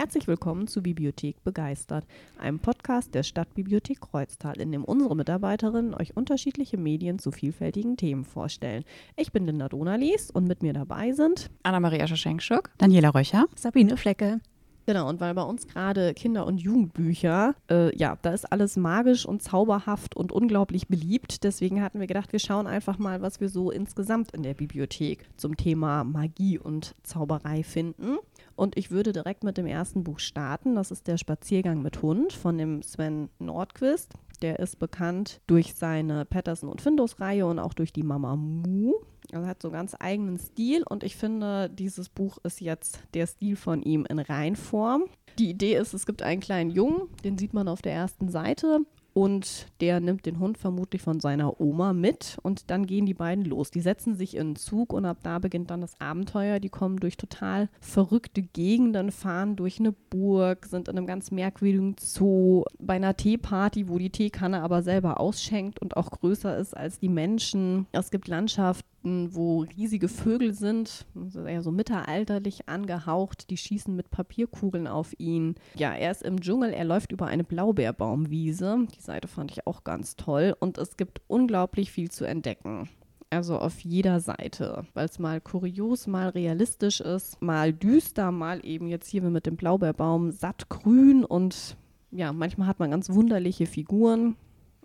Herzlich 0.00 0.28
willkommen 0.28 0.68
zu 0.68 0.80
Bibliothek 0.80 1.42
Begeistert, 1.42 2.06
einem 2.38 2.60
Podcast 2.60 3.16
der 3.16 3.24
Stadtbibliothek 3.24 4.00
Kreuztal, 4.00 4.60
in 4.60 4.70
dem 4.70 4.84
unsere 4.84 5.16
Mitarbeiterinnen 5.16 5.92
euch 5.92 6.16
unterschiedliche 6.16 6.76
Medien 6.76 7.18
zu 7.18 7.32
vielfältigen 7.32 7.96
Themen 7.96 8.24
vorstellen. 8.24 8.84
Ich 9.16 9.32
bin 9.32 9.44
Linda 9.44 9.68
Donalies 9.68 10.30
und 10.30 10.46
mit 10.46 10.62
mir 10.62 10.72
dabei 10.72 11.10
sind 11.10 11.50
Anna-Maria 11.64 12.06
Schaschenkschuk, 12.06 12.70
Daniela 12.78 13.12
Röcher, 13.12 13.46
Sabine 13.56 13.96
Flecke. 13.96 14.38
Genau, 14.86 15.08
und 15.08 15.20
weil 15.20 15.34
bei 15.34 15.42
uns 15.42 15.66
gerade 15.66 16.14
Kinder- 16.14 16.46
und 16.46 16.58
Jugendbücher, 16.58 17.56
äh, 17.68 17.94
ja, 17.98 18.16
da 18.22 18.30
ist 18.30 18.50
alles 18.50 18.76
magisch 18.76 19.26
und 19.26 19.42
zauberhaft 19.42 20.16
und 20.16 20.30
unglaublich 20.30 20.86
beliebt. 20.86 21.42
Deswegen 21.42 21.82
hatten 21.82 21.98
wir 21.98 22.06
gedacht, 22.06 22.32
wir 22.32 22.38
schauen 22.38 22.68
einfach 22.68 22.98
mal, 22.98 23.20
was 23.20 23.40
wir 23.40 23.48
so 23.48 23.72
insgesamt 23.72 24.30
in 24.30 24.44
der 24.44 24.54
Bibliothek 24.54 25.28
zum 25.36 25.56
Thema 25.56 26.04
Magie 26.04 26.56
und 26.56 26.94
Zauberei 27.02 27.64
finden. 27.64 28.16
Und 28.58 28.76
ich 28.76 28.90
würde 28.90 29.12
direkt 29.12 29.44
mit 29.44 29.56
dem 29.56 29.66
ersten 29.66 30.02
Buch 30.02 30.18
starten. 30.18 30.74
Das 30.74 30.90
ist 30.90 31.06
Der 31.06 31.16
Spaziergang 31.16 31.80
mit 31.80 32.02
Hund 32.02 32.32
von 32.32 32.58
dem 32.58 32.82
Sven 32.82 33.28
Nordquist. 33.38 34.14
Der 34.42 34.58
ist 34.58 34.80
bekannt 34.80 35.40
durch 35.46 35.76
seine 35.76 36.24
Patterson 36.24 36.68
und 36.68 36.82
Findus-Reihe 36.82 37.46
und 37.46 37.60
auch 37.60 37.72
durch 37.72 37.92
die 37.92 38.02
Mama 38.02 38.34
Mu. 38.34 38.94
Also 39.30 39.46
hat 39.46 39.62
so 39.62 39.68
einen 39.68 39.74
ganz 39.74 39.94
eigenen 40.00 40.38
Stil 40.38 40.82
und 40.82 41.04
ich 41.04 41.14
finde, 41.14 41.70
dieses 41.70 42.08
Buch 42.08 42.38
ist 42.42 42.60
jetzt 42.60 42.98
der 43.14 43.28
Stil 43.28 43.54
von 43.54 43.80
ihm 43.80 44.04
in 44.08 44.18
Reinform. 44.18 45.04
Die 45.38 45.50
Idee 45.50 45.76
ist, 45.76 45.94
es 45.94 46.04
gibt 46.04 46.22
einen 46.22 46.40
kleinen 46.40 46.70
Jungen, 46.70 47.02
den 47.22 47.38
sieht 47.38 47.54
man 47.54 47.68
auf 47.68 47.80
der 47.80 47.92
ersten 47.92 48.28
Seite 48.28 48.80
und 49.18 49.66
der 49.80 49.98
nimmt 49.98 50.26
den 50.26 50.38
Hund 50.38 50.58
vermutlich 50.58 51.02
von 51.02 51.18
seiner 51.18 51.60
Oma 51.60 51.92
mit 51.92 52.38
und 52.44 52.70
dann 52.70 52.86
gehen 52.86 53.04
die 53.04 53.14
beiden 53.14 53.44
los. 53.44 53.72
Die 53.72 53.80
setzen 53.80 54.14
sich 54.14 54.36
in 54.36 54.40
einen 54.40 54.56
Zug 54.56 54.92
und 54.92 55.04
ab 55.04 55.18
da 55.24 55.40
beginnt 55.40 55.72
dann 55.72 55.80
das 55.80 56.00
Abenteuer. 56.00 56.60
Die 56.60 56.68
kommen 56.68 56.98
durch 56.98 57.16
total 57.16 57.68
verrückte 57.80 58.42
Gegenden, 58.42 59.10
fahren 59.10 59.56
durch 59.56 59.80
eine 59.80 59.90
Burg, 59.90 60.66
sind 60.66 60.86
in 60.86 60.96
einem 60.96 61.08
ganz 61.08 61.32
merkwürdigen 61.32 61.96
Zoo, 61.98 62.62
bei 62.78 62.94
einer 62.94 63.16
Teeparty, 63.16 63.88
wo 63.88 63.98
die 63.98 64.10
Teekanne 64.10 64.62
aber 64.62 64.82
selber 64.82 65.18
ausschenkt 65.18 65.82
und 65.82 65.96
auch 65.96 66.10
größer 66.10 66.56
ist 66.56 66.76
als 66.76 67.00
die 67.00 67.08
Menschen. 67.08 67.88
Es 67.90 68.12
gibt 68.12 68.28
Landschaften 68.28 68.86
wo 69.02 69.60
riesige 69.60 70.08
Vögel 70.08 70.54
sind, 70.54 71.06
eher 71.46 71.62
so 71.62 71.70
mittelalterlich 71.70 72.68
angehaucht, 72.68 73.50
die 73.50 73.56
schießen 73.56 73.94
mit 73.94 74.10
Papierkugeln 74.10 74.86
auf 74.86 75.14
ihn. 75.18 75.54
Ja, 75.76 75.94
er 75.94 76.10
ist 76.10 76.22
im 76.22 76.40
Dschungel, 76.40 76.72
er 76.72 76.84
läuft 76.84 77.12
über 77.12 77.26
eine 77.26 77.44
Blaubeerbaumwiese. 77.44 78.86
Die 78.96 79.00
Seite 79.00 79.28
fand 79.28 79.52
ich 79.52 79.66
auch 79.66 79.84
ganz 79.84 80.16
toll 80.16 80.54
und 80.58 80.78
es 80.78 80.96
gibt 80.96 81.20
unglaublich 81.26 81.90
viel 81.90 82.10
zu 82.10 82.24
entdecken. 82.24 82.88
Also 83.30 83.58
auf 83.58 83.80
jeder 83.80 84.20
Seite, 84.20 84.86
weil 84.94 85.04
es 85.04 85.18
mal 85.18 85.40
kurios, 85.40 86.06
mal 86.06 86.30
realistisch 86.30 87.00
ist, 87.00 87.42
mal 87.42 87.74
düster, 87.74 88.32
mal 88.32 88.64
eben 88.64 88.88
jetzt 88.88 89.08
hier 89.08 89.22
mit 89.22 89.44
dem 89.44 89.56
Blaubeerbaum 89.56 90.30
sattgrün 90.30 91.24
und 91.24 91.76
ja, 92.10 92.32
manchmal 92.32 92.68
hat 92.68 92.78
man 92.78 92.90
ganz 92.90 93.10
wunderliche 93.10 93.66
Figuren. 93.66 94.36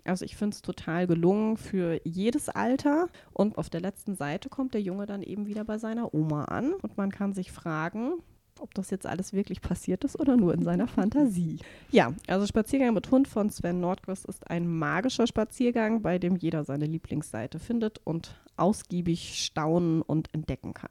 Also 0.04 0.24
ich 0.24 0.36
finde 0.36 0.54
es 0.54 0.62
total 0.62 1.06
gelungen 1.06 1.56
für 1.56 2.00
jedes 2.04 2.48
Alter. 2.48 3.08
Und 3.32 3.58
auf 3.58 3.70
der 3.70 3.80
letzten 3.80 4.14
Seite 4.14 4.48
kommt 4.48 4.74
der 4.74 4.82
Junge 4.82 5.06
dann 5.06 5.22
eben 5.22 5.46
wieder 5.46 5.64
bei 5.64 5.78
seiner 5.78 6.14
Oma 6.14 6.44
an 6.44 6.74
und 6.74 6.96
man 6.96 7.10
kann 7.10 7.32
sich 7.32 7.52
fragen, 7.52 8.14
ob 8.60 8.74
das 8.74 8.90
jetzt 8.90 9.06
alles 9.06 9.32
wirklich 9.32 9.60
passiert 9.60 10.04
ist 10.04 10.18
oder 10.18 10.36
nur 10.36 10.54
in 10.54 10.62
seiner 10.62 10.86
Fantasie. 10.86 11.58
Ja, 11.90 12.12
also 12.26 12.46
Spaziergang 12.46 12.94
mit 12.94 13.10
Hund 13.10 13.28
von 13.28 13.50
Sven 13.50 13.80
Nordquist 13.80 14.24
ist 14.24 14.50
ein 14.50 14.66
magischer 14.66 15.26
Spaziergang, 15.26 16.02
bei 16.02 16.18
dem 16.18 16.36
jeder 16.36 16.64
seine 16.64 16.86
Lieblingsseite 16.86 17.58
findet 17.60 18.00
und 18.04 18.34
ausgiebig 18.56 19.44
staunen 19.44 20.02
und 20.02 20.32
entdecken 20.34 20.74
kann. 20.74 20.90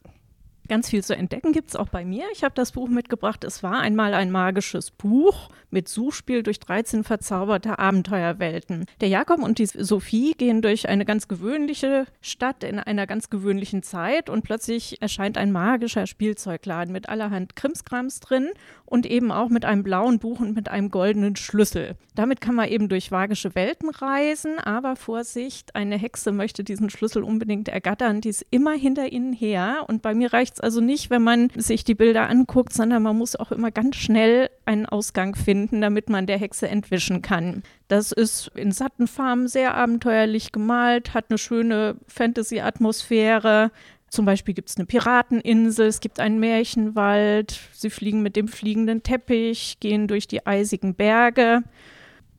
Ganz 0.70 0.90
viel 0.90 1.04
zu 1.04 1.16
entdecken 1.16 1.52
gibt 1.52 1.70
es 1.70 1.76
auch 1.76 1.90
bei 1.90 2.06
mir. 2.06 2.24
Ich 2.32 2.44
habe 2.44 2.56
das 2.56 2.72
Buch 2.72 2.88
mitgebracht. 2.88 3.44
Es 3.44 3.64
war 3.64 3.80
einmal 3.80 4.14
ein 4.14 4.32
magisches 4.32 4.92
Buch 4.92 5.50
mit 5.72 5.90
Suchspiel 5.90 6.42
durch 6.42 6.60
13 6.60 7.04
verzauberte 7.04 7.80
Abenteuerwelten. 7.80 8.86
Der 9.02 9.10
Jakob 9.10 9.44
und 9.44 9.60
die 9.60 9.66
Sophie 9.66 10.34
gehen 10.38 10.62
durch 10.62 10.88
eine 10.88 11.04
ganz 11.04 11.28
gewöhnliche 11.28 12.06
Stadt 12.22 12.64
in 12.64 12.80
einer 12.80 13.08
ganz 13.08 13.30
gewöhnlichen 13.30 13.84
Zeit 13.84 14.30
und 14.30 14.44
plötzlich 14.44 15.02
erscheint 15.02 15.38
ein 15.38 15.52
magischer 15.52 16.08
Spielzeugladen 16.08 16.94
mit 16.94 17.10
allerhand 17.10 17.58
Krimskrams 17.58 18.22
drin 18.22 18.50
und 18.86 19.06
eben 19.06 19.32
auch 19.32 19.50
mit 19.50 19.66
einem 19.66 19.84
blauen 19.84 20.20
Buch 20.20 20.40
und 20.40 20.56
mit 20.56 20.70
einem 20.70 20.90
goldenen 20.90 21.36
Schlüssel. 21.36 21.96
Damit 22.16 22.40
kann 22.40 22.56
man 22.56 22.70
eben 22.70 22.88
durch 22.88 23.12
magische 23.12 23.56
Welten 23.56 23.90
reisen, 23.90 24.60
aber 24.60 24.96
Vorsicht, 24.96 25.76
eine 25.76 25.98
Hexe 25.98 26.32
möchte 26.32 26.64
diesen 26.64 26.90
Schlüssel 26.90 27.24
unbedingt 27.24 27.68
ergattern, 27.68 28.22
die 28.22 28.30
ist 28.30 28.46
immer 28.52 28.74
hinter 28.74 29.12
ihnen 29.12 29.34
her 29.34 29.86
und 29.88 30.02
bei 30.02 30.14
mir 30.14 30.32
reicht 30.32 30.53
es 30.56 30.60
also 30.60 30.82
nicht, 30.82 31.10
wenn 31.10 31.24
man 31.24 31.50
sich 31.56 31.84
die 31.84 31.96
Bilder 31.96 32.30
anguckt, 32.30 32.74
sondern 32.74 33.04
man 33.04 33.18
muss 33.18 33.36
auch 33.36 33.52
immer 33.52 33.72
ganz 33.72 33.96
schnell 33.96 34.50
einen 34.66 34.86
Ausgang 34.86 35.36
finden, 35.36 35.82
damit 35.82 36.10
man 36.10 36.26
der 36.26 36.38
Hexe 36.38 36.68
entwischen 36.68 37.22
kann. 37.22 37.64
Das 37.88 38.12
ist 38.12 38.52
in 38.56 38.72
satten 38.72 39.08
Farben 39.08 39.48
sehr 39.48 39.76
abenteuerlich 39.76 40.52
gemalt, 40.52 41.14
hat 41.14 41.26
eine 41.30 41.38
schöne 41.38 41.96
Fantasy-Atmosphäre, 42.08 43.72
zum 44.14 44.26
Beispiel 44.26 44.54
gibt 44.54 44.70
es 44.70 44.78
eine 44.78 44.86
Pirateninsel, 44.86 45.88
es 45.88 46.00
gibt 46.00 46.20
einen 46.20 46.40
Märchenwald, 46.40 47.60
sie 47.74 47.90
fliegen 47.90 48.22
mit 48.22 48.36
dem 48.36 48.48
fliegenden 48.48 49.02
Teppich, 49.02 49.80
gehen 49.80 50.08
durch 50.08 50.28
die 50.28 50.46
eisigen 50.46 50.94
Berge. 50.94 51.64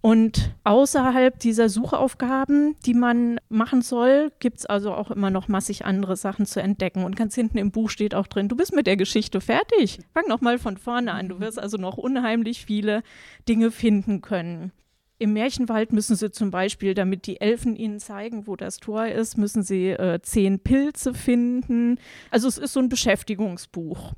Und 0.05 0.55
außerhalb 0.65 1.39
dieser 1.39 1.71
Suchaufgaben, 1.71 2.77
die 2.85 2.93
man 2.93 3.41
machen 3.49 3.81
soll, 3.81 4.33
gibt 4.39 4.59
es 4.59 4.67
also 4.67 4.93
auch 4.93 5.11
immer 5.11 5.31
noch 5.31 5.49
massig 5.49 5.87
andere 5.87 6.15
Sachen 6.15 6.45
zu 6.45 6.61
entdecken. 6.61 7.05
Und 7.05 7.17
ganz 7.17 7.35
hinten 7.35 7.57
im 7.57 7.71
Buch 7.71 7.89
steht 7.89 8.15
auch 8.15 8.27
drin, 8.27 8.51
du 8.51 8.55
bist 8.55 8.75
mit 8.75 8.87
der 8.87 8.99
Geschichte 8.99 9.41
fertig. 9.41 10.01
Fang 10.13 10.29
noch 10.29 10.43
mal 10.43 10.59
von 10.59 10.77
vorne 10.77 11.11
an. 11.15 11.31
Du 11.31 11.41
wirst 11.41 11.59
also 11.59 11.79
noch 11.79 11.97
unheimlich 11.97 12.67
viele 12.67 13.03
Dinge 13.49 13.71
finden 13.71 14.21
können. 14.21 14.73
Im 15.17 15.33
Märchenwald 15.33 15.95
müssen 15.95 16.17
sie 16.17 16.31
zum 16.31 16.51
Beispiel, 16.51 16.93
damit 16.93 17.27
die 17.27 17.41
Elfen 17.41 17.75
ihnen 17.75 17.99
zeigen, 17.99 18.47
wo 18.47 18.57
das 18.57 18.77
Tor 18.77 19.07
ist, 19.07 19.39
müssen 19.39 19.63
sie 19.63 19.89
äh, 19.89 20.21
zehn 20.21 20.61
Pilze 20.61 21.15
finden. 21.15 21.99
Also 22.31 22.47
es 22.47 22.59
ist 22.59 22.75
so 22.75 22.81
ein 22.81 22.91
Beschäftigungsbuch. 22.91 24.13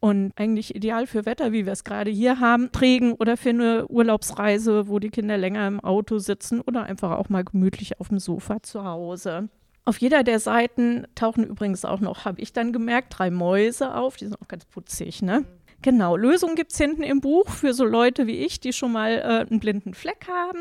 Und 0.00 0.32
eigentlich 0.36 0.74
ideal 0.74 1.06
für 1.06 1.26
Wetter, 1.26 1.52
wie 1.52 1.66
wir 1.66 1.74
es 1.74 1.84
gerade 1.84 2.10
hier 2.10 2.40
haben, 2.40 2.72
Trägen 2.72 3.12
oder 3.12 3.36
für 3.36 3.50
eine 3.50 3.86
Urlaubsreise, 3.86 4.88
wo 4.88 4.98
die 4.98 5.10
Kinder 5.10 5.36
länger 5.36 5.68
im 5.68 5.78
Auto 5.80 6.18
sitzen 6.18 6.62
oder 6.62 6.84
einfach 6.84 7.12
auch 7.12 7.28
mal 7.28 7.44
gemütlich 7.44 8.00
auf 8.00 8.08
dem 8.08 8.18
Sofa 8.18 8.62
zu 8.62 8.82
Hause. 8.82 9.50
Auf 9.84 9.98
jeder 9.98 10.22
der 10.24 10.40
Seiten 10.40 11.06
tauchen 11.14 11.44
übrigens 11.44 11.84
auch 11.84 12.00
noch, 12.00 12.24
habe 12.24 12.40
ich 12.40 12.54
dann 12.54 12.72
gemerkt, 12.72 13.18
drei 13.18 13.30
Mäuse 13.30 13.94
auf. 13.94 14.16
Die 14.16 14.24
sind 14.24 14.40
auch 14.40 14.48
ganz 14.48 14.64
putzig, 14.64 15.20
ne? 15.20 15.44
Genau, 15.82 16.16
Lösungen 16.16 16.56
gibt 16.56 16.72
es 16.72 16.78
hinten 16.78 17.02
im 17.02 17.20
Buch 17.20 17.48
für 17.48 17.72
so 17.72 17.84
Leute 17.84 18.26
wie 18.26 18.44
ich, 18.44 18.60
die 18.60 18.72
schon 18.72 18.92
mal 18.92 19.12
äh, 19.12 19.50
einen 19.50 19.60
blinden 19.60 19.94
Fleck 19.94 20.28
haben. 20.28 20.60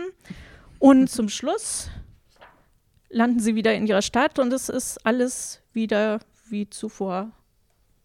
Und 0.80 1.10
zum 1.10 1.28
Schluss 1.30 1.90
landen 3.10 3.40
sie 3.40 3.56
wieder 3.56 3.74
in 3.74 3.86
ihrer 3.86 4.02
Stadt 4.02 4.40
und 4.40 4.54
es 4.54 4.70
ist 4.70 5.06
alles 5.06 5.62
wieder 5.74 6.20
wie 6.50 6.70
zuvor. 6.70 7.32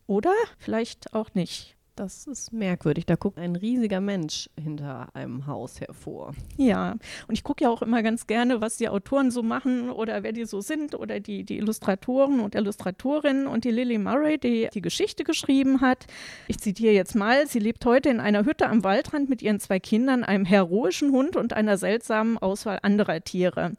Oder 0.07 0.33
vielleicht 0.59 1.15
auch 1.15 1.35
nicht. 1.35 1.77
Das 1.97 2.27
ist 2.27 2.53
merkwürdig. 2.53 3.07
Da 3.07 3.15
guckt 3.15 3.39
ein 3.39 3.55
riesiger 3.55 4.01
Mensch 4.01 4.51
hinter 4.61 5.07
einem 5.15 5.47
Haus 5.47 5.81
hervor. 5.81 6.35
Ja, 6.57 6.97
und 7.29 7.35
ich 7.35 7.45
gucke 7.45 7.63
ja 7.63 7.71
auch 7.71 7.83
immer 7.83 8.03
ganz 8.03 8.27
gerne, 8.27 8.61
was 8.61 8.77
die 8.79 8.89
Autoren 8.89 9.31
so 9.31 9.45
machen 9.45 9.91
oder 9.91 10.25
wer 10.25 10.33
die 10.33 10.45
so 10.45 10.61
sind 10.61 10.97
oder 10.97 11.21
die, 11.21 11.45
die 11.45 11.59
Illustratoren 11.59 12.41
und 12.41 12.57
Illustratorinnen 12.57 13.47
und 13.47 13.65
die 13.65 13.71
Lily 13.71 13.99
Murray, 13.99 14.39
die 14.39 14.69
die 14.75 14.83
Geschichte 14.83 15.23
geschrieben 15.23 15.83
hat. 15.83 16.07
Ich 16.49 16.59
zitiere 16.59 16.93
jetzt 16.93 17.15
mal, 17.15 17.47
sie 17.47 17.61
lebt 17.61 17.87
heute 17.87 18.09
in 18.09 18.19
einer 18.19 18.45
Hütte 18.45 18.69
am 18.69 18.83
Waldrand 18.83 19.29
mit 19.29 19.41
ihren 19.41 19.61
zwei 19.61 19.79
Kindern, 19.79 20.25
einem 20.25 20.45
heroischen 20.45 21.13
Hund 21.13 21.37
und 21.37 21.53
einer 21.53 21.79
seltsamen 21.79 22.39
Auswahl 22.39 22.81
anderer 22.83 23.23
Tiere. 23.23 23.71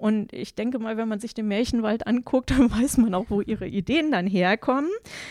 Und 0.00 0.32
ich 0.32 0.54
denke 0.54 0.78
mal, 0.78 0.96
wenn 0.96 1.08
man 1.08 1.20
sich 1.20 1.34
den 1.34 1.46
Märchenwald 1.46 2.06
anguckt, 2.06 2.50
dann 2.58 2.70
weiß 2.70 2.96
man 2.96 3.14
auch, 3.14 3.26
wo 3.28 3.42
ihre 3.42 3.66
Ideen 3.68 4.10
dann 4.10 4.26
herkommen. 4.26 4.90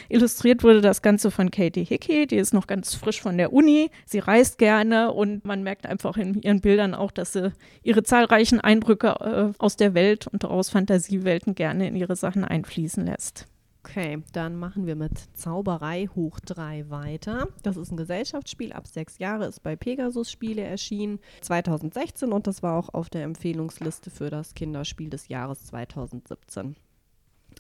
Illustriert 0.10 0.64
wurde 0.64 0.82
das 0.82 1.02
Ganze 1.02 1.32
von 1.32 1.50
Katie 1.50 1.84
Hickey, 1.84 2.28
die 2.28 2.36
ist 2.36 2.54
noch 2.54 2.68
ganz 2.68 2.94
frisch 2.94 3.20
von 3.20 3.38
der 3.38 3.52
Uni. 3.52 3.90
Sie 4.06 4.20
reist 4.20 4.60
gerne 4.60 5.12
und 5.12 5.44
man 5.44 5.64
merkt 5.64 5.88
einfach 5.88 6.18
in 6.18 6.42
ihren 6.42 6.62
Bildern 6.62 6.94
auch, 6.94 7.12
dass 7.12 7.34
sie 7.34 7.52
ihre 7.82 8.04
zahlreichen 8.04 8.62
Eindrücke 8.62 9.08
äh, 9.20 9.54
aus 9.58 9.76
der 9.76 9.96
Welt 9.96 10.28
und 10.28 10.46
aus 10.46 10.70
Fantasiewelten 10.70 11.56
gerne 11.56 11.88
in 11.88 11.96
ihre 11.96 12.16
Sachen 12.16 12.46
einfließen 12.46 13.06
lässt. 13.06 13.48
Okay, 13.90 14.22
dann 14.34 14.56
machen 14.56 14.86
wir 14.86 14.96
mit 14.96 15.36
Zauberei 15.36 16.08
hoch 16.14 16.40
3 16.42 16.92
weiter. 16.92 17.48
Das 17.64 17.76
ist 17.76 17.92
ein 17.92 17.98
Gesellschaftsspiel 17.98 18.72
ab 18.72 18.86
sechs 18.86 19.18
Jahre, 19.18 19.48
ist 19.48 19.64
bei 19.64 19.76
Pegasus 19.76 20.30
Spiele 20.30 20.62
erschienen 20.62 21.18
2016 21.42 22.32
und 22.32 22.46
das 22.46 22.62
war 22.62 22.78
auch 22.78 22.94
auf 22.94 23.10
der 23.10 23.24
Empfehlungsliste 23.24 24.12
für 24.12 24.30
das 24.30 24.54
Kinderspiel 24.54 25.10
des 25.10 25.28
Jahres 25.28 25.66
2017. 25.66 26.76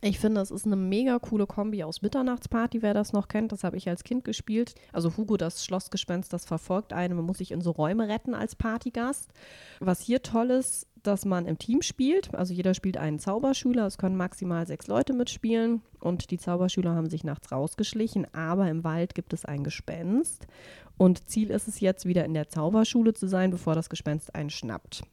Ich 0.01 0.19
finde, 0.19 0.39
es 0.39 0.49
ist 0.51 0.65
eine 0.65 0.77
mega 0.77 1.19
coole 1.19 1.45
Kombi 1.45 1.83
aus 1.83 2.01
Mitternachtsparty, 2.01 2.81
wer 2.81 2.93
das 2.93 3.11
noch 3.11 3.27
kennt. 3.27 3.51
Das 3.51 3.65
habe 3.65 3.75
ich 3.75 3.89
als 3.89 4.05
Kind 4.05 4.23
gespielt. 4.23 4.75
Also 4.93 5.17
Hugo, 5.17 5.35
das 5.35 5.65
Schlossgespenst, 5.65 6.31
das 6.31 6.45
verfolgt 6.45 6.93
einen. 6.93 7.17
Man 7.17 7.25
muss 7.25 7.39
sich 7.39 7.51
in 7.51 7.59
so 7.59 7.71
Räume 7.71 8.07
retten 8.07 8.33
als 8.33 8.55
Partygast. 8.55 9.33
Was 9.79 9.99
hier 9.99 10.21
toll 10.21 10.51
ist, 10.51 10.87
dass 11.03 11.25
man 11.25 11.45
im 11.45 11.57
Team 11.57 11.81
spielt. 11.81 12.33
Also 12.35 12.53
jeder 12.53 12.73
spielt 12.73 12.97
einen 12.97 13.19
Zauberschüler. 13.19 13.85
Es 13.85 13.97
können 13.97 14.15
maximal 14.15 14.65
sechs 14.67 14.87
Leute 14.87 15.13
mitspielen. 15.13 15.81
Und 15.99 16.31
die 16.31 16.37
Zauberschüler 16.37 16.95
haben 16.95 17.09
sich 17.09 17.23
nachts 17.23 17.51
rausgeschlichen. 17.51 18.27
Aber 18.33 18.69
im 18.69 18.83
Wald 18.83 19.15
gibt 19.15 19.33
es 19.33 19.45
ein 19.45 19.63
Gespenst. 19.63 20.47
Und 20.97 21.29
Ziel 21.29 21.49
ist 21.49 21.67
es 21.67 21.79
jetzt, 21.79 22.05
wieder 22.05 22.25
in 22.25 22.33
der 22.33 22.49
Zauberschule 22.49 23.13
zu 23.13 23.27
sein, 23.27 23.51
bevor 23.51 23.75
das 23.75 23.89
Gespenst 23.89 24.35
einen 24.35 24.49
schnappt. 24.49 25.03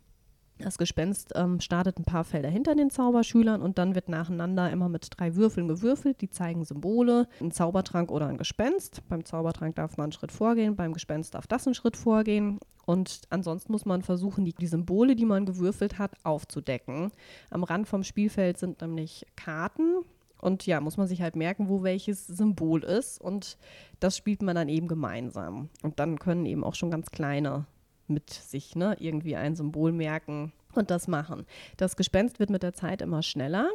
Das 0.58 0.78
Gespenst 0.78 1.32
ähm, 1.34 1.60
startet 1.60 1.98
ein 1.98 2.04
paar 2.04 2.24
Felder 2.24 2.48
hinter 2.48 2.74
den 2.74 2.90
Zauberschülern 2.90 3.60
und 3.60 3.76
dann 3.76 3.94
wird 3.94 4.08
nacheinander 4.08 4.70
immer 4.70 4.88
mit 4.88 5.08
drei 5.10 5.36
Würfeln 5.36 5.68
gewürfelt. 5.68 6.22
Die 6.22 6.30
zeigen 6.30 6.64
Symbole, 6.64 7.28
ein 7.40 7.50
Zaubertrank 7.50 8.10
oder 8.10 8.26
ein 8.26 8.38
Gespenst. 8.38 9.02
Beim 9.08 9.24
Zaubertrank 9.24 9.76
darf 9.76 9.98
man 9.98 10.04
einen 10.04 10.12
Schritt 10.12 10.32
vorgehen, 10.32 10.74
beim 10.74 10.94
Gespenst 10.94 11.34
darf 11.34 11.46
das 11.46 11.66
einen 11.66 11.74
Schritt 11.74 11.96
vorgehen. 11.96 12.58
Und 12.86 13.22
ansonsten 13.30 13.72
muss 13.72 13.84
man 13.84 14.02
versuchen, 14.02 14.44
die, 14.44 14.54
die 14.54 14.66
Symbole, 14.66 15.14
die 15.14 15.26
man 15.26 15.44
gewürfelt 15.44 15.98
hat, 15.98 16.12
aufzudecken. 16.22 17.10
Am 17.50 17.64
Rand 17.64 17.86
vom 17.86 18.02
Spielfeld 18.02 18.58
sind 18.58 18.80
nämlich 18.80 19.26
Karten, 19.36 20.04
und 20.38 20.66
ja, 20.66 20.80
muss 20.80 20.96
man 20.96 21.08
sich 21.08 21.22
halt 21.22 21.34
merken, 21.34 21.68
wo 21.68 21.82
welches 21.82 22.26
Symbol 22.26 22.84
ist. 22.84 23.20
Und 23.20 23.56
das 24.00 24.16
spielt 24.16 24.42
man 24.42 24.54
dann 24.54 24.68
eben 24.68 24.86
gemeinsam. 24.86 25.70
Und 25.82 25.98
dann 25.98 26.18
können 26.18 26.46
eben 26.46 26.62
auch 26.62 26.74
schon 26.74 26.90
ganz 26.90 27.10
kleine 27.10 27.66
mit 28.08 28.30
sich 28.30 28.76
ne, 28.76 28.96
irgendwie 28.98 29.36
ein 29.36 29.56
Symbol 29.56 29.92
merken 29.92 30.52
und 30.74 30.90
das 30.90 31.08
machen. 31.08 31.46
Das 31.76 31.96
Gespenst 31.96 32.38
wird 32.38 32.50
mit 32.50 32.62
der 32.62 32.74
Zeit 32.74 33.02
immer 33.02 33.22
schneller. 33.22 33.70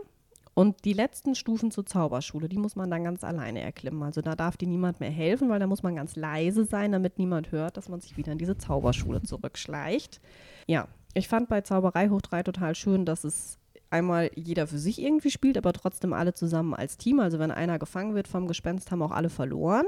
Und 0.54 0.84
die 0.84 0.94
letzten 0.94 1.34
Stufen 1.34 1.72
zur 1.72 1.86
Zauberschule, 1.86 2.50
die 2.50 2.58
muss 2.58 2.76
man 2.76 2.92
dann 2.92 3.06
ganz 3.06 3.24
alleine 3.24 3.62
erklimmen. 3.62 4.04
Also 4.04 4.22
da 4.22 4.36
darf 4.36 4.58
dir 4.58 4.68
niemand 4.68 5.00
mehr 5.00 5.10
helfen, 5.10 5.50
weil 5.50 5.60
da 5.60 5.68
muss 5.68 5.82
man 5.82 5.96
ganz 5.96 6.18
leise 6.18 6.66
sein, 6.66 6.92
damit 6.92 7.18
niemand 7.18 7.54
hört, 7.54 7.78
dass 7.78 7.88
man 7.88 8.02
sich 8.02 8.18
wieder 8.18 8.34
in 8.34 8.38
diese 8.38 8.58
Zauberschule 8.58 9.22
zurückschleicht. 9.22 10.20
Ja, 10.68 10.90
ich 11.14 11.30
fand 11.30 11.48
bei 11.48 11.62
Zauberei 11.62 12.10
hoch 12.10 12.22
3 12.22 12.44
total 12.44 12.76
schön, 12.76 13.06
dass 13.06 13.24
es 13.24 13.60
einmal 13.90 14.30
jeder 14.36 14.68
für 14.68 14.78
sich 14.78 15.02
irgendwie 15.02 15.32
spielt, 15.32 15.58
aber 15.58 15.74
trotzdem 15.74 16.14
alle 16.14 16.34
zusammen 16.34 16.74
als 16.74 16.98
Team. 16.98 17.20
Also 17.20 17.40
wenn 17.40 17.52
einer 17.52 17.80
gefangen 17.80 18.16
wird 18.16 18.28
vom 18.28 18.48
Gespenst, 18.48 18.92
haben 18.92 19.02
auch 19.02 19.12
alle 19.12 19.30
verloren. 19.30 19.86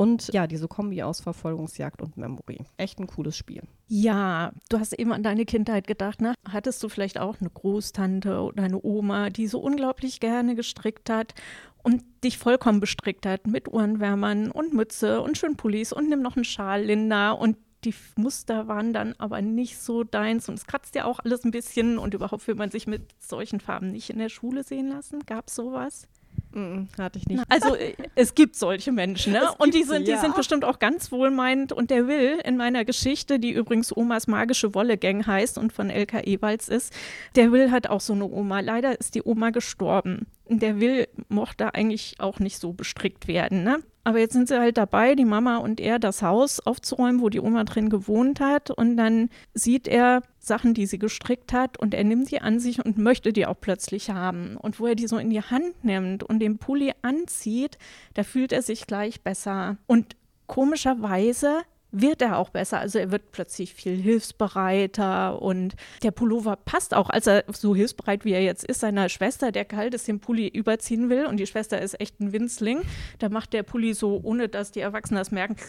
Und 0.00 0.32
ja, 0.32 0.46
diese 0.46 0.66
Kombi 0.66 1.02
aus 1.02 1.20
Verfolgungsjagd 1.20 2.00
und 2.00 2.16
Memory. 2.16 2.64
Echt 2.78 2.98
ein 2.98 3.06
cooles 3.06 3.36
Spiel. 3.36 3.60
Ja, 3.86 4.50
du 4.70 4.78
hast 4.78 4.94
eben 4.94 5.12
an 5.12 5.22
deine 5.22 5.44
Kindheit 5.44 5.86
gedacht, 5.86 6.22
ne? 6.22 6.32
Hattest 6.48 6.82
du 6.82 6.88
vielleicht 6.88 7.20
auch 7.20 7.38
eine 7.38 7.50
Großtante 7.50 8.40
oder 8.40 8.62
eine 8.62 8.82
Oma, 8.82 9.28
die 9.28 9.46
so 9.46 9.60
unglaublich 9.60 10.18
gerne 10.18 10.54
gestrickt 10.54 11.10
hat 11.10 11.34
und 11.82 12.02
dich 12.24 12.38
vollkommen 12.38 12.80
bestrickt 12.80 13.26
hat 13.26 13.46
mit 13.46 13.68
Ohrenwärmern 13.68 14.50
und 14.50 14.72
Mütze 14.72 15.20
und 15.20 15.36
schön 15.36 15.58
Pullis 15.58 15.92
und 15.92 16.08
nimm 16.08 16.22
noch 16.22 16.34
einen 16.34 16.46
Schal, 16.46 16.82
Linda 16.82 17.32
und 17.32 17.58
die 17.84 17.94
Muster 18.16 18.68
waren 18.68 18.94
dann 18.94 19.14
aber 19.18 19.42
nicht 19.42 19.78
so 19.78 20.02
deins 20.02 20.48
und 20.48 20.54
es 20.54 20.66
kratzt 20.66 20.94
ja 20.94 21.04
auch 21.04 21.18
alles 21.18 21.44
ein 21.44 21.50
bisschen 21.50 21.98
und 21.98 22.14
überhaupt 22.14 22.48
will 22.48 22.54
man 22.54 22.70
sich 22.70 22.86
mit 22.86 23.02
solchen 23.18 23.60
Farben 23.60 23.92
nicht 23.92 24.08
in 24.08 24.18
der 24.18 24.30
Schule 24.30 24.64
sehen 24.64 24.88
lassen. 24.88 25.20
Gab 25.26 25.48
es 25.48 25.56
sowas? 25.56 26.08
Mm, 26.52 26.84
hatte 26.98 27.18
ich 27.18 27.26
nicht. 27.26 27.42
Also 27.48 27.74
äh, 27.74 27.94
es 28.14 28.34
gibt 28.34 28.56
solche 28.56 28.92
Menschen, 28.92 29.32
ne? 29.32 29.42
Und 29.58 29.74
die 29.74 29.82
sind, 29.82 30.08
die 30.08 30.16
sind 30.16 30.34
bestimmt 30.34 30.64
auch 30.64 30.78
ganz 30.78 31.12
wohlmeinend. 31.12 31.72
Und 31.72 31.90
der 31.90 32.06
Will 32.06 32.40
in 32.44 32.56
meiner 32.56 32.84
Geschichte, 32.84 33.38
die 33.38 33.52
übrigens 33.52 33.96
Omas 33.96 34.26
magische 34.26 34.74
Wolle-Gang 34.74 35.26
heißt 35.26 35.58
und 35.58 35.72
von 35.72 35.90
Elka 35.90 36.20
Ewalds 36.20 36.68
ist, 36.68 36.92
der 37.36 37.52
Will 37.52 37.70
hat 37.70 37.88
auch 37.88 38.00
so 38.00 38.12
eine 38.12 38.26
Oma. 38.26 38.60
Leider 38.60 38.98
ist 38.98 39.14
die 39.14 39.22
Oma 39.22 39.50
gestorben. 39.50 40.26
Der 40.48 40.80
Will 40.80 41.08
mochte 41.28 41.74
eigentlich 41.74 42.16
auch 42.18 42.40
nicht 42.40 42.58
so 42.58 42.72
bestrickt 42.72 43.28
werden, 43.28 43.62
ne? 43.62 43.80
Aber 44.02 44.18
jetzt 44.18 44.32
sind 44.32 44.48
sie 44.48 44.58
halt 44.58 44.78
dabei, 44.78 45.14
die 45.14 45.26
Mama 45.26 45.58
und 45.58 45.78
er, 45.78 45.98
das 45.98 46.22
Haus 46.22 46.60
aufzuräumen, 46.60 47.20
wo 47.20 47.28
die 47.28 47.40
Oma 47.40 47.64
drin 47.64 47.90
gewohnt 47.90 48.40
hat. 48.40 48.70
Und 48.70 48.96
dann 48.96 49.28
sieht 49.52 49.86
er 49.86 50.22
Sachen, 50.38 50.72
die 50.72 50.86
sie 50.86 50.98
gestrickt 50.98 51.52
hat, 51.52 51.76
und 51.76 51.92
er 51.92 52.04
nimmt 52.04 52.30
die 52.30 52.40
an 52.40 52.60
sich 52.60 52.82
und 52.84 52.96
möchte 52.96 53.32
die 53.32 53.44
auch 53.44 53.60
plötzlich 53.60 54.10
haben. 54.10 54.56
Und 54.56 54.80
wo 54.80 54.86
er 54.86 54.94
die 54.94 55.06
so 55.06 55.18
in 55.18 55.28
die 55.28 55.42
Hand 55.42 55.84
nimmt 55.84 56.22
und 56.22 56.38
den 56.38 56.56
Pulli 56.58 56.92
anzieht, 57.02 57.76
da 58.14 58.22
fühlt 58.22 58.52
er 58.52 58.62
sich 58.62 58.86
gleich 58.86 59.20
besser. 59.20 59.76
Und 59.86 60.16
komischerweise 60.46 61.60
wird 61.92 62.22
er 62.22 62.38
auch 62.38 62.50
besser. 62.50 62.78
Also 62.78 62.98
er 62.98 63.10
wird 63.10 63.32
plötzlich 63.32 63.74
viel 63.74 63.96
hilfsbereiter 63.96 65.40
und 65.40 65.74
der 66.02 66.10
Pullover 66.10 66.56
passt 66.56 66.94
auch, 66.94 67.10
als 67.10 67.26
er 67.26 67.44
so 67.48 67.74
hilfsbereit 67.74 68.24
wie 68.24 68.32
er 68.32 68.42
jetzt 68.42 68.64
ist, 68.64 68.80
seiner 68.80 69.08
Schwester, 69.08 69.52
der 69.52 69.64
kalt 69.64 69.94
ist, 69.94 70.08
den 70.08 70.20
Pulli 70.20 70.48
überziehen 70.48 71.10
will 71.10 71.26
und 71.26 71.38
die 71.38 71.46
Schwester 71.46 71.80
ist 71.80 72.00
echt 72.00 72.20
ein 72.20 72.32
Winzling. 72.32 72.82
Da 73.18 73.28
macht 73.28 73.52
der 73.52 73.62
Pulli 73.62 73.94
so, 73.94 74.20
ohne 74.22 74.48
dass 74.48 74.72
die 74.72 74.80
Erwachsenen 74.80 75.18
das 75.18 75.30
merken, 75.30 75.56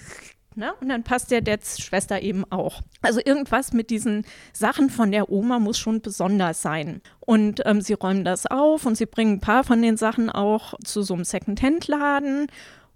Ne? 0.53 0.73
Und 0.81 0.89
dann 0.89 1.03
passt 1.03 1.31
der 1.31 1.39
der 1.39 1.59
Schwester 1.63 2.21
eben 2.21 2.43
auch. 2.51 2.81
Also 3.01 3.21
irgendwas 3.23 3.71
mit 3.71 3.89
diesen 3.89 4.25
Sachen 4.51 4.89
von 4.89 5.11
der 5.11 5.29
Oma 5.29 5.59
muss 5.59 5.79
schon 5.79 6.01
besonders 6.01 6.61
sein. 6.61 7.01
Und 7.21 7.61
ähm, 7.65 7.79
sie 7.79 7.93
räumen 7.93 8.25
das 8.25 8.47
auf 8.47 8.85
und 8.85 8.95
sie 8.95 9.05
bringen 9.05 9.35
ein 9.35 9.39
paar 9.39 9.63
von 9.63 9.81
den 9.81 9.95
Sachen 9.95 10.29
auch 10.29 10.73
zu 10.83 11.03
so 11.03 11.13
einem 11.13 11.23
Second-Hand-Laden 11.23 12.47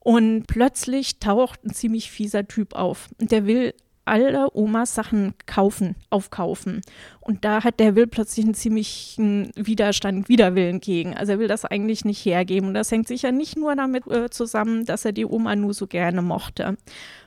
und 0.05 0.45
plötzlich 0.45 1.17
taucht 1.17 1.65
ein 1.65 1.73
ziemlich 1.73 2.11
fieser 2.11 2.47
Typ 2.47 2.75
auf. 2.75 3.09
Und 3.19 3.31
der 3.31 3.47
will 3.47 3.73
alle 4.05 4.55
Omas 4.55 4.93
Sachen 4.93 5.33
kaufen, 5.47 5.95
aufkaufen. 6.11 6.81
Und 7.21 7.43
da 7.43 7.63
hat 7.63 7.79
der 7.79 7.95
Will 7.95 8.05
plötzlich 8.05 8.45
einen 8.45 8.53
ziemlichen 8.53 9.49
Widerstand, 9.55 10.29
Widerwillen 10.29 10.79
gegen. 10.79 11.17
Also 11.17 11.31
er 11.31 11.39
will 11.39 11.47
das 11.47 11.65
eigentlich 11.65 12.05
nicht 12.05 12.23
hergeben. 12.23 12.67
Und 12.67 12.75
das 12.75 12.91
hängt 12.91 13.07
sicher 13.07 13.31
nicht 13.31 13.57
nur 13.57 13.75
damit 13.75 14.05
äh, 14.05 14.29
zusammen, 14.29 14.85
dass 14.85 15.05
er 15.05 15.11
die 15.11 15.25
Oma 15.25 15.55
nur 15.55 15.73
so 15.73 15.87
gerne 15.87 16.21
mochte. 16.21 16.77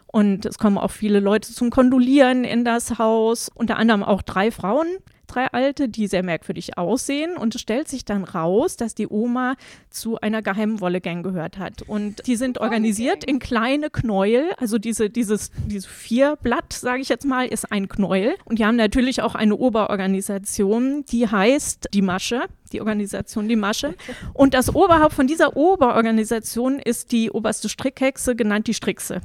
Und 0.06 0.46
es 0.46 0.56
kommen 0.56 0.78
auch 0.78 0.92
viele 0.92 1.18
Leute 1.18 1.52
zum 1.52 1.70
Kondolieren 1.70 2.44
in 2.44 2.64
das 2.64 2.96
Haus, 3.00 3.50
unter 3.52 3.76
anderem 3.76 4.04
auch 4.04 4.22
drei 4.22 4.52
Frauen, 4.52 4.86
drei 5.28 5.46
Alte, 5.52 5.88
die 5.88 6.06
sehr 6.06 6.22
merkwürdig 6.22 6.76
aussehen. 6.76 7.36
Und 7.36 7.54
es 7.54 7.60
stellt 7.60 7.88
sich 7.88 8.04
dann 8.04 8.24
raus, 8.24 8.76
dass 8.76 8.94
die 8.94 9.08
Oma 9.08 9.54
zu 9.90 10.20
einer 10.20 10.42
geheimen 10.42 10.80
Wolle-Gang 10.80 11.22
gehört 11.22 11.58
hat. 11.58 11.82
Und 11.82 12.26
die 12.26 12.36
sind 12.36 12.58
organisiert 12.58 13.24
in 13.24 13.38
kleine 13.38 13.90
Knäuel. 13.90 14.52
Also 14.58 14.78
diese, 14.78 15.10
dieses, 15.10 15.50
dieses 15.66 15.86
Vierblatt, 15.86 16.72
sage 16.72 17.00
ich 17.00 17.08
jetzt 17.08 17.24
mal, 17.24 17.46
ist 17.46 17.70
ein 17.70 17.88
Knäuel. 17.88 18.34
Und 18.44 18.58
die 18.58 18.64
haben 18.64 18.76
natürlich 18.76 19.22
auch 19.22 19.34
eine 19.34 19.56
Oberorganisation, 19.56 21.04
die 21.10 21.28
heißt 21.28 21.90
die 21.94 22.02
Masche 22.02 22.42
die 22.72 22.80
Organisation 22.80 23.48
Die 23.48 23.56
Masche. 23.56 23.94
Und 24.34 24.54
das 24.54 24.74
Oberhaupt 24.74 25.14
von 25.14 25.26
dieser 25.26 25.56
Oberorganisation 25.56 26.78
ist 26.78 27.12
die 27.12 27.30
oberste 27.30 27.68
Strickhexe, 27.68 28.36
genannt 28.36 28.66
die 28.66 28.74
Strickse. 28.74 29.20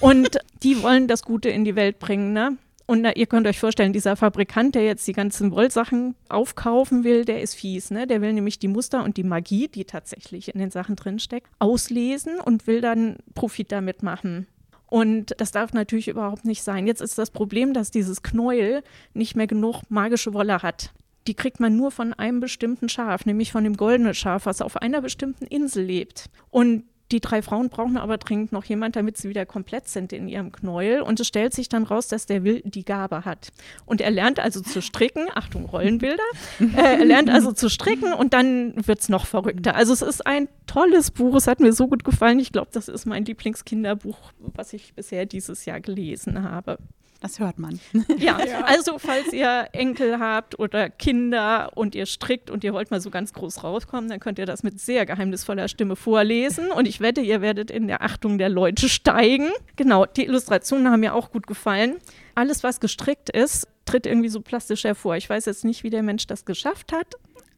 Und 0.00 0.38
die 0.62 0.82
wollen 0.82 1.08
das 1.08 1.22
Gute 1.22 1.48
in 1.48 1.64
die 1.64 1.76
Welt 1.76 1.98
bringen. 1.98 2.32
Ne? 2.32 2.56
Und 2.86 3.00
na, 3.00 3.16
ihr 3.16 3.26
könnt 3.26 3.46
euch 3.46 3.58
vorstellen, 3.58 3.94
dieser 3.94 4.14
Fabrikant, 4.14 4.74
der 4.74 4.84
jetzt 4.84 5.06
die 5.06 5.14
ganzen 5.14 5.50
Wollsachen 5.52 6.14
aufkaufen 6.28 7.02
will, 7.02 7.24
der 7.24 7.40
ist 7.40 7.54
fies. 7.54 7.90
Ne? 7.90 8.06
Der 8.06 8.20
will 8.20 8.32
nämlich 8.32 8.58
die 8.58 8.68
Muster 8.68 9.04
und 9.04 9.16
die 9.16 9.22
Magie, 9.22 9.68
die 9.68 9.84
tatsächlich 9.84 10.52
in 10.52 10.60
den 10.60 10.70
Sachen 10.70 10.96
drinsteckt, 10.96 11.48
auslesen 11.58 12.38
und 12.40 12.66
will 12.66 12.82
dann 12.82 13.16
Profit 13.34 13.72
damit 13.72 14.02
machen. 14.02 14.46
Und 14.86 15.34
das 15.38 15.50
darf 15.50 15.72
natürlich 15.72 16.08
überhaupt 16.08 16.44
nicht 16.44 16.62
sein. 16.62 16.86
Jetzt 16.86 17.00
ist 17.00 17.16
das 17.16 17.30
Problem, 17.30 17.72
dass 17.72 17.90
dieses 17.90 18.22
Knäuel 18.22 18.82
nicht 19.14 19.34
mehr 19.34 19.46
genug 19.46 19.82
magische 19.88 20.34
Wolle 20.34 20.62
hat. 20.62 20.92
Die 21.26 21.34
kriegt 21.34 21.58
man 21.58 21.74
nur 21.74 21.90
von 21.90 22.12
einem 22.12 22.40
bestimmten 22.40 22.90
Schaf, 22.90 23.24
nämlich 23.24 23.50
von 23.50 23.64
dem 23.64 23.78
goldenen 23.78 24.12
Schaf, 24.12 24.44
was 24.44 24.60
auf 24.60 24.76
einer 24.76 25.00
bestimmten 25.00 25.46
Insel 25.46 25.84
lebt. 25.84 26.28
Und 26.50 26.84
die 27.12 27.20
drei 27.20 27.42
Frauen 27.42 27.68
brauchen 27.68 27.96
aber 27.98 28.16
dringend 28.16 28.52
noch 28.52 28.64
jemand, 28.64 28.96
damit 28.96 29.18
sie 29.18 29.28
wieder 29.28 29.44
komplett 29.44 29.88
sind 29.88 30.12
in 30.12 30.26
ihrem 30.26 30.52
Knäuel. 30.52 31.02
Und 31.02 31.20
es 31.20 31.26
stellt 31.26 31.52
sich 31.52 31.68
dann 31.68 31.84
raus, 31.84 32.08
dass 32.08 32.26
der 32.26 32.44
Will 32.44 32.62
die 32.64 32.84
Gabe 32.84 33.24
hat. 33.24 33.52
Und 33.84 34.00
er 34.00 34.10
lernt 34.10 34.40
also 34.40 34.60
zu 34.60 34.80
stricken. 34.80 35.26
Achtung, 35.34 35.66
Rollenbilder. 35.66 36.22
äh, 36.60 36.98
er 36.98 37.04
lernt 37.04 37.28
also 37.28 37.52
zu 37.52 37.68
stricken 37.68 38.12
und 38.14 38.32
dann 38.32 38.74
wird 38.86 39.00
es 39.00 39.08
noch 39.08 39.26
verrückter. 39.26 39.74
Also 39.74 39.92
es 39.92 40.02
ist 40.02 40.26
ein 40.26 40.48
tolles 40.66 41.10
Buch. 41.10 41.34
Es 41.36 41.46
hat 41.46 41.60
mir 41.60 41.72
so 41.72 41.88
gut 41.88 42.04
gefallen. 42.04 42.38
Ich 42.38 42.52
glaube, 42.52 42.70
das 42.72 42.88
ist 42.88 43.04
mein 43.04 43.24
Lieblingskinderbuch, 43.24 44.32
was 44.38 44.72
ich 44.72 44.94
bisher 44.94 45.26
dieses 45.26 45.66
Jahr 45.66 45.80
gelesen 45.80 46.42
habe. 46.42 46.78
Das 47.24 47.38
hört 47.38 47.58
man. 47.58 47.80
Ja, 48.18 48.36
also 48.66 48.98
falls 48.98 49.32
ihr 49.32 49.68
Enkel 49.72 50.18
habt 50.18 50.58
oder 50.58 50.90
Kinder 50.90 51.70
und 51.74 51.94
ihr 51.94 52.04
strickt 52.04 52.50
und 52.50 52.64
ihr 52.64 52.74
wollt 52.74 52.90
mal 52.90 53.00
so 53.00 53.08
ganz 53.08 53.32
groß 53.32 53.64
rauskommen, 53.64 54.10
dann 54.10 54.20
könnt 54.20 54.38
ihr 54.38 54.44
das 54.44 54.62
mit 54.62 54.78
sehr 54.78 55.06
geheimnisvoller 55.06 55.68
Stimme 55.68 55.96
vorlesen. 55.96 56.70
Und 56.70 56.86
ich 56.86 57.00
wette, 57.00 57.22
ihr 57.22 57.40
werdet 57.40 57.70
in 57.70 57.86
der 57.86 58.02
Achtung 58.02 58.36
der 58.36 58.50
Leute 58.50 58.90
steigen. 58.90 59.48
Genau, 59.76 60.04
die 60.04 60.26
Illustrationen 60.26 60.90
haben 60.90 61.00
mir 61.00 61.14
auch 61.14 61.30
gut 61.30 61.46
gefallen. 61.46 61.96
Alles, 62.34 62.62
was 62.62 62.78
gestrickt 62.78 63.30
ist, 63.30 63.68
tritt 63.86 64.04
irgendwie 64.04 64.28
so 64.28 64.42
plastisch 64.42 64.84
hervor. 64.84 65.16
Ich 65.16 65.30
weiß 65.30 65.46
jetzt 65.46 65.64
nicht, 65.64 65.82
wie 65.82 65.90
der 65.90 66.02
Mensch 66.02 66.26
das 66.26 66.44
geschafft 66.44 66.92
hat, 66.92 67.14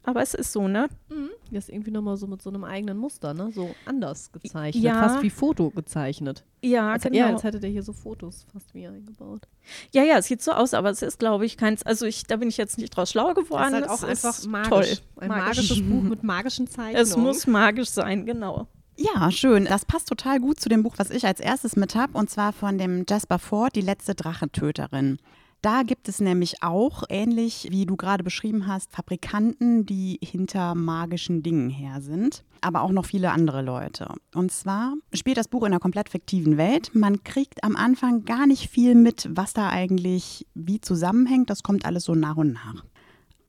aber 0.06 0.22
es 0.22 0.34
ist 0.34 0.52
so, 0.52 0.68
ne? 0.68 0.88
Mhm. 1.08 1.30
Das 1.50 1.64
ist 1.64 1.70
irgendwie 1.70 1.90
nochmal 1.90 2.16
so 2.16 2.26
mit 2.28 2.40
so 2.40 2.48
einem 2.48 2.62
eigenen 2.62 2.96
Muster, 2.96 3.34
ne? 3.34 3.50
So 3.52 3.74
anders 3.84 4.30
gezeichnet. 4.30 4.82
Ja. 4.82 5.08
Fast 5.08 5.22
wie 5.22 5.30
Foto 5.30 5.70
gezeichnet. 5.70 6.44
Ja, 6.62 6.92
als, 6.92 7.02
genau. 7.02 7.16
Ja, 7.16 7.26
als 7.26 7.42
hätte 7.42 7.58
der 7.58 7.70
hier 7.70 7.82
so 7.82 7.92
Fotos 7.92 8.46
fast 8.52 8.72
wie 8.72 8.86
eingebaut. 8.86 9.48
Ja, 9.92 10.04
ja, 10.04 10.18
es 10.18 10.26
sieht 10.26 10.42
so 10.42 10.52
aus, 10.52 10.74
aber 10.74 10.90
es 10.90 11.02
ist, 11.02 11.18
glaube 11.18 11.44
ich, 11.44 11.56
keins. 11.56 11.82
Also 11.82 12.06
ich, 12.06 12.22
da 12.22 12.36
bin 12.36 12.48
ich 12.48 12.56
jetzt 12.56 12.78
nicht 12.78 12.90
draus 12.90 13.10
schlau 13.10 13.34
geworden. 13.34 13.72
Das 13.72 13.82
ist 13.82 13.88
halt 13.88 13.90
auch 13.90 14.08
es 14.08 14.24
einfach 14.24 14.46
magisch. 14.48 14.68
toll. 14.68 15.22
Ein 15.22 15.28
magisches 15.28 15.82
Buch 15.88 16.02
mit 16.02 16.22
magischen 16.22 16.68
Zeichnungen. 16.68 17.02
Es 17.02 17.16
muss 17.16 17.46
magisch 17.48 17.90
sein, 17.90 18.26
genau. 18.26 18.68
Ja, 18.96 19.30
schön. 19.30 19.64
Das 19.66 19.84
passt 19.84 20.08
total 20.08 20.38
gut 20.40 20.60
zu 20.60 20.68
dem 20.68 20.82
Buch, 20.84 20.94
was 20.98 21.10
ich 21.10 21.26
als 21.26 21.40
erstes 21.40 21.76
mit 21.76 21.94
habe, 21.96 22.16
und 22.16 22.30
zwar 22.30 22.52
von 22.52 22.78
dem 22.78 23.04
Jasper 23.08 23.38
Ford, 23.38 23.74
Die 23.76 23.82
letzte 23.82 24.14
Drachentöterin. 24.14 25.18
Da 25.62 25.82
gibt 25.82 26.08
es 26.08 26.20
nämlich 26.20 26.62
auch, 26.62 27.02
ähnlich 27.08 27.68
wie 27.70 27.86
du 27.86 27.96
gerade 27.96 28.22
beschrieben 28.22 28.66
hast, 28.66 28.92
Fabrikanten, 28.92 29.84
die 29.84 30.18
hinter 30.22 30.74
magischen 30.74 31.42
Dingen 31.42 31.70
her 31.70 32.00
sind, 32.00 32.44
aber 32.60 32.82
auch 32.82 32.92
noch 32.92 33.06
viele 33.06 33.32
andere 33.32 33.62
Leute. 33.62 34.14
Und 34.34 34.52
zwar 34.52 34.94
spielt 35.12 35.38
das 35.38 35.48
Buch 35.48 35.62
in 35.62 35.72
einer 35.72 35.80
komplett 35.80 36.08
fiktiven 36.08 36.56
Welt. 36.56 36.90
Man 36.94 37.24
kriegt 37.24 37.64
am 37.64 37.74
Anfang 37.74 38.24
gar 38.24 38.46
nicht 38.46 38.70
viel 38.70 38.94
mit, 38.94 39.28
was 39.32 39.54
da 39.54 39.68
eigentlich 39.70 40.46
wie 40.54 40.80
zusammenhängt. 40.80 41.50
Das 41.50 41.62
kommt 41.62 41.84
alles 41.84 42.04
so 42.04 42.14
nach 42.14 42.36
und 42.36 42.52
nach. 42.52 42.84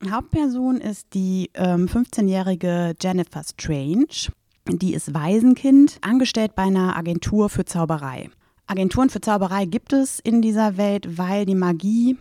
Hauptperson 0.10 0.78
ist 0.78 1.14
die 1.14 1.50
ähm, 1.56 1.88
15-jährige 1.88 2.96
Jennifer 3.02 3.44
Strange. 3.44 4.32
Die 4.70 4.94
ist 4.94 5.14
Waisenkind, 5.14 5.98
angestellt 6.02 6.54
bei 6.56 6.64
einer 6.64 6.98
Agentur 6.98 7.50
für 7.50 7.66
Zauberei. 7.66 8.30
Agenturen 8.68 9.10
für 9.10 9.22
Zauberei 9.22 9.66
gibt 9.66 9.94
es 9.94 10.20
in 10.20 10.42
dieser 10.42 10.76
Welt, 10.76 11.18
weil 11.18 11.46
die 11.46 11.56
Magie 11.56 12.18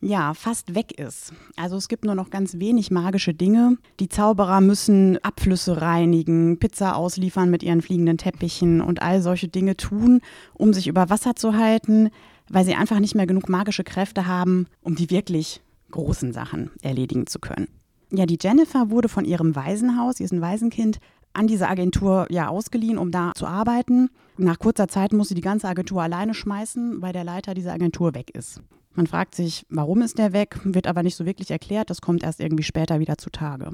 ja 0.00 0.34
fast 0.34 0.74
weg 0.74 0.98
ist. 0.98 1.32
Also 1.56 1.76
es 1.76 1.86
gibt 1.86 2.04
nur 2.04 2.16
noch 2.16 2.30
ganz 2.30 2.58
wenig 2.58 2.90
magische 2.90 3.32
Dinge. 3.32 3.78
Die 4.00 4.08
Zauberer 4.08 4.60
müssen 4.60 5.22
Abflüsse 5.22 5.80
reinigen, 5.80 6.58
Pizza 6.58 6.96
ausliefern 6.96 7.48
mit 7.48 7.62
ihren 7.62 7.80
fliegenden 7.80 8.18
Teppichen 8.18 8.80
und 8.80 9.02
all 9.02 9.22
solche 9.22 9.46
Dinge 9.46 9.76
tun, 9.76 10.20
um 10.52 10.72
sich 10.72 10.88
über 10.88 11.10
Wasser 11.10 11.36
zu 11.36 11.56
halten, 11.56 12.10
weil 12.48 12.64
sie 12.64 12.74
einfach 12.74 12.98
nicht 12.98 13.14
mehr 13.14 13.26
genug 13.26 13.48
magische 13.48 13.84
Kräfte 13.84 14.26
haben, 14.26 14.66
um 14.82 14.96
die 14.96 15.10
wirklich 15.10 15.62
großen 15.92 16.32
Sachen 16.32 16.70
erledigen 16.82 17.28
zu 17.28 17.38
können. 17.38 17.68
Ja, 18.10 18.26
die 18.26 18.38
Jennifer 18.40 18.90
wurde 18.90 19.08
von 19.08 19.24
ihrem 19.24 19.54
Waisenhaus, 19.54 20.16
sie 20.16 20.24
ist 20.24 20.32
ein 20.32 20.40
Waisenkind, 20.40 20.98
an 21.32 21.46
diese 21.46 21.68
Agentur 21.68 22.26
ja 22.30 22.48
ausgeliehen, 22.48 22.98
um 22.98 23.10
da 23.10 23.32
zu 23.34 23.46
arbeiten. 23.46 24.10
Nach 24.36 24.58
kurzer 24.58 24.88
Zeit 24.88 25.12
muss 25.12 25.28
sie 25.28 25.34
die 25.34 25.40
ganze 25.40 25.68
Agentur 25.68 26.02
alleine 26.02 26.34
schmeißen, 26.34 27.00
weil 27.00 27.12
der 27.12 27.24
Leiter 27.24 27.54
dieser 27.54 27.72
Agentur 27.72 28.14
weg 28.14 28.30
ist. 28.30 28.60
Man 28.94 29.06
fragt 29.06 29.34
sich, 29.34 29.64
warum 29.68 30.02
ist 30.02 30.18
der 30.18 30.32
weg, 30.32 30.58
wird 30.64 30.86
aber 30.86 31.02
nicht 31.02 31.16
so 31.16 31.26
wirklich 31.26 31.50
erklärt. 31.50 31.90
Das 31.90 32.00
kommt 32.00 32.22
erst 32.22 32.40
irgendwie 32.40 32.62
später 32.62 33.00
wieder 33.00 33.18
zutage. 33.18 33.70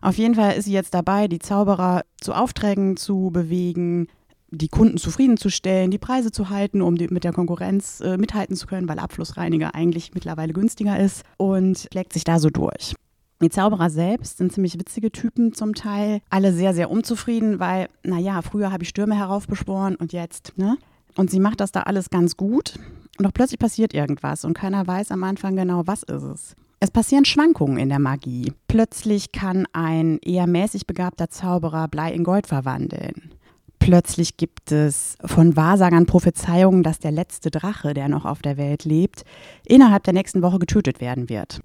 Auf 0.00 0.16
jeden 0.16 0.34
Fall 0.34 0.56
ist 0.56 0.64
sie 0.64 0.72
jetzt 0.72 0.94
dabei, 0.94 1.28
die 1.28 1.38
Zauberer 1.38 2.02
zu 2.20 2.32
Aufträgen 2.32 2.96
zu 2.96 3.30
bewegen, 3.32 4.08
die 4.50 4.68
Kunden 4.68 4.96
zufriedenzustellen, 4.96 5.90
die 5.90 5.98
Preise 5.98 6.32
zu 6.32 6.50
halten, 6.50 6.82
um 6.82 6.96
die, 6.96 7.08
mit 7.08 7.24
der 7.24 7.32
Konkurrenz 7.32 8.00
äh, 8.00 8.16
mithalten 8.16 8.56
zu 8.56 8.66
können, 8.66 8.88
weil 8.88 8.98
Abflussreiniger 8.98 9.74
eigentlich 9.74 10.12
mittlerweile 10.14 10.52
günstiger 10.52 10.98
ist 10.98 11.24
und 11.36 11.86
legt 11.92 12.12
sich 12.12 12.24
da 12.24 12.38
so 12.38 12.50
durch. 12.50 12.94
Die 13.42 13.48
Zauberer 13.48 13.88
selbst 13.88 14.38
sind 14.38 14.52
ziemlich 14.52 14.78
witzige 14.78 15.10
Typen 15.10 15.54
zum 15.54 15.74
Teil. 15.74 16.20
Alle 16.28 16.52
sehr, 16.52 16.74
sehr 16.74 16.90
unzufrieden, 16.90 17.58
weil, 17.58 17.88
naja, 18.02 18.42
früher 18.42 18.70
habe 18.70 18.82
ich 18.82 18.90
Stürme 18.90 19.16
heraufbeschworen 19.16 19.96
und 19.96 20.12
jetzt, 20.12 20.52
ne? 20.56 20.76
Und 21.16 21.30
sie 21.30 21.40
macht 21.40 21.60
das 21.60 21.72
da 21.72 21.82
alles 21.82 22.10
ganz 22.10 22.36
gut. 22.36 22.78
Und 23.18 23.24
doch 23.24 23.32
plötzlich 23.32 23.58
passiert 23.58 23.94
irgendwas 23.94 24.44
und 24.44 24.54
keiner 24.54 24.86
weiß 24.86 25.10
am 25.10 25.24
Anfang 25.24 25.56
genau, 25.56 25.86
was 25.86 26.02
ist 26.02 26.22
es. 26.22 26.56
Es 26.80 26.90
passieren 26.90 27.24
Schwankungen 27.24 27.78
in 27.78 27.90
der 27.90 27.98
Magie. 27.98 28.52
Plötzlich 28.68 29.32
kann 29.32 29.66
ein 29.72 30.18
eher 30.18 30.46
mäßig 30.46 30.86
begabter 30.86 31.28
Zauberer 31.28 31.88
Blei 31.88 32.12
in 32.12 32.24
Gold 32.24 32.46
verwandeln. 32.46 33.32
Plötzlich 33.78 34.36
gibt 34.36 34.72
es 34.72 35.16
von 35.24 35.56
Wahrsagern 35.56 36.06
Prophezeiungen, 36.06 36.82
dass 36.82 36.98
der 36.98 37.12
letzte 37.12 37.50
Drache, 37.50 37.92
der 37.92 38.08
noch 38.08 38.24
auf 38.24 38.40
der 38.40 38.56
Welt 38.56 38.84
lebt, 38.84 39.24
innerhalb 39.66 40.04
der 40.04 40.14
nächsten 40.14 40.42
Woche 40.42 40.58
getötet 40.58 41.00
werden 41.00 41.28
wird. 41.28 41.60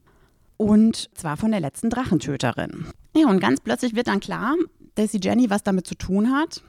Und 0.58 1.10
zwar 1.16 1.38
von 1.38 1.52
der 1.52 1.60
letzten 1.60 1.90
Drachentöterin. 1.90 2.86
Ja, 3.16 3.28
und 3.28 3.40
ganz 3.40 3.60
plötzlich 3.60 3.96
wird 3.96 4.08
dann 4.08 4.20
klar, 4.20 4.56
dass 4.96 5.12
die 5.12 5.20
Jenny 5.22 5.50
was 5.50 5.64
damit 5.64 5.88
zu 5.88 5.96
tun 5.96 6.32
hat. 6.32 6.64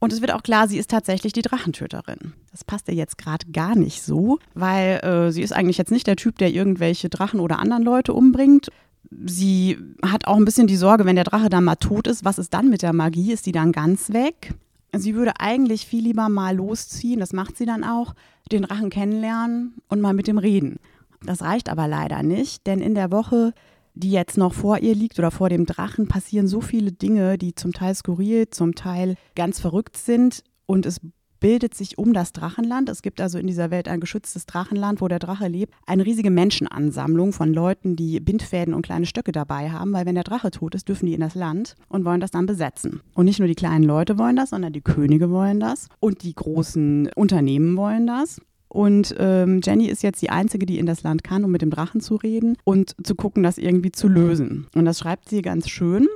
Und 0.00 0.12
es 0.12 0.20
wird 0.20 0.32
auch 0.32 0.42
klar, 0.44 0.68
sie 0.68 0.78
ist 0.78 0.90
tatsächlich 0.90 1.32
die 1.32 1.42
Drachentöterin. 1.42 2.32
Das 2.52 2.62
passt 2.62 2.88
ihr 2.88 2.94
jetzt 2.94 3.18
gerade 3.18 3.50
gar 3.50 3.74
nicht 3.74 4.02
so, 4.02 4.38
weil 4.54 5.00
äh, 5.00 5.32
sie 5.32 5.42
ist 5.42 5.52
eigentlich 5.52 5.78
jetzt 5.78 5.90
nicht 5.90 6.06
der 6.06 6.16
Typ, 6.16 6.38
der 6.38 6.52
irgendwelche 6.52 7.08
Drachen 7.08 7.40
oder 7.40 7.58
anderen 7.58 7.82
Leute 7.82 8.12
umbringt. 8.12 8.68
Sie 9.10 9.76
hat 10.04 10.26
auch 10.26 10.36
ein 10.36 10.44
bisschen 10.44 10.68
die 10.68 10.76
Sorge, 10.76 11.04
wenn 11.04 11.16
der 11.16 11.24
Drache 11.24 11.48
dann 11.48 11.64
mal 11.64 11.76
tot 11.76 12.06
ist, 12.06 12.24
was 12.24 12.38
ist 12.38 12.54
dann 12.54 12.68
mit 12.68 12.82
der 12.82 12.92
Magie? 12.92 13.32
Ist 13.32 13.46
die 13.46 13.52
dann 13.52 13.72
ganz 13.72 14.12
weg? 14.12 14.54
Sie 14.94 15.14
würde 15.14 15.40
eigentlich 15.40 15.86
viel 15.86 16.04
lieber 16.04 16.28
mal 16.28 16.56
losziehen, 16.56 17.20
das 17.20 17.32
macht 17.32 17.56
sie 17.56 17.66
dann 17.66 17.84
auch, 17.84 18.14
den 18.50 18.62
Drachen 18.62 18.90
kennenlernen 18.90 19.74
und 19.88 20.00
mal 20.00 20.14
mit 20.14 20.26
dem 20.26 20.38
reden. 20.38 20.78
Das 21.24 21.42
reicht 21.42 21.68
aber 21.68 21.88
leider 21.88 22.22
nicht, 22.22 22.66
denn 22.66 22.80
in 22.80 22.94
der 22.94 23.10
Woche, 23.10 23.52
die 23.94 24.10
jetzt 24.10 24.38
noch 24.38 24.54
vor 24.54 24.78
ihr 24.78 24.94
liegt 24.94 25.18
oder 25.18 25.30
vor 25.30 25.48
dem 25.48 25.66
Drachen, 25.66 26.08
passieren 26.08 26.46
so 26.46 26.60
viele 26.60 26.92
Dinge, 26.92 27.38
die 27.38 27.54
zum 27.54 27.72
Teil 27.72 27.94
skurril, 27.94 28.48
zum 28.50 28.74
Teil 28.74 29.16
ganz 29.34 29.58
verrückt 29.58 29.96
sind 29.96 30.44
und 30.66 30.86
es 30.86 31.00
bildet 31.40 31.74
sich 31.74 31.98
um 31.98 32.12
das 32.12 32.32
Drachenland. 32.32 32.88
Es 32.88 33.02
gibt 33.02 33.20
also 33.20 33.38
in 33.38 33.46
dieser 33.46 33.70
Welt 33.70 33.88
ein 33.88 34.00
geschütztes 34.00 34.46
Drachenland, 34.46 35.00
wo 35.00 35.08
der 35.08 35.18
Drache 35.18 35.48
lebt. 35.48 35.72
Eine 35.86 36.04
riesige 36.04 36.30
Menschenansammlung 36.30 37.32
von 37.32 37.52
Leuten, 37.52 37.96
die 37.96 38.20
Bindfäden 38.20 38.74
und 38.74 38.82
kleine 38.82 39.06
Stöcke 39.06 39.32
dabei 39.32 39.70
haben, 39.70 39.92
weil 39.92 40.06
wenn 40.06 40.14
der 40.14 40.24
Drache 40.24 40.50
tot 40.50 40.74
ist, 40.74 40.88
dürfen 40.88 41.06
die 41.06 41.14
in 41.14 41.20
das 41.20 41.34
Land 41.34 41.74
und 41.88 42.04
wollen 42.04 42.20
das 42.20 42.30
dann 42.30 42.46
besetzen. 42.46 43.00
Und 43.14 43.26
nicht 43.26 43.38
nur 43.38 43.48
die 43.48 43.54
kleinen 43.54 43.84
Leute 43.84 44.18
wollen 44.18 44.36
das, 44.36 44.50
sondern 44.50 44.72
die 44.72 44.80
Könige 44.80 45.30
wollen 45.30 45.60
das 45.60 45.88
und 46.00 46.22
die 46.22 46.34
großen 46.34 47.10
Unternehmen 47.14 47.76
wollen 47.76 48.06
das. 48.06 48.40
Und 48.68 49.14
ähm, 49.18 49.60
Jenny 49.64 49.86
ist 49.86 50.02
jetzt 50.02 50.20
die 50.20 50.30
Einzige, 50.30 50.66
die 50.66 50.78
in 50.78 50.86
das 50.86 51.02
Land 51.02 51.24
kann, 51.24 51.44
um 51.44 51.50
mit 51.50 51.62
dem 51.62 51.70
Drachen 51.70 52.00
zu 52.00 52.16
reden 52.16 52.56
und 52.64 52.94
zu 53.02 53.14
gucken, 53.14 53.42
das 53.42 53.58
irgendwie 53.58 53.92
zu 53.92 54.08
lösen. 54.08 54.66
Und 54.74 54.84
das 54.84 54.98
schreibt 54.98 55.28
sie 55.28 55.42
ganz 55.42 55.68
schön. 55.68 56.06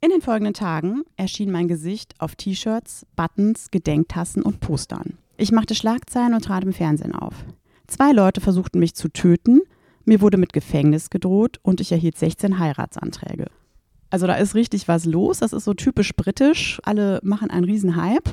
In 0.00 0.10
den 0.10 0.22
folgenden 0.22 0.54
Tagen 0.54 1.02
erschien 1.16 1.50
mein 1.50 1.68
Gesicht 1.68 2.14
auf 2.18 2.36
T-Shirts, 2.36 3.06
Buttons, 3.16 3.70
Gedenktassen 3.70 4.42
und 4.42 4.60
Postern. 4.60 5.18
Ich 5.36 5.52
machte 5.52 5.74
Schlagzeilen 5.74 6.34
und 6.34 6.44
trat 6.44 6.64
im 6.64 6.72
Fernsehen 6.72 7.14
auf. 7.14 7.34
Zwei 7.86 8.12
Leute 8.12 8.40
versuchten 8.40 8.78
mich 8.78 8.94
zu 8.94 9.08
töten, 9.08 9.60
mir 10.04 10.20
wurde 10.20 10.38
mit 10.38 10.52
Gefängnis 10.52 11.10
gedroht 11.10 11.58
und 11.62 11.80
ich 11.80 11.92
erhielt 11.92 12.16
16 12.16 12.58
Heiratsanträge. 12.58 13.46
Also 14.08 14.26
da 14.26 14.34
ist 14.34 14.54
richtig 14.54 14.86
was 14.86 15.04
los, 15.04 15.40
das 15.40 15.52
ist 15.52 15.64
so 15.64 15.74
typisch 15.74 16.14
britisch. 16.14 16.80
Alle 16.84 17.18
machen 17.22 17.50
einen 17.50 17.64
riesen 17.64 17.96
Hype. 17.96 18.32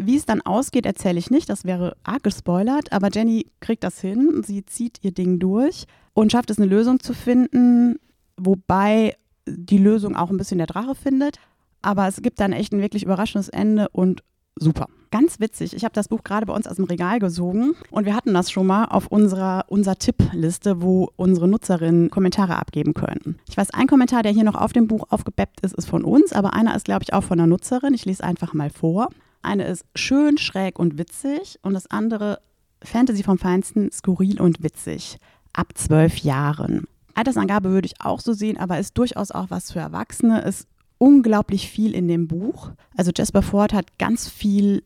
Wie 0.00 0.16
es 0.16 0.26
dann 0.26 0.40
ausgeht, 0.42 0.86
erzähle 0.86 1.18
ich 1.18 1.30
nicht, 1.30 1.48
das 1.48 1.64
wäre 1.64 1.96
arg 2.04 2.22
gespoilert, 2.22 2.92
aber 2.92 3.08
Jenny 3.12 3.46
kriegt 3.60 3.82
das 3.82 4.00
hin, 4.00 4.42
sie 4.46 4.64
zieht 4.64 4.98
ihr 5.02 5.10
Ding 5.12 5.40
durch 5.40 5.86
und 6.14 6.30
schafft 6.30 6.50
es, 6.50 6.58
eine 6.58 6.68
Lösung 6.68 7.00
zu 7.00 7.14
finden, 7.14 7.96
wobei 8.36 9.16
die 9.46 9.78
Lösung 9.78 10.14
auch 10.14 10.30
ein 10.30 10.36
bisschen 10.36 10.58
der 10.58 10.66
Drache 10.66 10.94
findet. 10.94 11.38
Aber 11.82 12.06
es 12.06 12.22
gibt 12.22 12.40
dann 12.40 12.52
echt 12.52 12.72
ein 12.72 12.80
wirklich 12.80 13.04
überraschendes 13.04 13.48
Ende 13.48 13.88
und 13.90 14.22
super. 14.56 14.86
Ganz 15.10 15.40
witzig, 15.40 15.74
ich 15.74 15.84
habe 15.84 15.94
das 15.94 16.08
Buch 16.08 16.22
gerade 16.22 16.46
bei 16.46 16.52
uns 16.52 16.66
aus 16.66 16.76
dem 16.76 16.84
Regal 16.84 17.18
gesogen 17.18 17.74
und 17.90 18.04
wir 18.04 18.14
hatten 18.14 18.34
das 18.34 18.50
schon 18.50 18.66
mal 18.66 18.84
auf 18.84 19.06
unserer 19.06 19.64
unser 19.68 19.96
Tippliste, 19.96 20.82
wo 20.82 21.10
unsere 21.16 21.48
Nutzerinnen 21.48 22.10
Kommentare 22.10 22.56
abgeben 22.56 22.94
können. 22.94 23.38
Ich 23.48 23.56
weiß, 23.56 23.72
ein 23.72 23.86
Kommentar, 23.86 24.22
der 24.22 24.32
hier 24.32 24.44
noch 24.44 24.54
auf 24.54 24.72
dem 24.72 24.86
Buch 24.86 25.06
aufgebeppt 25.08 25.60
ist, 25.62 25.74
ist 25.74 25.88
von 25.88 26.04
uns, 26.04 26.32
aber 26.32 26.52
einer 26.52 26.76
ist, 26.76 26.84
glaube 26.84 27.04
ich, 27.04 27.14
auch 27.14 27.24
von 27.24 27.40
einer 27.40 27.46
Nutzerin. 27.46 27.94
Ich 27.94 28.04
lese 28.04 28.22
einfach 28.22 28.52
mal 28.52 28.70
vor. 28.70 29.08
Eine 29.42 29.66
ist 29.66 29.84
schön, 29.94 30.38
schräg 30.38 30.78
und 30.78 30.98
witzig 30.98 31.58
und 31.62 31.74
das 31.74 31.86
andere 31.90 32.40
Fantasy 32.82 33.22
vom 33.22 33.38
Feinsten, 33.38 33.90
skurril 33.92 34.40
und 34.40 34.62
witzig. 34.62 35.18
Ab 35.52 35.72
zwölf 35.74 36.18
Jahren. 36.18 36.86
Altersangabe 37.14 37.70
würde 37.70 37.86
ich 37.86 38.00
auch 38.00 38.20
so 38.20 38.32
sehen, 38.32 38.58
aber 38.58 38.78
ist 38.78 38.96
durchaus 38.96 39.30
auch 39.30 39.50
was 39.50 39.72
für 39.72 39.80
Erwachsene. 39.80 40.42
Ist 40.42 40.68
unglaublich 40.98 41.68
viel 41.68 41.94
in 41.94 42.08
dem 42.08 42.28
Buch. 42.28 42.70
Also 42.96 43.10
Jasper 43.14 43.42
Ford 43.42 43.72
hat 43.72 43.98
ganz 43.98 44.28
viel 44.28 44.82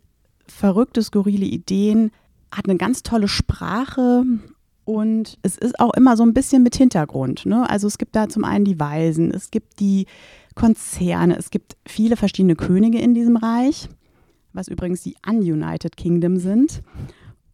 verrückte, 0.47 1.03
skurrile 1.03 1.47
Ideen, 1.47 2.11
hat 2.51 2.69
eine 2.69 2.77
ganz 2.77 3.03
tolle 3.03 3.29
Sprache 3.29 4.25
und 4.85 5.39
es 5.43 5.57
ist 5.57 5.79
auch 5.81 5.95
immer 5.95 6.17
so 6.17 6.23
ein 6.23 6.35
bisschen 6.35 6.63
mit 6.63 6.77
Hintergrund. 6.77 7.47
Ne? 7.47 7.69
Also 7.69 7.87
es 7.87 7.99
gibt 7.99 8.17
da 8.17 8.29
zum 8.29 8.45
einen 8.45 8.65
die 8.65 8.81
Weisen, 8.81 9.31
es 9.33 9.51
gibt 9.51 9.81
die 9.81 10.07
Konzerne, 10.55 11.37
es 11.37 11.51
gibt 11.51 11.77
viele 11.87 12.17
verschiedene 12.17 12.57
Könige 12.57 12.99
in 12.99 13.15
diesem 13.15 13.37
Reich 13.37 13.89
was 14.53 14.69
übrigens 14.69 15.03
die 15.03 15.17
Ununited 15.27 15.97
Kingdom 15.97 16.37
sind. 16.37 16.83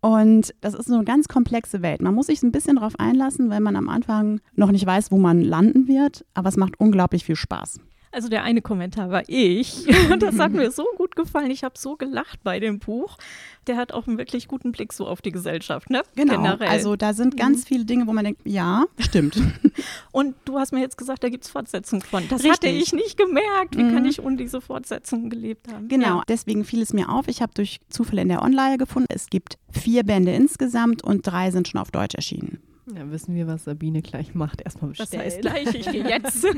Und 0.00 0.55
das 0.61 0.75
ist 0.75 0.87
so 0.87 0.95
eine 0.95 1.05
ganz 1.05 1.26
komplexe 1.26 1.83
Welt. 1.83 2.00
Man 2.00 2.14
muss 2.14 2.26
sich 2.26 2.43
ein 2.43 2.52
bisschen 2.52 2.76
darauf 2.76 2.99
einlassen, 2.99 3.50
weil 3.50 3.61
man 3.61 3.75
am 3.75 3.88
Anfang 3.88 4.40
noch 4.55 4.71
nicht 4.71 4.87
weiß, 4.87 5.11
wo 5.11 5.19
man 5.19 5.43
landen 5.43 5.88
wird, 5.88 6.25
aber 6.35 6.49
es 6.49 6.57
macht 6.57 6.78
unglaublich 6.78 7.25
viel 7.25 7.37
Spaß. 7.37 7.81
Also 8.11 8.29
der 8.29 8.43
eine 8.43 8.62
Kommentar 8.62 9.11
war 9.11 9.23
ich. 9.27 9.87
Das 10.19 10.38
hat 10.38 10.53
mir 10.53 10.71
so 10.71 10.85
gut 10.97 11.17
gefallen. 11.17 11.50
Ich 11.50 11.65
habe 11.65 11.75
so 11.79 11.97
gelacht 11.97 12.43
bei 12.43 12.61
dem 12.61 12.79
Buch. 12.79 13.19
Der 13.67 13.77
hat 13.77 13.93
auch 13.93 14.07
einen 14.07 14.19
wirklich 14.19 14.49
guten 14.49 14.73
Blick 14.73 14.93
so 14.93 15.07
auf 15.07 15.21
die 15.21 15.31
Gesellschaft, 15.31 15.91
ne? 15.91 16.03
Genau. 16.17 16.35
Generell. 16.35 16.69
Also 16.69 16.97
da 16.97 17.12
sind 17.12 17.37
ganz 17.37 17.59
mhm. 17.61 17.67
viele 17.67 17.85
Dinge, 17.85 18.07
wo 18.07 18.12
man 18.12 18.25
denkt, 18.25 18.41
ja, 18.45 18.85
stimmt. 18.99 19.41
Und 20.12 20.35
du 20.45 20.59
hast 20.59 20.73
mir 20.73 20.81
jetzt 20.81 20.97
gesagt, 20.97 21.23
da 21.23 21.29
gibt 21.29 21.45
es 21.45 21.50
Fortsetzungen 21.50 22.03
von. 22.03 22.25
Das 22.29 22.43
Richtig. 22.43 22.53
hatte 22.53 22.69
ich 22.69 22.93
nicht 22.93 23.17
gemerkt. 23.17 23.77
Wie 23.77 23.85
mhm. 23.85 23.95
kann 23.95 24.05
ich 24.05 24.23
ohne 24.23 24.37
diese 24.37 24.61
Fortsetzungen 24.61 25.31
gelebt 25.31 25.73
haben? 25.73 25.88
Genau, 25.88 26.19
ja. 26.19 26.23
deswegen 26.27 26.65
fiel 26.65 26.83
es 26.83 26.93
mir 26.93 27.11
auf. 27.11 27.29
Ich 27.29 27.43
habe 27.43 27.53
durch 27.55 27.81
Zufall 27.88 28.19
in 28.19 28.29
der 28.29 28.43
Online 28.43 28.79
gefunden. 28.79 29.09
Es 29.11 29.29
gibt 29.29 29.59
vier 29.71 30.03
Bände 30.05 30.33
insgesamt 30.33 31.05
und 31.05 31.27
drei 31.27 31.50
sind 31.50 31.69
schon 31.69 31.81
auf 31.81 31.91
Deutsch 31.91 32.15
erschienen. 32.15 32.59
Ja, 32.95 33.11
wissen 33.11 33.35
wir, 33.35 33.47
was 33.47 33.65
Sabine 33.65 34.03
gleich 34.03 34.35
macht. 34.35 34.62
Erstmal 34.62 34.91
bestellen. 34.91 35.11
Das 35.12 35.21
heißt 35.21 35.41
gleich, 35.43 35.75
ich 35.75 35.91
gehe 35.91 36.09
jetzt. 36.09 36.47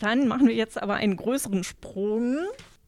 Dann 0.00 0.28
machen 0.28 0.46
wir 0.46 0.54
jetzt 0.54 0.80
aber 0.80 0.94
einen 0.94 1.16
größeren 1.16 1.64
Sprung. 1.64 2.38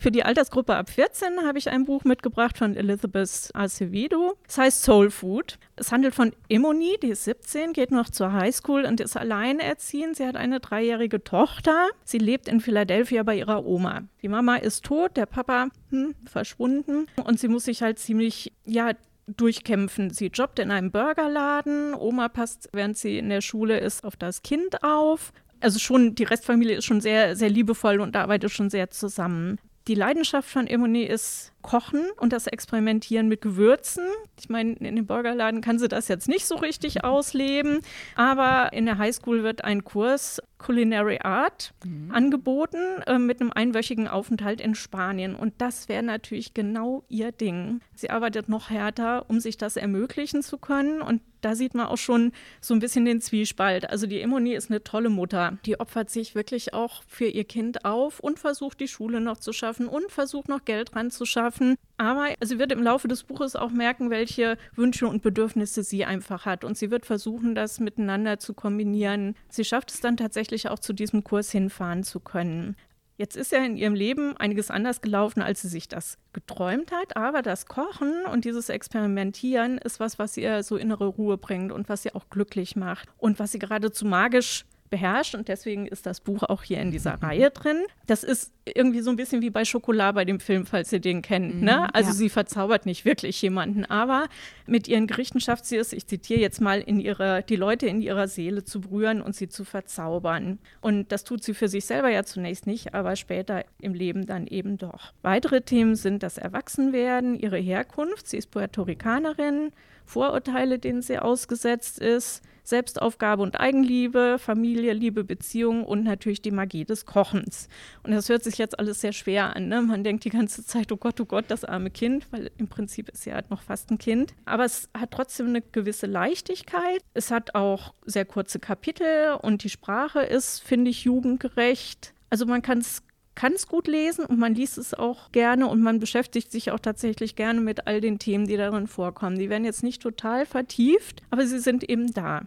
Für 0.01 0.11
die 0.11 0.25
Altersgruppe 0.25 0.75
ab 0.77 0.89
14 0.89 1.45
habe 1.45 1.59
ich 1.59 1.69
ein 1.69 1.85
Buch 1.85 2.05
mitgebracht 2.05 2.57
von 2.57 2.75
Elizabeth 2.75 3.51
Acevedo. 3.53 4.35
Es 4.49 4.57
heißt 4.57 4.83
Soul 4.83 5.11
Food. 5.11 5.59
Es 5.77 5.93
handelt 5.93 6.15
von 6.15 6.33
Emoni, 6.49 6.97
die 7.03 7.09
ist 7.09 7.25
17, 7.25 7.75
geht 7.75 7.91
noch 7.91 8.09
zur 8.09 8.33
Highschool 8.33 8.87
und 8.87 9.01
ist 9.01 9.19
alleinerziehend. 9.19 10.17
Sie 10.17 10.25
hat 10.27 10.37
eine 10.37 10.59
dreijährige 10.59 11.23
Tochter. 11.23 11.89
Sie 12.03 12.17
lebt 12.17 12.49
in 12.49 12.61
Philadelphia 12.61 13.23
bei 13.25 13.37
ihrer 13.37 13.67
Oma. 13.67 14.05
Die 14.23 14.29
Mama 14.29 14.57
ist 14.57 14.87
tot, 14.87 15.19
der 15.19 15.27
Papa 15.27 15.69
hm, 15.91 16.15
verschwunden 16.25 17.07
und 17.23 17.39
sie 17.39 17.49
muss 17.49 17.65
sich 17.65 17.83
halt 17.83 17.99
ziemlich, 17.99 18.55
ja, 18.65 18.93
durchkämpfen. 19.27 20.09
Sie 20.09 20.29
jobbt 20.29 20.61
in 20.61 20.71
einem 20.71 20.91
Burgerladen. 20.91 21.93
Oma 21.93 22.31
passt, 22.31 22.71
während 22.73 22.97
sie 22.97 23.19
in 23.19 23.29
der 23.29 23.43
Schule 23.43 23.79
ist, 23.79 24.03
auf 24.05 24.17
das 24.17 24.43
Kind 24.43 24.83
auf. 24.83 25.35
Also 25.61 25.79
schon, 25.79 26.15
die 26.15 26.25
Restfamilie 26.25 26.77
ist 26.77 26.87
schon 26.87 27.01
sehr, 27.01 27.37
sehr 27.37 27.51
liebevoll 27.51 28.01
und 28.01 28.17
arbeitet 28.17 28.51
schon 28.51 28.71
sehr 28.71 28.91
zusammen. 28.91 29.59
Die 29.89 29.95
Leidenschaft 29.95 30.49
von 30.49 30.67
Emoni 30.67 31.05
ist 31.05 31.53
Kochen 31.63 32.03
und 32.17 32.33
das 32.33 32.47
Experimentieren 32.47 33.29
mit 33.29 33.41
Gewürzen. 33.41 34.05
Ich 34.39 34.49
meine, 34.49 34.73
in 34.73 34.97
dem 34.97 35.07
Burgerladen 35.07 35.61
kann 35.61 35.79
sie 35.79 35.89
das 35.89 36.09
jetzt 36.09 36.29
nicht 36.29 36.47
so 36.47 36.57
richtig 36.57 37.05
ausleben, 37.05 37.81
aber 38.15 38.73
in 38.73 38.87
der 38.87 38.99
Highschool 38.99 39.43
wird 39.43 39.65
ein 39.65 39.85
Kurs 39.85 40.41
Culinary 40.59 41.19
Art 41.23 41.73
mhm. 41.85 42.11
angeboten 42.13 43.03
äh, 43.07 43.19
mit 43.19 43.41
einem 43.41 43.51
einwöchigen 43.53 44.09
Aufenthalt 44.09 44.61
in 44.61 44.75
Spanien. 44.75 45.35
Und 45.35 45.55
das 45.59 45.89
wäre 45.89 46.03
natürlich 46.03 46.55
genau 46.55 47.03
ihr 47.09 47.33
Ding. 47.33 47.81
Sie 47.95 48.11
arbeitet 48.11 48.49
noch 48.49 48.71
härter, 48.71 49.25
um 49.29 49.41
sich 49.41 49.57
das 49.57 49.77
ermöglichen 49.77 50.43
zu 50.43 50.59
können. 50.59 51.01
Und 51.01 51.23
da 51.41 51.55
sieht 51.55 51.75
man 51.75 51.87
auch 51.87 51.97
schon 51.97 52.33
so 52.61 52.75
ein 52.75 52.81
bisschen 52.81 53.07
den 53.07 53.23
Zwiespalt. 53.23 53.89
Also 53.89 54.07
die 54.07 54.21
Emoni 54.21 54.53
ist 54.53 54.71
eine 54.71 54.85
tolle 54.85 55.09
Mutter. 55.09 55.57
Die 55.65 55.81
opfert 55.81 56.11
sich 56.11 56.35
wirklich 56.35 56.75
auch 56.75 57.03
für 57.07 57.27
ihr 57.27 57.45
Kind 57.45 57.87
auf 57.87 58.21
und 58.21 58.39
versucht, 58.39 58.81
die 58.81 58.89
Schule 58.89 59.23
noch 59.23 59.39
zu 59.39 59.55
schaffen 59.55 59.89
und 59.89 60.13
versucht, 60.13 60.51
noch 60.51 60.67
Geld 60.67 60.95
ranzuschaffen 60.95 61.50
schaffen. 61.51 61.77
Aber 61.97 62.29
sie 62.41 62.59
wird 62.59 62.73
im 62.73 62.83
Laufe 62.83 63.09
des 63.09 63.25
Buches 63.25 63.57
auch 63.57 63.71
merken, 63.71 64.11
welche 64.11 64.57
Wünsche 64.75 65.07
und 65.07 65.23
Bedürfnisse 65.23 65.83
sie 65.83 66.05
einfach 66.05 66.47
hat. 66.47 66.65
Und 66.65 66.77
sie 66.77 66.91
wird 66.91 67.07
versuchen, 67.07 67.55
das 67.55 67.81
miteinander 67.81 68.39
zu 68.39 68.55
kombinieren. 68.55 69.35
Sie 69.49 69.65
schafft 69.65 69.91
es 69.91 70.01
dann 70.01 70.17
tatsächlich 70.17 70.69
auch 70.69 70.79
zu 70.79 70.93
diesem 70.93 71.25
Kurs 71.25 71.51
hinfahren 71.51 72.03
zu 72.03 72.21
können. 72.21 72.77
Jetzt 73.19 73.37
ist 73.37 73.53
ja 73.53 73.63
in 73.63 73.77
ihrem 73.77 73.95
Leben 73.95 74.35
einiges 74.39 74.71
anders 74.71 75.03
gelaufen, 75.03 75.43
als 75.43 75.61
sie 75.61 75.69
sich 75.69 75.89
das 75.89 76.17
geträumt 76.33 76.91
hat. 76.91 77.19
Aber 77.19 77.43
das 77.43 77.67
Kochen 77.67 78.25
und 78.33 78.47
dieses 78.47 78.71
Experimentieren 78.71 79.77
ist 79.77 80.01
was, 80.01 80.19
was 80.19 80.39
ihr 80.39 80.63
so 80.63 80.79
innere 80.79 81.07
Ruhe 81.07 81.37
bringt 81.37 81.71
und 81.71 81.91
was 81.91 82.03
sie 82.03 82.15
auch 82.15 82.31
glücklich 82.31 82.77
macht 82.77 83.11
und 83.19 83.39
was 83.39 83.53
sie 83.53 83.59
geradezu 83.59 84.07
magisch 84.07 84.65
beherrscht 84.91 85.35
und 85.35 85.49
deswegen 85.49 85.87
ist 85.87 86.05
das 86.05 86.21
Buch 86.21 86.43
auch 86.43 86.63
hier 86.63 86.81
in 86.81 86.91
dieser 86.91 87.15
Reihe 87.23 87.51
drin. 87.51 87.79
Das 88.07 88.25
ist 88.25 88.53
irgendwie 88.65 89.01
so 89.01 89.11
ein 89.11 89.17
bisschen 89.17 89.41
wie 89.41 89.51
bei 89.51 89.65
Schokolade 89.65 90.15
bei 90.15 90.25
dem 90.25 90.41
Film, 90.41 90.67
falls 90.67 90.93
ihr 90.93 91.01
den 91.01 91.23
kennt. 91.23 91.63
Ne? 91.63 91.77
Mhm, 91.77 91.91
also 91.93 92.11
ja. 92.11 92.15
sie 92.15 92.29
verzaubert 92.29 92.87
nicht 92.87 93.05
wirklich 93.05 93.41
jemanden, 93.41 93.85
aber 93.85 94.27
mit 94.67 94.89
ihren 94.89 95.07
Gerichten 95.07 95.41
schafft 95.41 95.65
sie 95.65 95.77
es, 95.77 95.93
ich 95.93 96.07
zitiere 96.07 96.41
jetzt 96.41 96.61
mal, 96.61 96.81
in 96.81 97.01
ihre, 97.01 97.43
die 97.43 97.57
Leute 97.57 97.87
in 97.87 98.03
ihrer 98.03 98.29
Seele 98.29 98.65
zu 98.65 98.81
berühren 98.81 99.23
und 99.23 99.35
sie 99.35 99.49
zu 99.49 99.65
verzaubern. 99.65 100.59
Und 100.81 101.13
das 101.13 101.25
tut 101.25 101.43
sie 101.43 101.55
für 101.55 101.69
sich 101.69 101.85
selber 101.85 102.11
ja 102.11 102.25
zunächst 102.25 102.67
nicht, 102.67 102.95
aber 102.95 103.17
später 103.17 103.65
im 103.81 103.95
Leben 103.95 104.27
dann 104.27 104.47
eben 104.47 104.77
doch. 104.77 105.13
Weitere 105.23 105.63
Themen 105.63 105.95
sind 105.95 106.23
das 106.23 106.37
Erwachsenwerden, 106.37 107.39
ihre 107.39 107.59
Herkunft, 107.59 108.29
sie 108.29 108.39
ist 108.39 108.51
Puerto 108.51 108.83
Ricanerin, 108.83 109.73
Vorurteile, 110.05 110.79
denen 110.79 111.03
sie 111.03 111.19
ausgesetzt 111.19 112.01
ist, 112.01 112.43
Selbstaufgabe 112.71 113.43
und 113.43 113.61
Eigenliebe, 113.61 114.37
Familie, 114.39 114.95
Liebe, 114.95 115.25
Beziehung 115.25 115.85
und 115.85 116.05
natürlich 116.05 116.41
die 116.41 116.51
Magie 116.51 116.85
des 116.85 117.05
Kochens. 117.05 117.69
Und 118.03 118.13
das 118.13 118.29
hört 118.29 118.43
sich 118.43 118.59
jetzt 118.59 118.79
alles 118.79 119.01
sehr 119.01 119.13
schwer 119.13 119.55
an. 119.55 119.69
Ne? 119.69 119.83
Man 119.83 120.03
denkt 120.03 120.25
die 120.25 120.31
ganze 120.31 120.65
Zeit, 120.65 120.91
oh 120.91 120.97
Gott, 120.97 121.21
oh 121.21 121.27
Gott, 121.27 121.45
das 121.49 121.65
arme 121.65 121.91
Kind, 121.91 122.27
weil 122.31 122.51
im 122.57 122.69
Prinzip 122.69 123.11
ist 123.11 123.23
sie 123.23 123.35
halt 123.35 123.51
noch 123.51 123.63
fast 123.63 123.91
ein 123.91 123.99
Kind. 123.99 124.35
Aber 124.47 124.65
es 124.65 124.89
hat 124.97 125.11
trotzdem 125.11 125.49
eine 125.49 125.61
gewisse 125.61 126.07
Leichtigkeit. 126.07 127.03
Es 127.13 127.31
hat 127.31 127.55
auch 127.55 127.93
sehr 128.07 128.25
kurze 128.25 128.59
Kapitel 128.59 129.37
und 129.43 129.65
die 129.65 129.69
Sprache 129.69 130.21
ist, 130.21 130.61
finde 130.61 130.91
ich, 130.91 131.05
jugendgerecht. 131.05 132.15
Also 132.31 132.47
man 132.47 132.63
kann 132.63 132.79
es 132.79 133.03
kann 133.35 133.53
es 133.55 133.69
gut 133.69 133.87
lesen 133.87 134.27
und 134.27 134.39
man 134.39 134.55
liest 134.55 134.77
es 134.77 134.93
auch 134.93 135.33
gerne 135.33 135.67
und 135.67 135.81
man 135.81 135.99
beschäftigt 135.99 136.53
sich 136.53 136.73
auch 136.73 136.79
tatsächlich 136.79 137.37
gerne 137.37 137.61
mit 137.61 137.87
all 137.87 138.03
den 138.03 138.19
Themen, 138.19 138.47
die 138.47 138.59
darin 138.59 138.87
vorkommen. 138.87 139.39
Die 139.39 139.49
werden 139.49 139.65
jetzt 139.65 139.83
nicht 139.83 140.03
total 140.03 140.45
vertieft, 140.45 141.23
aber 141.31 141.47
sie 141.47 141.59
sind 141.59 141.89
eben 141.89 142.13
da. 142.13 142.43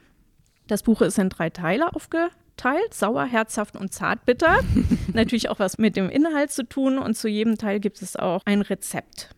Das 0.74 0.82
Buch 0.82 1.02
ist 1.02 1.20
in 1.20 1.30
drei 1.30 1.52
Teile 1.52 1.96
aufgeteilt: 1.96 2.96
sauer, 2.96 3.26
herzhaft 3.26 3.76
und 3.76 3.94
zartbitter. 3.94 4.58
Natürlich 5.14 5.50
auch 5.50 5.60
was 5.60 5.78
mit 5.78 5.96
dem 5.96 6.10
Inhalt 6.10 6.52
zu 6.52 6.68
tun 6.68 6.98
und 6.98 7.16
zu 7.16 7.28
jedem 7.28 7.60
Teil 7.60 7.80
gibt 7.80 8.02
es 8.02 8.16
auch 8.16 8.42
ein 8.46 8.64
Rezept. 8.64 9.30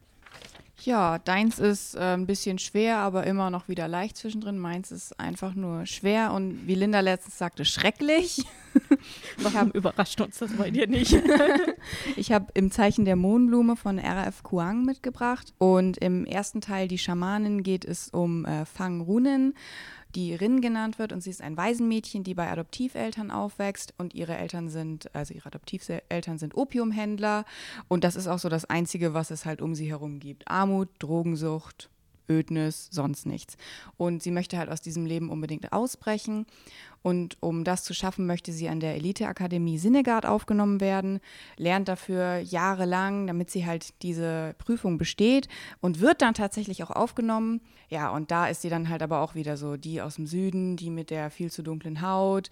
Ja, 0.82 1.20
deins 1.20 1.60
ist 1.60 1.96
äh, 1.96 2.14
ein 2.14 2.26
bisschen 2.26 2.58
schwer, 2.58 3.00
aber 3.00 3.26
immer 3.26 3.50
noch 3.50 3.68
wieder 3.68 3.90
leicht 3.90 4.16
zwischendrin. 4.16 4.58
Meins 4.58 4.94
ist 4.94 5.20
einfach 5.20 5.56
nur 5.56 5.86
schwer 5.86 6.32
und 6.32 6.68
wie 6.68 6.76
Linda 6.76 7.02
letztens 7.02 7.38
sagte, 7.38 7.66
schrecklich. 7.66 8.46
Wir 9.38 9.54
haben 9.54 9.72
überrascht 9.72 10.22
uns 10.22 10.38
das 10.38 10.54
bei 10.54 10.72
dir 10.72 10.88
nicht. 10.88 11.18
ich 12.16 12.32
habe 12.32 12.46
im 12.54 12.72
Zeichen 12.72 13.04
der 13.04 13.18
Mohnblume 13.18 13.76
von 13.76 14.00
RF 14.00 14.44
Kuang 14.44 14.86
mitgebracht 14.86 15.54
und 15.58 15.98
im 15.98 16.24
ersten 16.24 16.62
Teil 16.62 16.88
die 16.88 16.98
Schamanin 16.98 17.62
geht 17.62 17.84
es 17.84 18.08
um 18.08 18.46
äh, 18.46 18.66
Fang 18.66 19.02
Runen 19.02 19.54
die 20.16 20.34
Rin 20.34 20.62
genannt 20.62 20.98
wird. 20.98 21.14
Und 21.14 21.22
sie 21.22 21.30
ist 21.30 21.42
ein 21.42 21.58
Waisenmädchen, 21.58 22.24
die 22.24 22.34
bei 22.34 22.50
Adoptiveltern 22.50 23.32
aufwächst. 23.32 23.94
Und 23.98 24.14
ihre 24.16 24.38
Eltern 24.38 24.70
sind, 24.70 25.14
also 25.14 25.34
ihre 25.34 25.48
Adoptiveltern 25.48 26.38
sind 26.38 26.56
Opiumhändler. 26.56 27.46
Und 27.88 28.04
das 28.04 28.16
ist 28.16 28.28
auch 28.28 28.40
so 28.40 28.50
das 28.50 28.66
Einzige, 28.66 29.14
was 29.14 29.32
es 29.32 29.46
halt 29.46 29.62
um 29.62 29.76
sie 29.76 29.90
herum 29.90 30.20
gibt. 30.20 30.48
Armut, 30.48 30.90
Drogensucht, 31.00 31.90
Ödnis, 32.30 32.90
sonst 32.92 33.26
nichts. 33.26 33.58
Und 33.98 34.24
sie 34.24 34.32
möchte 34.32 34.58
halt 34.58 34.70
aus 34.70 34.82
diesem 34.82 35.06
Leben 35.06 35.30
unbedingt 35.30 35.72
ausbrechen. 35.74 36.46
Und 37.02 37.38
um 37.40 37.64
das 37.64 37.84
zu 37.84 37.94
schaffen, 37.94 38.26
möchte 38.26 38.52
sie 38.52 38.68
an 38.68 38.80
der 38.80 38.96
Eliteakademie 38.96 39.78
Sinnegard 39.78 40.26
aufgenommen 40.26 40.82
werden, 40.82 41.20
lernt 41.56 41.88
dafür 41.88 42.40
jahrelang, 42.40 43.28
damit 43.28 43.52
sie 43.52 43.66
halt 43.66 43.94
diese 44.02 44.56
Prüfung 44.58 44.98
besteht 44.98 45.48
und 45.82 46.00
wird 46.00 46.24
dann 46.24 46.34
tatsächlich 46.34 46.84
auch 46.84 46.90
aufgenommen. 46.90 47.62
Ja, 47.90 48.10
und 48.10 48.32
da 48.32 48.48
ist 48.48 48.64
sie 48.64 48.70
dann 48.70 48.90
halt 48.90 49.04
aber 49.04 49.22
auch 49.22 49.36
wieder 49.36 49.56
so 49.56 49.78
die 49.78 50.02
aus 50.02 50.16
dem 50.16 50.26
Süden, 50.26 50.78
die 50.78 50.90
mit 50.90 51.12
der 51.12 51.30
viel 51.30 51.52
zu 51.52 51.62
dunklen 51.62 52.02
Haut, 52.02 52.50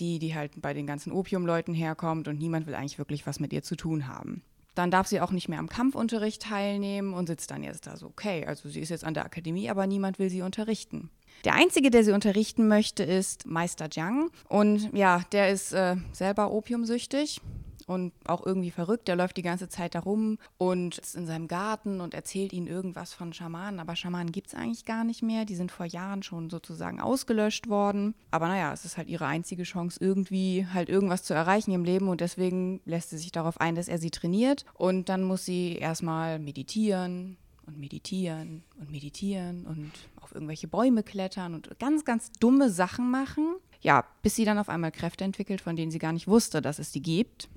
die, 0.00 0.18
die 0.18 0.34
halt 0.34 0.60
bei 0.60 0.74
den 0.74 0.88
ganzen 0.88 1.12
Opiumleuten 1.12 1.72
herkommt 1.72 2.26
und 2.26 2.38
niemand 2.38 2.66
will 2.66 2.74
eigentlich 2.74 2.98
wirklich 2.98 3.24
was 3.24 3.38
mit 3.38 3.52
ihr 3.52 3.62
zu 3.62 3.76
tun 3.76 4.08
haben. 4.08 4.42
Dann 4.74 4.90
darf 4.90 5.06
sie 5.06 5.20
auch 5.20 5.30
nicht 5.30 5.48
mehr 5.48 5.58
am 5.58 5.68
Kampfunterricht 5.68 6.42
teilnehmen 6.42 7.12
und 7.14 7.26
sitzt 7.26 7.50
dann 7.50 7.62
jetzt 7.62 7.86
da 7.86 7.96
so, 7.96 8.06
okay, 8.06 8.46
also 8.46 8.68
sie 8.68 8.80
ist 8.80 8.88
jetzt 8.88 9.04
an 9.04 9.14
der 9.14 9.24
Akademie, 9.24 9.68
aber 9.68 9.86
niemand 9.86 10.18
will 10.18 10.30
sie 10.30 10.42
unterrichten. 10.42 11.10
Der 11.44 11.54
Einzige, 11.54 11.90
der 11.90 12.04
sie 12.04 12.12
unterrichten 12.12 12.68
möchte, 12.68 13.02
ist 13.02 13.46
Meister 13.46 13.88
Jiang. 13.90 14.30
Und 14.48 14.90
ja, 14.94 15.22
der 15.32 15.50
ist 15.50 15.72
äh, 15.72 15.96
selber 16.12 16.52
opiumsüchtig 16.52 17.40
und 17.86 18.12
auch 18.26 18.44
irgendwie 18.44 18.70
verrückt. 18.70 19.08
Der 19.08 19.16
läuft 19.16 19.36
die 19.36 19.42
ganze 19.42 19.68
Zeit 19.68 19.94
da 19.94 20.00
rum 20.00 20.38
und 20.58 20.98
ist 20.98 21.14
in 21.14 21.26
seinem 21.26 21.48
Garten 21.48 22.00
und 22.00 22.14
erzählt 22.14 22.52
ihnen 22.52 22.66
irgendwas 22.66 23.12
von 23.12 23.32
Schamanen. 23.32 23.80
Aber 23.80 23.96
Schamanen 23.96 24.32
gibt 24.32 24.48
es 24.48 24.54
eigentlich 24.54 24.84
gar 24.84 25.04
nicht 25.04 25.22
mehr. 25.22 25.44
Die 25.44 25.56
sind 25.56 25.70
vor 25.70 25.86
Jahren 25.86 26.22
schon 26.22 26.50
sozusagen 26.50 27.00
ausgelöscht 27.00 27.68
worden. 27.68 28.14
Aber 28.30 28.48
naja, 28.48 28.72
es 28.72 28.84
ist 28.84 28.96
halt 28.96 29.08
ihre 29.08 29.26
einzige 29.26 29.64
Chance, 29.64 29.98
irgendwie 30.00 30.66
halt 30.72 30.88
irgendwas 30.88 31.22
zu 31.22 31.34
erreichen 31.34 31.72
im 31.72 31.84
Leben. 31.84 32.08
Und 32.08 32.20
deswegen 32.20 32.80
lässt 32.84 33.10
sie 33.10 33.18
sich 33.18 33.32
darauf 33.32 33.60
ein, 33.60 33.74
dass 33.74 33.88
er 33.88 33.98
sie 33.98 34.10
trainiert. 34.10 34.64
Und 34.74 35.08
dann 35.08 35.22
muss 35.22 35.44
sie 35.44 35.76
erstmal 35.76 36.38
meditieren 36.38 37.36
und 37.66 37.78
meditieren 37.78 38.62
und 38.80 38.90
meditieren 38.90 39.66
und 39.66 39.92
auf 40.20 40.34
irgendwelche 40.34 40.68
Bäume 40.68 41.02
klettern 41.02 41.54
und 41.54 41.78
ganz, 41.78 42.04
ganz 42.04 42.32
dumme 42.32 42.70
Sachen 42.70 43.10
machen. 43.10 43.56
Ja, 43.80 44.04
bis 44.22 44.36
sie 44.36 44.44
dann 44.44 44.58
auf 44.58 44.68
einmal 44.68 44.92
Kräfte 44.92 45.24
entwickelt, 45.24 45.60
von 45.60 45.74
denen 45.74 45.90
sie 45.90 45.98
gar 45.98 46.12
nicht 46.12 46.28
wusste, 46.28 46.62
dass 46.62 46.78
es 46.78 46.92
die 46.92 47.02
gibt. 47.02 47.48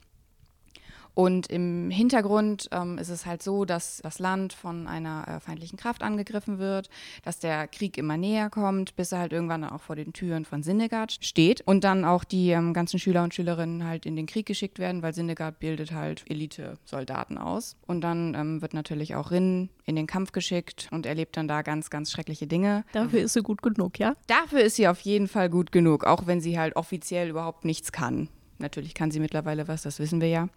Und 1.16 1.48
im 1.48 1.90
Hintergrund 1.90 2.68
ähm, 2.72 2.98
ist 2.98 3.10
es 3.10 3.26
halt 3.26 3.42
so, 3.42 3.64
dass 3.64 4.02
das 4.04 4.20
Land 4.20 4.52
von 4.54 4.86
einer 4.86 5.26
äh, 5.28 5.40
feindlichen 5.40 5.78
Kraft 5.78 6.04
angegriffen 6.04 6.60
wird, 6.60 6.90
dass 7.24 7.40
der 7.40 7.68
Krieg 7.68 7.98
immer 7.98 8.18
näher 8.18 8.50
kommt, 8.50 8.96
bis 8.98 9.14
er 9.14 9.20
halt 9.20 9.32
irgendwann 9.32 9.64
auch 9.64 9.82
vor 9.82 9.96
den 9.96 10.12
Türen 10.12 10.44
von 10.44 10.62
Sinnegard 10.62 11.18
steht 11.22 11.62
und 11.66 11.86
dann 11.86 12.04
auch 12.04 12.26
die 12.26 12.50
ähm, 12.50 12.74
ganzen 12.74 13.00
Schüler 13.00 13.24
und 13.24 13.34
Schülerinnen 13.34 13.86
halt 13.86 14.06
in 14.06 14.18
den 14.18 14.26
Krieg 14.26 14.46
geschickt 14.46 14.78
werden, 14.78 15.02
weil 15.02 15.14
Sinnegard 15.14 15.60
bildet 15.60 15.94
halt 15.94 16.26
Elite-Soldaten 16.30 17.38
aus. 17.38 17.78
Und 17.88 18.02
dann 18.02 18.36
ähm, 18.36 18.62
wird 18.62 18.74
natürlich 18.74 19.16
auch 19.16 19.32
Rin 19.32 19.70
in 19.86 19.96
den 19.96 20.08
Kampf 20.08 20.34
geschickt 20.34 20.90
und 20.92 21.06
erlebt 21.06 21.38
dann 21.38 21.48
da 21.48 21.62
ganz, 21.62 21.90
ganz 21.90 22.12
schreckliche 22.12 22.46
Dinge. 22.46 22.84
Dafür 22.92 23.22
ist 23.22 23.34
sie 23.34 23.42
gut 23.42 23.62
genug, 23.62 24.00
ja? 24.00 24.16
Dafür 24.28 24.62
ist 24.62 24.76
sie 24.76 24.90
auf 24.90 25.00
jeden 25.00 25.30
Fall 25.30 25.50
gut 25.50 25.72
genug, 25.72 26.04
auch 26.04 26.28
wenn 26.28 26.42
sie 26.42 26.60
halt 26.60 26.76
offiziell 26.76 27.30
überhaupt 27.30 27.64
nichts 27.64 27.94
kann. 27.94 28.28
Natürlich 28.58 28.94
kann 28.94 29.12
sie 29.12 29.20
mittlerweile 29.22 29.70
was, 29.70 29.84
das 29.84 30.00
wissen 30.00 30.20
wir 30.20 30.30
ja. 30.30 30.50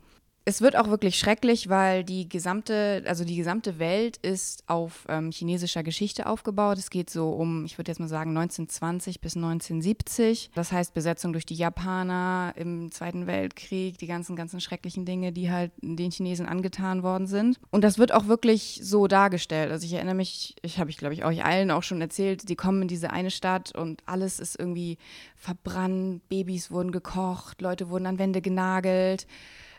Es 0.48 0.62
wird 0.62 0.76
auch 0.76 0.88
wirklich 0.88 1.18
schrecklich, 1.18 1.68
weil 1.68 2.04
die 2.04 2.26
gesamte, 2.26 3.02
also 3.06 3.22
die 3.22 3.37
gesamte 3.37 3.78
Welt 3.78 4.16
ist 4.16 4.64
auf 4.66 5.04
ähm, 5.11 5.30
chinesischer 5.30 5.82
Geschichte 5.82 6.24
aufgebaut. 6.24 6.78
Es 6.78 6.88
geht 6.88 7.11
so 7.11 7.32
um, 7.32 7.66
ich 7.66 7.76
würde 7.76 7.90
jetzt 7.90 7.98
mal 7.98 8.08
sagen, 8.08 8.30
1920 8.30 9.20
bis 9.20 9.37
1970. 9.37 10.50
Das 10.54 10.72
heißt 10.72 10.94
Besetzung 10.94 11.34
durch 11.34 11.44
die 11.44 11.54
Japaner 11.54 12.54
im 12.56 12.90
Zweiten 12.90 13.26
Weltkrieg, 13.26 13.98
die 13.98 14.06
ganzen, 14.06 14.37
ganzen 14.37 14.62
schrecklichen 14.62 15.04
Dinge, 15.04 15.32
die 15.32 15.50
halt 15.50 15.70
den 15.82 16.11
Chinesen 16.11 16.46
angetan 16.46 17.02
worden 17.02 17.26
sind. 17.26 17.61
Und 17.70 17.84
das 17.84 17.98
wird 17.98 18.14
auch 18.14 18.26
wirklich 18.26 18.80
so 18.82 19.06
dargestellt. 19.06 19.70
Also 19.70 19.84
ich 19.84 19.92
erinnere 19.92 20.14
mich, 20.14 20.56
ich 20.62 20.80
habe 20.80 20.88
ich 20.88 20.96
glaube 20.96 21.12
ich 21.12 21.26
euch 21.26 21.44
allen 21.44 21.70
auch 21.70 21.82
schon 21.82 22.00
erzählt, 22.00 22.48
die 22.48 22.56
kommen 22.56 22.80
in 22.80 22.88
diese 22.88 23.11
eine 23.11 23.30
Stadt 23.30 23.76
und 23.76 24.02
alles 24.06 24.40
ist 24.40 24.58
irgendwie 24.58 24.96
verbrannt, 25.37 26.26
Babys 26.30 26.70
wurden 26.70 26.90
gekocht, 26.90 27.61
Leute 27.61 27.90
wurden 27.90 28.06
an 28.06 28.18
Wände 28.18 28.40
genagelt 28.40 29.26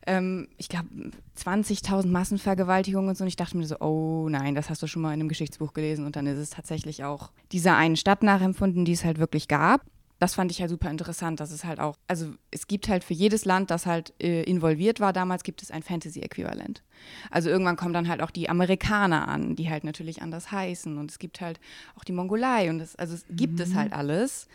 ähm, 0.10 0.48
ich 0.58 0.70
glaube, 0.70 0.88
20.000 1.38 2.08
Massenvergewaltigungen 2.08 3.10
und 3.10 3.18
so. 3.18 3.24
Und 3.24 3.28
ich 3.28 3.36
dachte 3.36 3.56
mir 3.56 3.66
so, 3.66 3.80
oh 3.80 4.28
nein, 4.28 4.56
das 4.56 4.70
hast 4.70 4.82
du 4.82 4.88
schon 4.88 5.04
mal 5.04 5.14
in 5.14 5.20
einem 5.20 5.30
Geschichtsbuch 5.30 5.74
gelesen. 5.74 6.06
Und 6.06 6.16
dann 6.16 6.26
ist 6.26 6.40
es 6.40 6.50
tatsächlich 6.50 7.04
auch 7.04 7.32
dieser 7.52 7.78
einen 7.78 7.96
Stadt 7.96 8.24
nachempfunden, 8.24 8.86
die 8.86 8.94
es 8.94 9.06
halt 9.06 9.20
wirklich 9.20 9.48
gab. 9.48 9.82
Das 10.18 10.34
fand 10.34 10.52
ich 10.52 10.60
halt 10.60 10.70
super 10.70 10.90
interessant, 10.90 11.40
dass 11.40 11.52
es 11.52 11.64
halt 11.64 11.80
auch, 11.80 11.96
also 12.08 12.34
es 12.52 12.68
gibt 12.68 12.90
halt 12.90 13.06
für 13.06 13.14
jedes 13.14 13.46
Land, 13.46 13.72
das 13.72 13.86
halt 13.86 14.14
äh, 14.20 14.44
involviert 14.44 15.00
war 15.00 15.14
damals, 15.14 15.44
gibt 15.44 15.62
es 15.62 15.72
ein 15.72 15.82
Fantasy-Äquivalent. 15.82 16.84
Also 17.32 17.50
irgendwann 17.50 17.78
kommen 17.78 17.94
dann 17.94 18.10
halt 18.10 18.22
auch 18.22 18.32
die 18.32 18.50
Amerikaner 18.50 19.30
an, 19.30 19.56
die 19.56 19.70
halt 19.70 19.86
natürlich 19.86 20.22
anders 20.22 20.52
heißen. 20.52 20.98
Und 20.98 21.12
es 21.12 21.20
gibt 21.20 21.40
halt 21.40 21.62
auch 21.96 22.04
die 22.04 22.12
Mongolei 22.12 22.70
und 22.70 22.82
es, 22.82 22.98
also 22.98 23.14
es 23.14 23.26
gibt 23.30 23.60
es 23.62 23.70
mhm. 23.70 23.76
halt 23.76 23.94
alles. 23.94 24.48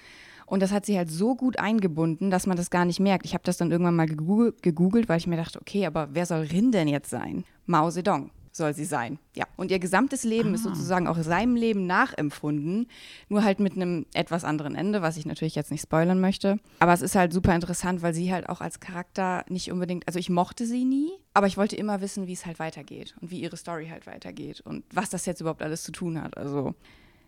Und 0.46 0.60
das 0.60 0.72
hat 0.72 0.86
sie 0.86 0.96
halt 0.96 1.10
so 1.10 1.34
gut 1.34 1.58
eingebunden, 1.58 2.30
dass 2.30 2.46
man 2.46 2.56
das 2.56 2.70
gar 2.70 2.84
nicht 2.84 3.00
merkt. 3.00 3.26
Ich 3.26 3.34
habe 3.34 3.44
das 3.44 3.56
dann 3.56 3.70
irgendwann 3.70 3.96
mal 3.96 4.06
gegoogelt, 4.06 5.08
weil 5.08 5.18
ich 5.18 5.26
mir 5.26 5.36
dachte, 5.36 5.60
okay, 5.60 5.86
aber 5.86 6.08
wer 6.12 6.26
soll 6.26 6.42
Rin 6.42 6.72
denn 6.72 6.88
jetzt 6.88 7.10
sein? 7.10 7.44
Mao 7.66 7.90
Zedong 7.90 8.30
soll 8.56 8.74
sie 8.74 8.84
sein. 8.84 9.18
Ja. 9.34 9.46
Und 9.56 9.70
ihr 9.70 9.78
gesamtes 9.78 10.24
Leben 10.24 10.50
ah. 10.50 10.54
ist 10.54 10.62
sozusagen 10.62 11.08
auch 11.08 11.18
seinem 11.18 11.56
Leben 11.56 11.86
nachempfunden, 11.86 12.86
nur 13.28 13.42
halt 13.42 13.60
mit 13.60 13.74
einem 13.74 14.06
etwas 14.14 14.44
anderen 14.44 14.74
Ende, 14.74 15.02
was 15.02 15.16
ich 15.16 15.26
natürlich 15.26 15.54
jetzt 15.54 15.70
nicht 15.70 15.82
spoilern 15.82 16.20
möchte. 16.20 16.58
Aber 16.78 16.92
es 16.92 17.02
ist 17.02 17.16
halt 17.16 17.32
super 17.32 17.54
interessant, 17.54 18.02
weil 18.02 18.14
sie 18.14 18.32
halt 18.32 18.48
auch 18.48 18.60
als 18.60 18.80
Charakter 18.80 19.44
nicht 19.48 19.72
unbedingt, 19.72 20.06
also 20.06 20.18
ich 20.18 20.30
mochte 20.30 20.66
sie 20.66 20.84
nie, 20.84 21.10
aber 21.32 21.46
ich 21.46 21.56
wollte 21.56 21.76
immer 21.76 22.00
wissen, 22.00 22.26
wie 22.26 22.32
es 22.32 22.46
halt 22.46 22.58
weitergeht 22.58 23.16
und 23.20 23.30
wie 23.30 23.40
ihre 23.40 23.56
Story 23.56 23.88
halt 23.90 24.06
weitergeht 24.06 24.60
und 24.60 24.84
was 24.92 25.10
das 25.10 25.26
jetzt 25.26 25.40
überhaupt 25.40 25.62
alles 25.62 25.82
zu 25.82 25.92
tun 25.92 26.22
hat. 26.22 26.36
Also 26.36 26.74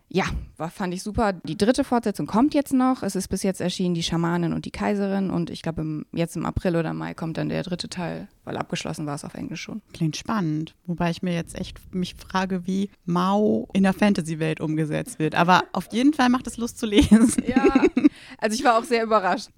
ja, 0.09 0.25
war, 0.55 0.69
fand 0.69 0.93
ich 0.93 1.03
super. 1.03 1.33
Die 1.33 1.57
dritte 1.57 1.83
Fortsetzung 1.83 2.27
kommt 2.27 2.53
jetzt 2.53 2.73
noch. 2.73 3.03
Es 3.03 3.15
ist 3.15 3.27
bis 3.27 3.43
jetzt 3.43 3.59
erschienen 3.59 3.93
die 3.93 4.03
Schamanin 4.03 4.53
und 4.53 4.65
die 4.65 4.71
Kaiserin 4.71 5.29
und 5.29 5.49
ich 5.49 5.61
glaube 5.61 6.05
jetzt 6.13 6.37
im 6.37 6.45
April 6.45 6.77
oder 6.77 6.93
Mai 6.93 7.13
kommt 7.13 7.37
dann 7.37 7.49
der 7.49 7.63
dritte 7.63 7.89
Teil, 7.89 8.29
weil 8.45 8.55
abgeschlossen 8.55 9.05
war 9.05 9.15
es 9.15 9.25
auf 9.25 9.33
Englisch 9.33 9.61
schon. 9.61 9.81
Klingt 9.93 10.15
spannend, 10.15 10.75
wobei 10.85 11.09
ich 11.11 11.21
mir 11.21 11.33
jetzt 11.33 11.59
echt 11.59 11.93
mich 11.93 12.15
frage, 12.15 12.65
wie 12.65 12.89
Mao 13.05 13.67
in 13.73 13.83
der 13.83 13.93
Fantasy-Welt 13.93 14.61
umgesetzt 14.61 15.19
wird. 15.19 15.35
Aber 15.35 15.65
auf 15.73 15.91
jeden 15.91 16.13
Fall 16.13 16.29
macht 16.29 16.47
es 16.47 16.57
Lust 16.57 16.79
zu 16.79 16.85
lesen. 16.85 17.33
Ja, 17.45 17.65
also 18.37 18.55
ich 18.55 18.63
war 18.63 18.77
auch 18.77 18.83
sehr 18.83 19.03
überrascht. 19.03 19.49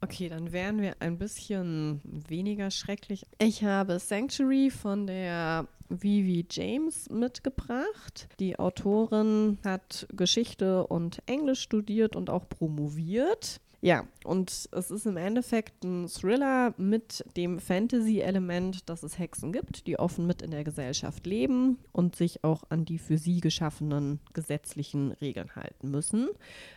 Okay, 0.00 0.28
dann 0.28 0.52
wären 0.52 0.80
wir 0.80 0.96
ein 1.00 1.18
bisschen 1.18 2.00
weniger 2.04 2.70
schrecklich. 2.70 3.24
Ich 3.38 3.64
habe 3.64 3.98
Sanctuary 3.98 4.70
von 4.70 5.06
der 5.06 5.66
Vivi 6.00 6.46
James 6.50 7.08
mitgebracht. 7.10 8.28
Die 8.40 8.58
Autorin 8.58 9.58
hat 9.64 10.06
Geschichte 10.12 10.86
und 10.86 11.22
Englisch 11.26 11.60
studiert 11.60 12.16
und 12.16 12.30
auch 12.30 12.48
promoviert. 12.48 13.60
Ja, 13.84 14.06
und 14.22 14.68
es 14.70 14.92
ist 14.92 15.06
im 15.06 15.16
Endeffekt 15.16 15.82
ein 15.82 16.06
Thriller 16.06 16.72
mit 16.76 17.24
dem 17.36 17.58
Fantasy-Element, 17.58 18.88
dass 18.88 19.02
es 19.02 19.18
Hexen 19.18 19.50
gibt, 19.50 19.88
die 19.88 19.98
offen 19.98 20.24
mit 20.24 20.40
in 20.40 20.52
der 20.52 20.62
Gesellschaft 20.62 21.26
leben 21.26 21.78
und 21.90 22.14
sich 22.14 22.44
auch 22.44 22.62
an 22.68 22.84
die 22.84 22.98
für 22.98 23.18
sie 23.18 23.40
geschaffenen 23.40 24.20
gesetzlichen 24.34 25.10
Regeln 25.20 25.56
halten 25.56 25.90
müssen. 25.90 26.28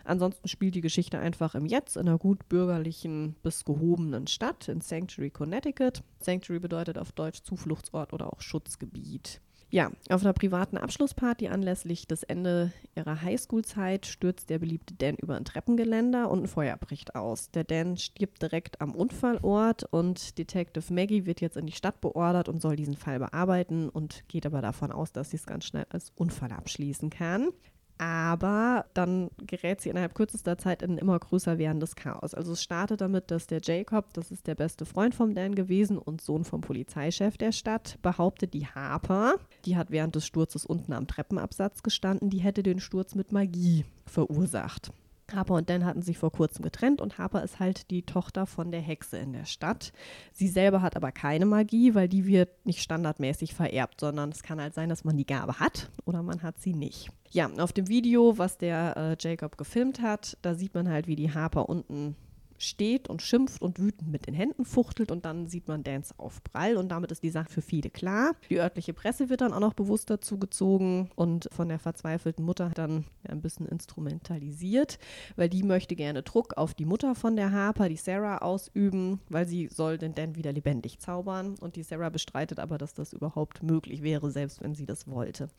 Ansonsten 0.04 0.48
spielt 0.48 0.74
die 0.74 0.82
Geschichte 0.82 1.20
einfach 1.20 1.54
im 1.54 1.68
Jetzt 1.68 1.96
in 1.96 2.08
einer 2.08 2.18
gut 2.18 2.50
bürgerlichen 2.50 3.36
bis 3.44 3.66
gehobenen 3.66 4.26
Stadt 4.26 4.68
in 4.68 4.82
Sanctuary, 4.82 5.30
Connecticut. 5.30 6.02
Sanctuary 6.18 6.60
bedeutet 6.60 6.98
auf 6.98 7.12
Deutsch 7.12 7.44
Zufluchtsort 7.44 8.14
oder 8.14 8.34
auch 8.34 8.42
Schutzgebiet. 8.42 9.42
Ja, 9.76 9.92
auf 10.10 10.22
einer 10.22 10.32
privaten 10.32 10.78
Abschlussparty 10.78 11.50
anlässlich 11.50 12.08
des 12.08 12.24
Ende 12.24 12.72
ihrer 12.96 13.22
Highschool-Zeit 13.22 14.06
stürzt 14.06 14.50
der 14.50 14.60
beliebte 14.60 14.94
Dan 14.94 15.16
über 15.16 15.36
ein 15.36 15.44
Treppengeländer 15.44 16.32
und 16.32 16.44
ein 16.44 16.48
Feuer 16.48 16.78
bricht 16.78 17.14
aus. 17.14 17.52
Der 17.52 17.66
Dan 17.66 17.98
stirbt 17.98 18.42
direkt 18.42 18.80
am 18.80 18.96
Unfallort 18.96 19.84
und 19.84 20.38
Detective 20.38 20.94
Maggie 20.94 21.26
wird 21.26 21.42
jetzt 21.42 21.58
in 21.58 21.66
die 21.66 21.74
Stadt 21.74 22.00
beordert 22.00 22.48
und 22.48 22.62
soll 22.62 22.78
diesen 22.78 22.96
Fall 22.96 23.20
bearbeiten 23.20 23.90
und 23.90 24.24
geht 24.30 24.46
aber 24.46 24.62
davon 24.62 24.94
aus, 24.94 25.12
dass 25.12 25.32
sie 25.32 25.36
es 25.36 25.46
ganz 25.46 25.66
schnell 25.66 25.88
als 25.90 26.14
Unfall 26.16 26.54
abschließen 26.54 27.10
kann. 27.10 27.50
Aber 27.98 28.86
dann 28.94 29.30
gerät 29.38 29.80
sie 29.80 29.90
innerhalb 29.90 30.16
kürzester 30.16 30.58
Zeit 30.58 30.82
in 30.82 30.92
ein 30.92 30.98
immer 30.98 31.18
größer 31.18 31.58
werdendes 31.58 31.96
Chaos. 31.96 32.34
Also 32.34 32.52
es 32.52 32.62
startet 32.62 33.02
damit, 33.02 33.32
dass 33.32 33.48
der 33.48 33.62
Jacob, 33.64 34.14
das 34.14 34.32
ist 34.32 34.48
der 34.48 34.56
beste 34.56 34.86
Freund 34.86 35.16
vom 35.16 35.34
Dan 35.34 35.56
gewesen 35.56 35.98
und 35.98 36.22
Sohn 36.22 36.44
vom 36.44 36.62
Polizeichef 36.62 37.38
der 37.38 37.54
Stadt, 37.54 37.98
behauptet, 38.02 38.54
die 38.54 38.68
Harper, 38.68 39.36
die 39.64 39.78
hat 39.78 39.92
während 39.92 40.16
des 40.16 40.26
Sturzes 40.26 40.66
unten 40.66 40.92
am 40.92 41.08
Treppenabsatz 41.08 41.84
gestanden, 41.84 42.30
die 42.30 42.40
hätte 42.40 42.64
den 42.64 42.80
Sturz 42.80 43.16
mit 43.16 43.32
Magie 43.32 43.86
verursacht. 44.06 44.92
Harper 45.34 45.56
und 45.56 45.70
Dan 45.70 45.86
hatten 45.86 46.02
sich 46.02 46.18
vor 46.18 46.32
kurzem 46.32 46.64
getrennt 46.64 47.02
und 47.02 47.18
Harper 47.18 47.44
ist 47.44 47.60
halt 47.60 47.90
die 47.92 48.04
Tochter 48.04 48.46
von 48.46 48.72
der 48.72 48.82
Hexe 48.82 49.18
in 49.18 49.34
der 49.34 49.46
Stadt. 49.46 49.92
Sie 50.32 50.48
selber 50.48 50.82
hat 50.82 50.96
aber 50.96 51.12
keine 51.12 51.46
Magie, 51.46 51.96
weil 51.96 52.08
die 52.08 52.26
wird 52.26 52.66
nicht 52.66 52.82
standardmäßig 52.82 53.54
vererbt, 53.54 54.00
sondern 54.00 54.30
es 54.30 54.44
kann 54.44 54.62
halt 54.62 54.74
sein, 54.74 54.90
dass 54.90 55.04
man 55.04 55.18
die 55.18 55.26
Gabe 55.26 55.60
hat 55.60 55.90
oder 56.06 56.22
man 56.24 56.44
hat 56.44 56.60
sie 56.60 56.74
nicht. 56.74 57.10
Ja, 57.32 57.50
auf 57.58 57.74
dem 57.74 57.88
Video, 57.88 58.38
was 58.38 58.58
der 58.58 58.96
äh, 58.96 59.18
Jacob 59.20 59.58
gefilmt 59.58 60.02
hat, 60.02 60.38
da 60.42 60.56
sieht 60.56 60.74
man 60.74 60.90
halt, 60.90 61.08
wie 61.08 61.16
die 61.16 61.34
Harper 61.34 61.68
unten 61.68 62.16
steht 62.58 63.10
und 63.10 63.22
schimpft 63.22 63.62
und 63.62 63.80
wütend 63.80 64.12
mit 64.12 64.28
den 64.28 64.34
Händen 64.34 64.66
fuchtelt 64.66 65.12
und 65.12 65.26
dann 65.26 65.48
sieht 65.48 65.68
man 65.68 65.84
Dance 65.84 66.14
auf 66.18 66.44
Prall 66.44 66.78
und 66.78 66.90
damit 66.90 67.12
ist 67.12 67.24
die 67.24 67.30
Sache 67.30 67.50
für 67.50 67.62
viele 67.62 67.90
klar. 67.90 68.36
Die 68.50 68.60
örtliche 68.60 68.94
Presse 68.94 69.30
wird 69.30 69.42
dann 69.42 69.54
auch 69.54 69.60
noch 69.60 69.74
bewusst 69.74 70.10
dazu 70.10 70.38
gezogen 70.38 71.10
und 71.16 71.50
von 71.52 71.70
der 71.70 71.80
verzweifelten 71.80 72.46
Mutter 72.46 72.72
dann 72.74 73.06
ein 73.28 73.42
bisschen 73.42 73.68
instrumentalisiert, 73.68 75.00
weil 75.36 75.50
die 75.50 75.64
möchte 75.64 75.96
gerne 75.96 76.24
Druck 76.24 76.58
auf 76.58 76.74
die 76.74 76.86
Mutter 76.86 77.16
von 77.16 77.36
der 77.36 77.52
Harper, 77.52 77.90
die 77.90 77.98
Sarah, 77.98 78.40
ausüben, 78.40 79.20
weil 79.30 79.46
sie 79.48 79.68
soll 79.68 79.98
den 79.98 80.14
Dan 80.14 80.36
wieder 80.36 80.54
lebendig 80.54 81.00
zaubern 81.00 81.56
und 81.60 81.76
die 81.76 81.84
Sarah 81.84 82.10
bestreitet 82.10 82.60
aber, 82.60 82.78
dass 82.78 82.94
das 82.94 83.14
überhaupt 83.14 83.64
möglich 83.64 84.04
wäre, 84.04 84.32
selbst 84.32 84.62
wenn 84.62 84.76
sie 84.76 84.86
das 84.86 85.08
wollte. 85.08 85.50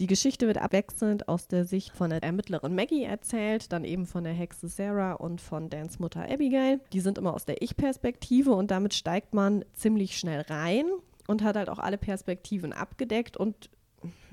Die 0.00 0.06
Geschichte 0.06 0.46
wird 0.46 0.58
abwechselnd 0.58 1.28
aus 1.28 1.48
der 1.48 1.64
Sicht 1.64 1.96
von 1.96 2.10
der 2.10 2.22
Ermittlerin 2.22 2.74
Maggie 2.74 3.04
erzählt, 3.04 3.72
dann 3.72 3.84
eben 3.84 4.06
von 4.06 4.24
der 4.24 4.32
Hexe 4.32 4.68
Sarah 4.68 5.14
und 5.14 5.40
von 5.40 5.70
Dans 5.70 5.98
Mutter 5.98 6.27
Abigail. 6.28 6.80
Die 6.92 7.00
sind 7.00 7.18
immer 7.18 7.34
aus 7.34 7.44
der 7.44 7.62
Ich-Perspektive 7.62 8.52
und 8.52 8.70
damit 8.70 8.94
steigt 8.94 9.34
man 9.34 9.64
ziemlich 9.74 10.18
schnell 10.18 10.42
rein 10.42 10.86
und 11.26 11.42
hat 11.42 11.56
halt 11.56 11.68
auch 11.68 11.78
alle 11.78 11.98
Perspektiven 11.98 12.72
abgedeckt 12.72 13.36
und 13.36 13.70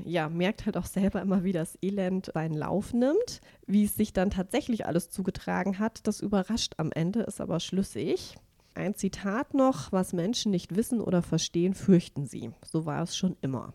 ja, 0.03 0.29
merkt 0.29 0.65
halt 0.65 0.77
auch 0.77 0.85
selber 0.85 1.21
immer, 1.21 1.43
wie 1.43 1.51
das 1.51 1.77
Elend 1.81 2.31
seinen 2.33 2.53
Lauf 2.53 2.93
nimmt. 2.93 3.41
Wie 3.65 3.83
es 3.83 3.95
sich 3.95 4.13
dann 4.13 4.29
tatsächlich 4.29 4.85
alles 4.85 5.09
zugetragen 5.09 5.79
hat, 5.79 6.05
das 6.07 6.21
überrascht 6.21 6.73
am 6.77 6.91
Ende, 6.91 7.21
ist 7.21 7.41
aber 7.41 7.59
schlüssig. 7.59 8.35
Ein 8.75 8.93
Zitat 8.93 9.53
noch, 9.53 9.91
was 9.91 10.13
Menschen 10.13 10.51
nicht 10.51 10.75
wissen 10.75 11.01
oder 11.01 11.21
verstehen, 11.21 11.73
fürchten 11.73 12.25
sie. 12.25 12.51
So 12.63 12.85
war 12.85 13.01
es 13.01 13.15
schon 13.15 13.37
immer. 13.41 13.73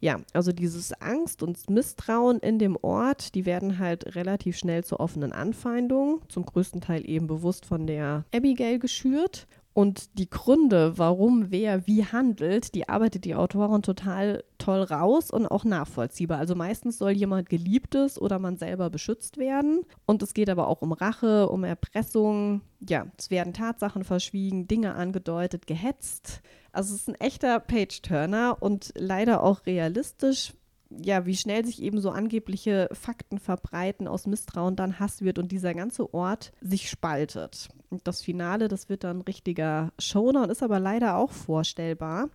Ja, 0.00 0.20
also 0.32 0.52
dieses 0.52 0.92
Angst 1.00 1.42
und 1.42 1.70
Misstrauen 1.70 2.38
in 2.38 2.58
dem 2.58 2.76
Ort, 2.80 3.34
die 3.34 3.46
werden 3.46 3.78
halt 3.78 4.14
relativ 4.14 4.56
schnell 4.58 4.84
zu 4.84 5.00
offenen 5.00 5.32
Anfeindungen, 5.32 6.20
zum 6.28 6.44
größten 6.44 6.80
Teil 6.80 7.08
eben 7.08 7.26
bewusst 7.26 7.64
von 7.66 7.86
der 7.86 8.24
Abigail 8.34 8.78
geschürt. 8.78 9.46
Und 9.72 10.18
die 10.18 10.30
Gründe, 10.30 10.96
warum 10.96 11.50
wer 11.50 11.86
wie 11.86 12.04
handelt, 12.04 12.74
die 12.74 12.88
arbeitet 12.88 13.26
die 13.26 13.34
Autorin 13.34 13.82
total 13.82 14.42
toll 14.66 14.82
raus 14.82 15.30
und 15.30 15.46
auch 15.46 15.64
nachvollziehbar. 15.64 16.38
Also 16.38 16.56
meistens 16.56 16.98
soll 16.98 17.12
jemand 17.12 17.48
Geliebtes 17.48 18.20
oder 18.20 18.40
man 18.40 18.56
selber 18.56 18.90
beschützt 18.90 19.38
werden. 19.38 19.82
Und 20.06 20.24
es 20.24 20.34
geht 20.34 20.50
aber 20.50 20.66
auch 20.66 20.82
um 20.82 20.90
Rache, 20.90 21.48
um 21.48 21.62
Erpressung. 21.62 22.62
Ja, 22.80 23.06
es 23.16 23.30
werden 23.30 23.52
Tatsachen 23.52 24.02
verschwiegen, 24.02 24.66
Dinge 24.66 24.96
angedeutet, 24.96 25.68
gehetzt. 25.68 26.40
Also 26.72 26.94
es 26.94 27.02
ist 27.02 27.08
ein 27.08 27.14
echter 27.14 27.60
Page-Turner 27.60 28.56
und 28.58 28.92
leider 28.96 29.44
auch 29.44 29.66
realistisch, 29.66 30.52
ja, 30.90 31.26
wie 31.26 31.36
schnell 31.36 31.64
sich 31.64 31.80
eben 31.80 32.00
so 32.00 32.10
angebliche 32.10 32.88
Fakten 32.92 33.38
verbreiten, 33.38 34.08
aus 34.08 34.26
Misstrauen 34.26 34.74
dann 34.74 34.98
Hass 34.98 35.22
wird 35.22 35.38
und 35.38 35.52
dieser 35.52 35.74
ganze 35.74 36.12
Ort 36.12 36.52
sich 36.60 36.90
spaltet. 36.90 37.68
Und 37.88 38.08
das 38.08 38.20
Finale, 38.20 38.66
das 38.66 38.88
wird 38.88 39.04
dann 39.04 39.20
richtiger 39.20 39.92
Showdown, 40.00 40.50
ist 40.50 40.64
aber 40.64 40.80
leider 40.80 41.16
auch 41.16 41.30
vorstellbar. 41.30 42.30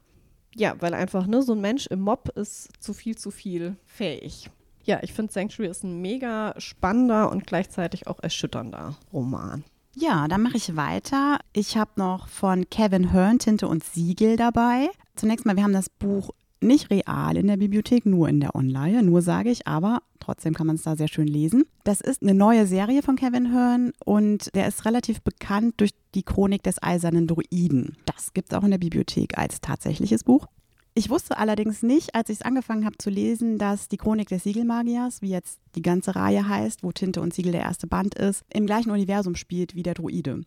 Ja, 0.55 0.75
weil 0.79 0.93
einfach, 0.93 1.27
ne, 1.27 1.41
so 1.41 1.53
ein 1.53 1.61
Mensch 1.61 1.87
im 1.87 2.01
Mob 2.01 2.29
ist 2.35 2.69
zu 2.79 2.93
viel, 2.93 3.17
zu 3.17 3.31
viel 3.31 3.75
fähig. 3.85 4.49
Ja, 4.83 4.99
ich 5.01 5.13
finde 5.13 5.31
Sanctuary 5.31 5.69
ist 5.69 5.83
ein 5.83 6.01
mega 6.01 6.53
spannender 6.57 7.31
und 7.31 7.45
gleichzeitig 7.45 8.07
auch 8.07 8.19
erschütternder 8.21 8.95
Roman. 9.13 9.63
Ja, 9.95 10.27
dann 10.27 10.41
mache 10.41 10.57
ich 10.57 10.75
weiter. 10.75 11.39
Ich 11.53 11.77
habe 11.77 11.91
noch 11.97 12.27
von 12.27 12.69
Kevin 12.69 13.11
Hearn 13.11 13.39
Tinte 13.39 13.67
und 13.67 13.83
Siegel 13.83 14.37
dabei. 14.37 14.89
Zunächst 15.15 15.45
mal, 15.45 15.55
wir 15.55 15.63
haben 15.63 15.73
das 15.73 15.89
Buch 15.89 16.31
nicht 16.62 16.89
real 16.89 17.38
in 17.38 17.47
der 17.47 17.58
Bibliothek, 17.58 18.06
nur 18.06 18.30
in 18.30 18.39
der 18.39 18.56
Online, 18.56 19.04
nur 19.04 19.21
sage 19.21 19.50
ich, 19.50 19.67
aber 19.67 20.02
trotzdem 20.19 20.54
kann 20.54 20.67
man 20.67 20.76
es 20.76 20.84
da 20.84 20.95
sehr 20.95 21.08
schön 21.08 21.28
lesen. 21.28 21.63
Das 21.84 22.02
ist 22.02 22.21
eine 22.21 22.34
neue 22.34 22.67
Serie 22.67 23.02
von 23.02 23.15
Kevin 23.15 23.52
Hearn 23.52 23.91
und 24.06 24.54
der 24.56 24.67
ist 24.67 24.86
relativ 24.86 25.21
bekannt 25.21 25.76
durch 25.78 25.91
die 26.13 26.24
Chronik 26.24 26.63
des 26.63 26.82
eisernen 26.82 27.28
Druiden. 27.28 27.97
Das 28.06 28.34
gibt 28.34 28.52
es 28.52 28.58
auch 28.58 28.63
in 28.63 28.71
der 28.71 28.78
Bibliothek 28.78 29.38
als 29.38 29.62
tatsächliches 29.62 30.24
Buch. 30.24 30.47
Ich 30.93 31.10
wusste 31.10 31.38
allerdings 31.38 31.84
nicht, 31.84 32.15
als 32.15 32.30
ich 32.30 32.39
es 32.39 32.41
angefangen 32.41 32.86
habe 32.86 32.97
zu 32.97 33.10
lesen, 33.10 33.58
dass 33.58 33.88
die 33.88 33.95
Chronik 33.95 34.28
des 34.28 34.43
Siegelmagiers, 34.43 35.21
wie 35.21 35.30
jetzt 35.30 35.60
die 35.76 35.82
ganze 35.82 36.17
Reihe 36.17 36.47
heißt, 36.47 36.84
wo 36.84 36.91
Tinte 36.91 37.21
und 37.21 37.34
Siegel 37.34 37.54
der 37.54 37.62
erste 37.62 37.88
Band 37.88 38.15
ist, 38.15 38.43
im 38.54 38.65
gleichen 38.65 38.91
Universum 38.91 39.36
spielt 39.36 39.74
wie 39.74 39.84
der 39.84 39.93
Druide. 39.93 40.41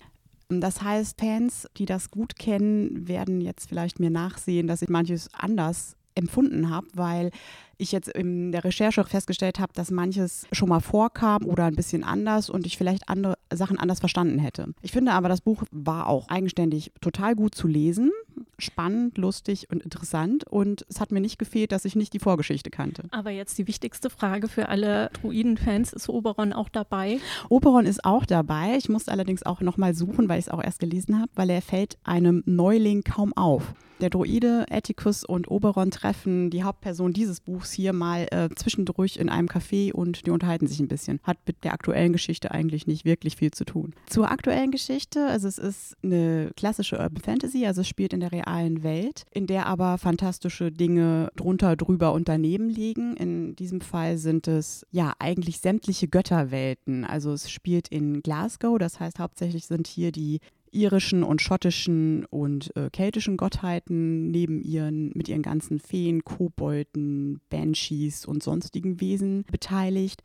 Das 0.50 0.82
heißt, 0.82 1.18
Fans, 1.18 1.66
die 1.78 1.86
das 1.86 2.10
gut 2.10 2.36
kennen, 2.38 3.08
werden 3.08 3.40
jetzt 3.40 3.68
vielleicht 3.68 3.98
mir 3.98 4.10
nachsehen, 4.10 4.66
dass 4.66 4.82
ich 4.82 4.90
manches 4.90 5.28
anders 5.32 5.96
empfunden 6.14 6.70
habe, 6.70 6.86
weil 6.94 7.30
ich 7.76 7.92
jetzt 7.92 8.08
in 8.08 8.52
der 8.52 8.64
Recherche 8.64 9.04
festgestellt 9.04 9.58
habe, 9.58 9.72
dass 9.74 9.90
manches 9.90 10.46
schon 10.52 10.68
mal 10.68 10.80
vorkam 10.80 11.44
oder 11.44 11.64
ein 11.64 11.74
bisschen 11.74 12.04
anders 12.04 12.48
und 12.48 12.66
ich 12.66 12.78
vielleicht 12.78 13.08
andere 13.08 13.36
Sachen 13.52 13.78
anders 13.78 14.00
verstanden 14.00 14.38
hätte. 14.38 14.74
Ich 14.82 14.92
finde 14.92 15.12
aber, 15.12 15.28
das 15.28 15.40
Buch 15.40 15.64
war 15.72 16.06
auch 16.06 16.28
eigenständig 16.28 16.92
total 17.00 17.34
gut 17.34 17.54
zu 17.54 17.66
lesen, 17.66 18.12
spannend, 18.58 19.18
lustig 19.18 19.68
und 19.70 19.82
interessant 19.82 20.44
und 20.44 20.84
es 20.88 21.00
hat 21.00 21.12
mir 21.12 21.20
nicht 21.20 21.38
gefehlt, 21.38 21.72
dass 21.72 21.84
ich 21.84 21.96
nicht 21.96 22.12
die 22.12 22.18
Vorgeschichte 22.18 22.70
kannte. 22.70 23.04
Aber 23.10 23.30
jetzt 23.30 23.58
die 23.58 23.66
wichtigste 23.66 24.10
Frage 24.10 24.48
für 24.48 24.68
alle 24.68 25.10
Druiden-Fans, 25.20 25.92
ist 25.92 26.08
Oberon 26.08 26.52
auch 26.52 26.68
dabei? 26.68 27.18
Oberon 27.48 27.86
ist 27.86 28.04
auch 28.04 28.26
dabei. 28.26 28.76
Ich 28.76 28.88
musste 28.88 29.12
allerdings 29.12 29.44
auch 29.44 29.60
nochmal 29.60 29.94
suchen, 29.94 30.28
weil 30.28 30.38
ich 30.38 30.46
es 30.46 30.52
auch 30.52 30.62
erst 30.62 30.80
gelesen 30.80 31.20
habe, 31.20 31.30
weil 31.34 31.50
er 31.50 31.62
fällt 31.62 31.98
einem 32.04 32.42
Neuling 32.46 33.02
kaum 33.02 33.32
auf. 33.34 33.74
Der 34.00 34.10
Droide 34.10 34.66
Atticus 34.70 35.24
und 35.24 35.48
Oberon 35.48 35.90
treffen 35.90 36.50
die 36.50 36.64
Hauptperson 36.64 37.12
dieses 37.12 37.40
Buchs 37.40 37.72
hier 37.72 37.92
mal 37.92 38.26
äh, 38.32 38.48
zwischendurch 38.54 39.16
in 39.16 39.28
einem 39.28 39.48
Café 39.48 39.92
und 39.92 40.26
die 40.26 40.30
unterhalten 40.30 40.66
sich 40.66 40.80
ein 40.80 40.88
bisschen. 40.88 41.20
Hat 41.22 41.38
mit 41.46 41.62
der 41.62 41.72
aktuellen 41.72 42.12
Geschichte 42.12 42.50
eigentlich 42.50 42.86
nicht 42.86 43.04
wirklich 43.04 43.36
viel 43.36 43.52
zu 43.52 43.64
tun. 43.64 43.94
Zur 44.06 44.30
aktuellen 44.30 44.72
Geschichte, 44.72 45.26
also 45.26 45.46
es 45.46 45.58
ist 45.58 45.96
eine 46.02 46.50
klassische 46.56 46.98
Urban 46.98 47.22
Fantasy, 47.22 47.66
also 47.66 47.82
es 47.82 47.88
spielt 47.88 48.12
in 48.12 48.20
der 48.20 48.23
realen 48.32 48.82
Welt, 48.82 49.24
in 49.30 49.46
der 49.46 49.66
aber 49.66 49.98
fantastische 49.98 50.70
Dinge 50.72 51.30
drunter, 51.36 51.76
drüber 51.76 52.12
und 52.12 52.28
daneben 52.28 52.68
liegen. 52.68 53.16
In 53.16 53.56
diesem 53.56 53.80
Fall 53.80 54.18
sind 54.18 54.48
es 54.48 54.86
ja 54.90 55.12
eigentlich 55.18 55.60
sämtliche 55.60 56.08
Götterwelten. 56.08 57.04
Also 57.04 57.32
es 57.32 57.50
spielt 57.50 57.88
in 57.88 58.22
Glasgow, 58.22 58.78
das 58.78 59.00
heißt 59.00 59.18
hauptsächlich 59.18 59.66
sind 59.66 59.86
hier 59.86 60.12
die 60.12 60.40
irischen 60.74 61.22
und 61.22 61.40
schottischen 61.40 62.26
und 62.26 62.76
äh, 62.76 62.90
keltischen 62.90 63.36
Gottheiten 63.36 64.30
neben 64.30 64.60
ihren, 64.60 65.12
mit 65.14 65.28
ihren 65.28 65.42
ganzen 65.42 65.78
Feen, 65.78 66.24
Kobolden, 66.24 67.40
Banshees 67.48 68.26
und 68.26 68.42
sonstigen 68.42 69.00
Wesen 69.00 69.44
beteiligt. 69.50 70.22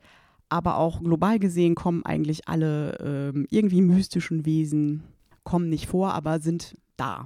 Aber 0.48 0.78
auch 0.78 1.00
global 1.00 1.38
gesehen 1.38 1.76
kommen 1.76 2.04
eigentlich 2.04 2.48
alle 2.48 3.32
äh, 3.34 3.46
irgendwie 3.50 3.82
mystischen 3.82 4.44
Wesen, 4.44 5.04
kommen 5.44 5.68
nicht 5.68 5.86
vor, 5.86 6.12
aber 6.12 6.40
sind 6.40 6.76
da. 6.96 7.24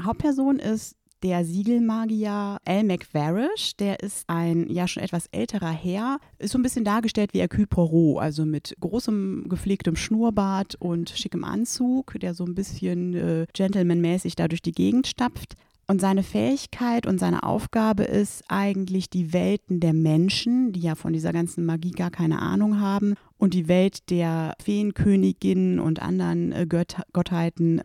Hauptperson 0.00 0.58
ist 0.58 0.96
der 1.22 1.44
Siegelmagier 1.44 2.58
Al 2.64 2.84
McVarish, 2.84 3.76
der 3.76 4.00
ist 4.00 4.28
ein 4.28 4.68
ja 4.70 4.86
schon 4.86 5.02
etwas 5.02 5.26
älterer 5.32 5.72
Herr, 5.72 6.18
ist 6.38 6.52
so 6.52 6.58
ein 6.58 6.62
bisschen 6.62 6.84
dargestellt 6.84 7.32
wie 7.32 7.40
Hercule 7.40 7.66
Poirot, 7.66 8.20
also 8.20 8.44
mit 8.44 8.76
großem 8.80 9.46
gepflegtem 9.48 9.96
Schnurrbart 9.96 10.74
und 10.76 11.10
schickem 11.10 11.42
Anzug, 11.44 12.14
der 12.20 12.34
so 12.34 12.44
ein 12.44 12.54
bisschen 12.54 13.14
äh, 13.14 13.46
gentlemanmäßig 13.52 14.36
da 14.36 14.46
durch 14.46 14.62
die 14.62 14.72
Gegend 14.72 15.06
stapft. 15.06 15.54
Und 15.88 16.00
seine 16.00 16.24
Fähigkeit 16.24 17.06
und 17.06 17.18
seine 17.18 17.44
Aufgabe 17.44 18.02
ist 18.02 18.44
eigentlich 18.48 19.08
die 19.08 19.32
Welten 19.32 19.78
der 19.78 19.92
Menschen, 19.92 20.72
die 20.72 20.80
ja 20.80 20.96
von 20.96 21.12
dieser 21.12 21.32
ganzen 21.32 21.64
Magie 21.64 21.92
gar 21.92 22.10
keine 22.10 22.40
Ahnung 22.42 22.80
haben, 22.80 23.14
und 23.38 23.54
die 23.54 23.68
Welt 23.68 24.10
der 24.10 24.54
Feenköniginnen 24.62 25.78
und 25.78 26.02
anderen 26.02 26.52
äh, 26.52 26.66
Gött 26.66 26.96
Gottheiten 27.12 27.82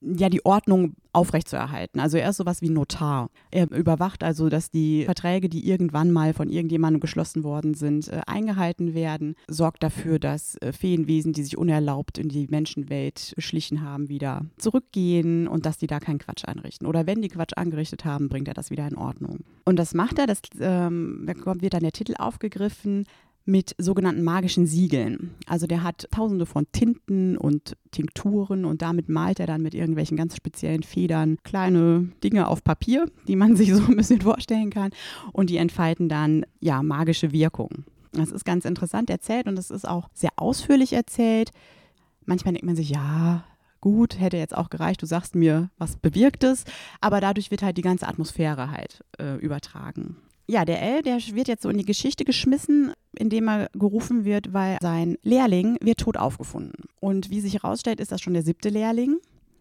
ja 0.00 0.28
die 0.28 0.44
Ordnung 0.44 0.94
aufrechtzuerhalten. 1.12 2.00
Also 2.00 2.16
er 2.16 2.30
ist 2.30 2.38
sowas 2.38 2.62
wie 2.62 2.70
Notar. 2.70 3.28
Er 3.50 3.70
überwacht 3.70 4.24
also, 4.24 4.48
dass 4.48 4.70
die 4.70 5.04
Verträge, 5.04 5.48
die 5.48 5.68
irgendwann 5.68 6.10
mal 6.10 6.32
von 6.32 6.48
irgendjemandem 6.48 7.00
geschlossen 7.00 7.44
worden 7.44 7.74
sind, 7.74 8.08
äh, 8.08 8.20
eingehalten 8.26 8.94
werden, 8.94 9.34
sorgt 9.48 9.82
dafür, 9.82 10.18
dass 10.18 10.56
äh, 10.56 10.72
Feenwesen, 10.72 11.32
die 11.32 11.42
sich 11.42 11.58
unerlaubt 11.58 12.18
in 12.18 12.28
die 12.28 12.46
Menschenwelt 12.48 13.32
geschlichen 13.36 13.82
haben, 13.82 14.08
wieder 14.08 14.46
zurückgehen 14.58 15.48
und 15.48 15.66
dass 15.66 15.78
die 15.78 15.86
da 15.86 16.00
keinen 16.00 16.18
Quatsch 16.18 16.44
anrichten. 16.44 16.86
Oder 16.86 17.06
wenn 17.06 17.22
die 17.22 17.28
Quatsch 17.28 17.56
angerichtet 17.56 18.04
haben, 18.04 18.28
bringt 18.28 18.48
er 18.48 18.54
das 18.54 18.70
wieder 18.70 18.86
in 18.86 18.96
Ordnung. 18.96 19.40
Und 19.64 19.78
das 19.78 19.94
macht 19.94 20.18
er, 20.18 20.26
das 20.26 20.40
ähm, 20.60 21.26
wird 21.26 21.74
dann 21.74 21.82
der 21.82 21.92
Titel 21.92 22.14
aufgegriffen, 22.18 23.04
mit 23.44 23.74
sogenannten 23.78 24.22
magischen 24.22 24.66
Siegeln. 24.66 25.34
Also 25.46 25.66
der 25.66 25.82
hat 25.82 26.08
tausende 26.10 26.46
von 26.46 26.66
Tinten 26.72 27.36
und 27.36 27.76
Tinkturen 27.90 28.64
und 28.64 28.82
damit 28.82 29.08
malt 29.08 29.40
er 29.40 29.46
dann 29.46 29.62
mit 29.62 29.74
irgendwelchen 29.74 30.16
ganz 30.16 30.36
speziellen 30.36 30.82
Federn 30.82 31.38
kleine 31.42 32.08
Dinge 32.22 32.48
auf 32.48 32.62
Papier, 32.62 33.06
die 33.26 33.36
man 33.36 33.56
sich 33.56 33.74
so 33.74 33.82
ein 33.82 33.96
bisschen 33.96 34.20
vorstellen 34.20 34.70
kann 34.70 34.90
und 35.32 35.50
die 35.50 35.56
entfalten 35.56 36.08
dann 36.08 36.44
ja 36.60 36.82
magische 36.82 37.32
Wirkung. 37.32 37.84
Das 38.12 38.30
ist 38.30 38.44
ganz 38.44 38.64
interessant 38.64 39.10
erzählt 39.10 39.46
und 39.46 39.58
es 39.58 39.70
ist 39.70 39.88
auch 39.88 40.08
sehr 40.12 40.30
ausführlich 40.36 40.92
erzählt. 40.92 41.50
Manchmal 42.26 42.52
denkt 42.54 42.66
man 42.66 42.76
sich, 42.76 42.90
ja, 42.90 43.44
gut, 43.80 44.20
hätte 44.20 44.36
jetzt 44.36 44.56
auch 44.56 44.70
gereicht, 44.70 45.02
du 45.02 45.06
sagst 45.06 45.34
mir, 45.34 45.70
was 45.78 45.96
bewirkt 45.96 46.44
es, 46.44 46.64
aber 47.00 47.20
dadurch 47.20 47.50
wird 47.50 47.62
halt 47.62 47.76
die 47.78 47.82
ganze 47.82 48.06
Atmosphäre 48.06 48.70
halt 48.70 49.02
äh, 49.18 49.36
übertragen. 49.36 50.18
Ja, 50.46 50.64
der 50.64 50.82
L, 50.82 51.02
der 51.02 51.16
wird 51.16 51.48
jetzt 51.48 51.62
so 51.62 51.68
in 51.68 51.78
die 51.78 51.84
Geschichte 51.84 52.24
geschmissen, 52.24 52.92
indem 53.18 53.48
er 53.48 53.68
gerufen 53.74 54.24
wird, 54.24 54.52
weil 54.52 54.78
sein 54.80 55.16
Lehrling 55.22 55.76
wird 55.80 55.98
tot 56.00 56.16
aufgefunden. 56.16 56.84
Und 57.00 57.30
wie 57.30 57.40
sich 57.40 57.54
herausstellt, 57.54 58.00
ist 58.00 58.12
das 58.12 58.20
schon 58.20 58.34
der 58.34 58.42
siebte 58.42 58.68
Lehrling. 58.68 59.18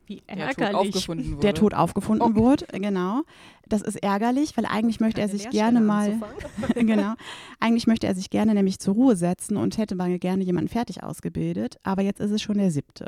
Wie 0.08 0.22
Der 0.28 0.50
tot 0.50 0.74
aufgefunden 0.74 1.32
wurde. 1.32 1.42
Der 1.42 1.54
tot 1.54 1.74
aufgefunden 1.74 2.34
Oh. 2.34 2.36
wurde, 2.36 2.66
genau. 2.74 3.22
Das 3.70 3.82
ist 3.82 3.96
ärgerlich, 4.04 4.58
weil 4.58 4.66
eigentlich 4.66 5.00
möchte 5.00 5.22
er 5.22 5.28
Keine 5.28 5.38
sich 5.38 5.44
Lehrstelle 5.52 5.72
gerne 5.74 5.86
mal, 5.86 6.20
genau, 6.76 7.14
eigentlich 7.60 7.88
möchte 7.88 8.08
er 8.08 8.16
sich 8.16 8.30
gerne 8.30 8.54
nämlich 8.54 8.80
zur 8.80 8.96
Ruhe 8.96 9.16
setzen 9.16 9.56
und 9.58 9.78
hätte 9.78 9.96
mal 9.96 10.18
gerne 10.20 10.44
jemanden 10.44 10.70
fertig 10.70 11.04
ausgebildet, 11.04 11.78
aber 11.84 12.02
jetzt 12.02 12.20
ist 12.20 12.32
es 12.32 12.42
schon 12.42 12.58
der 12.58 12.72
siebte. 12.72 13.06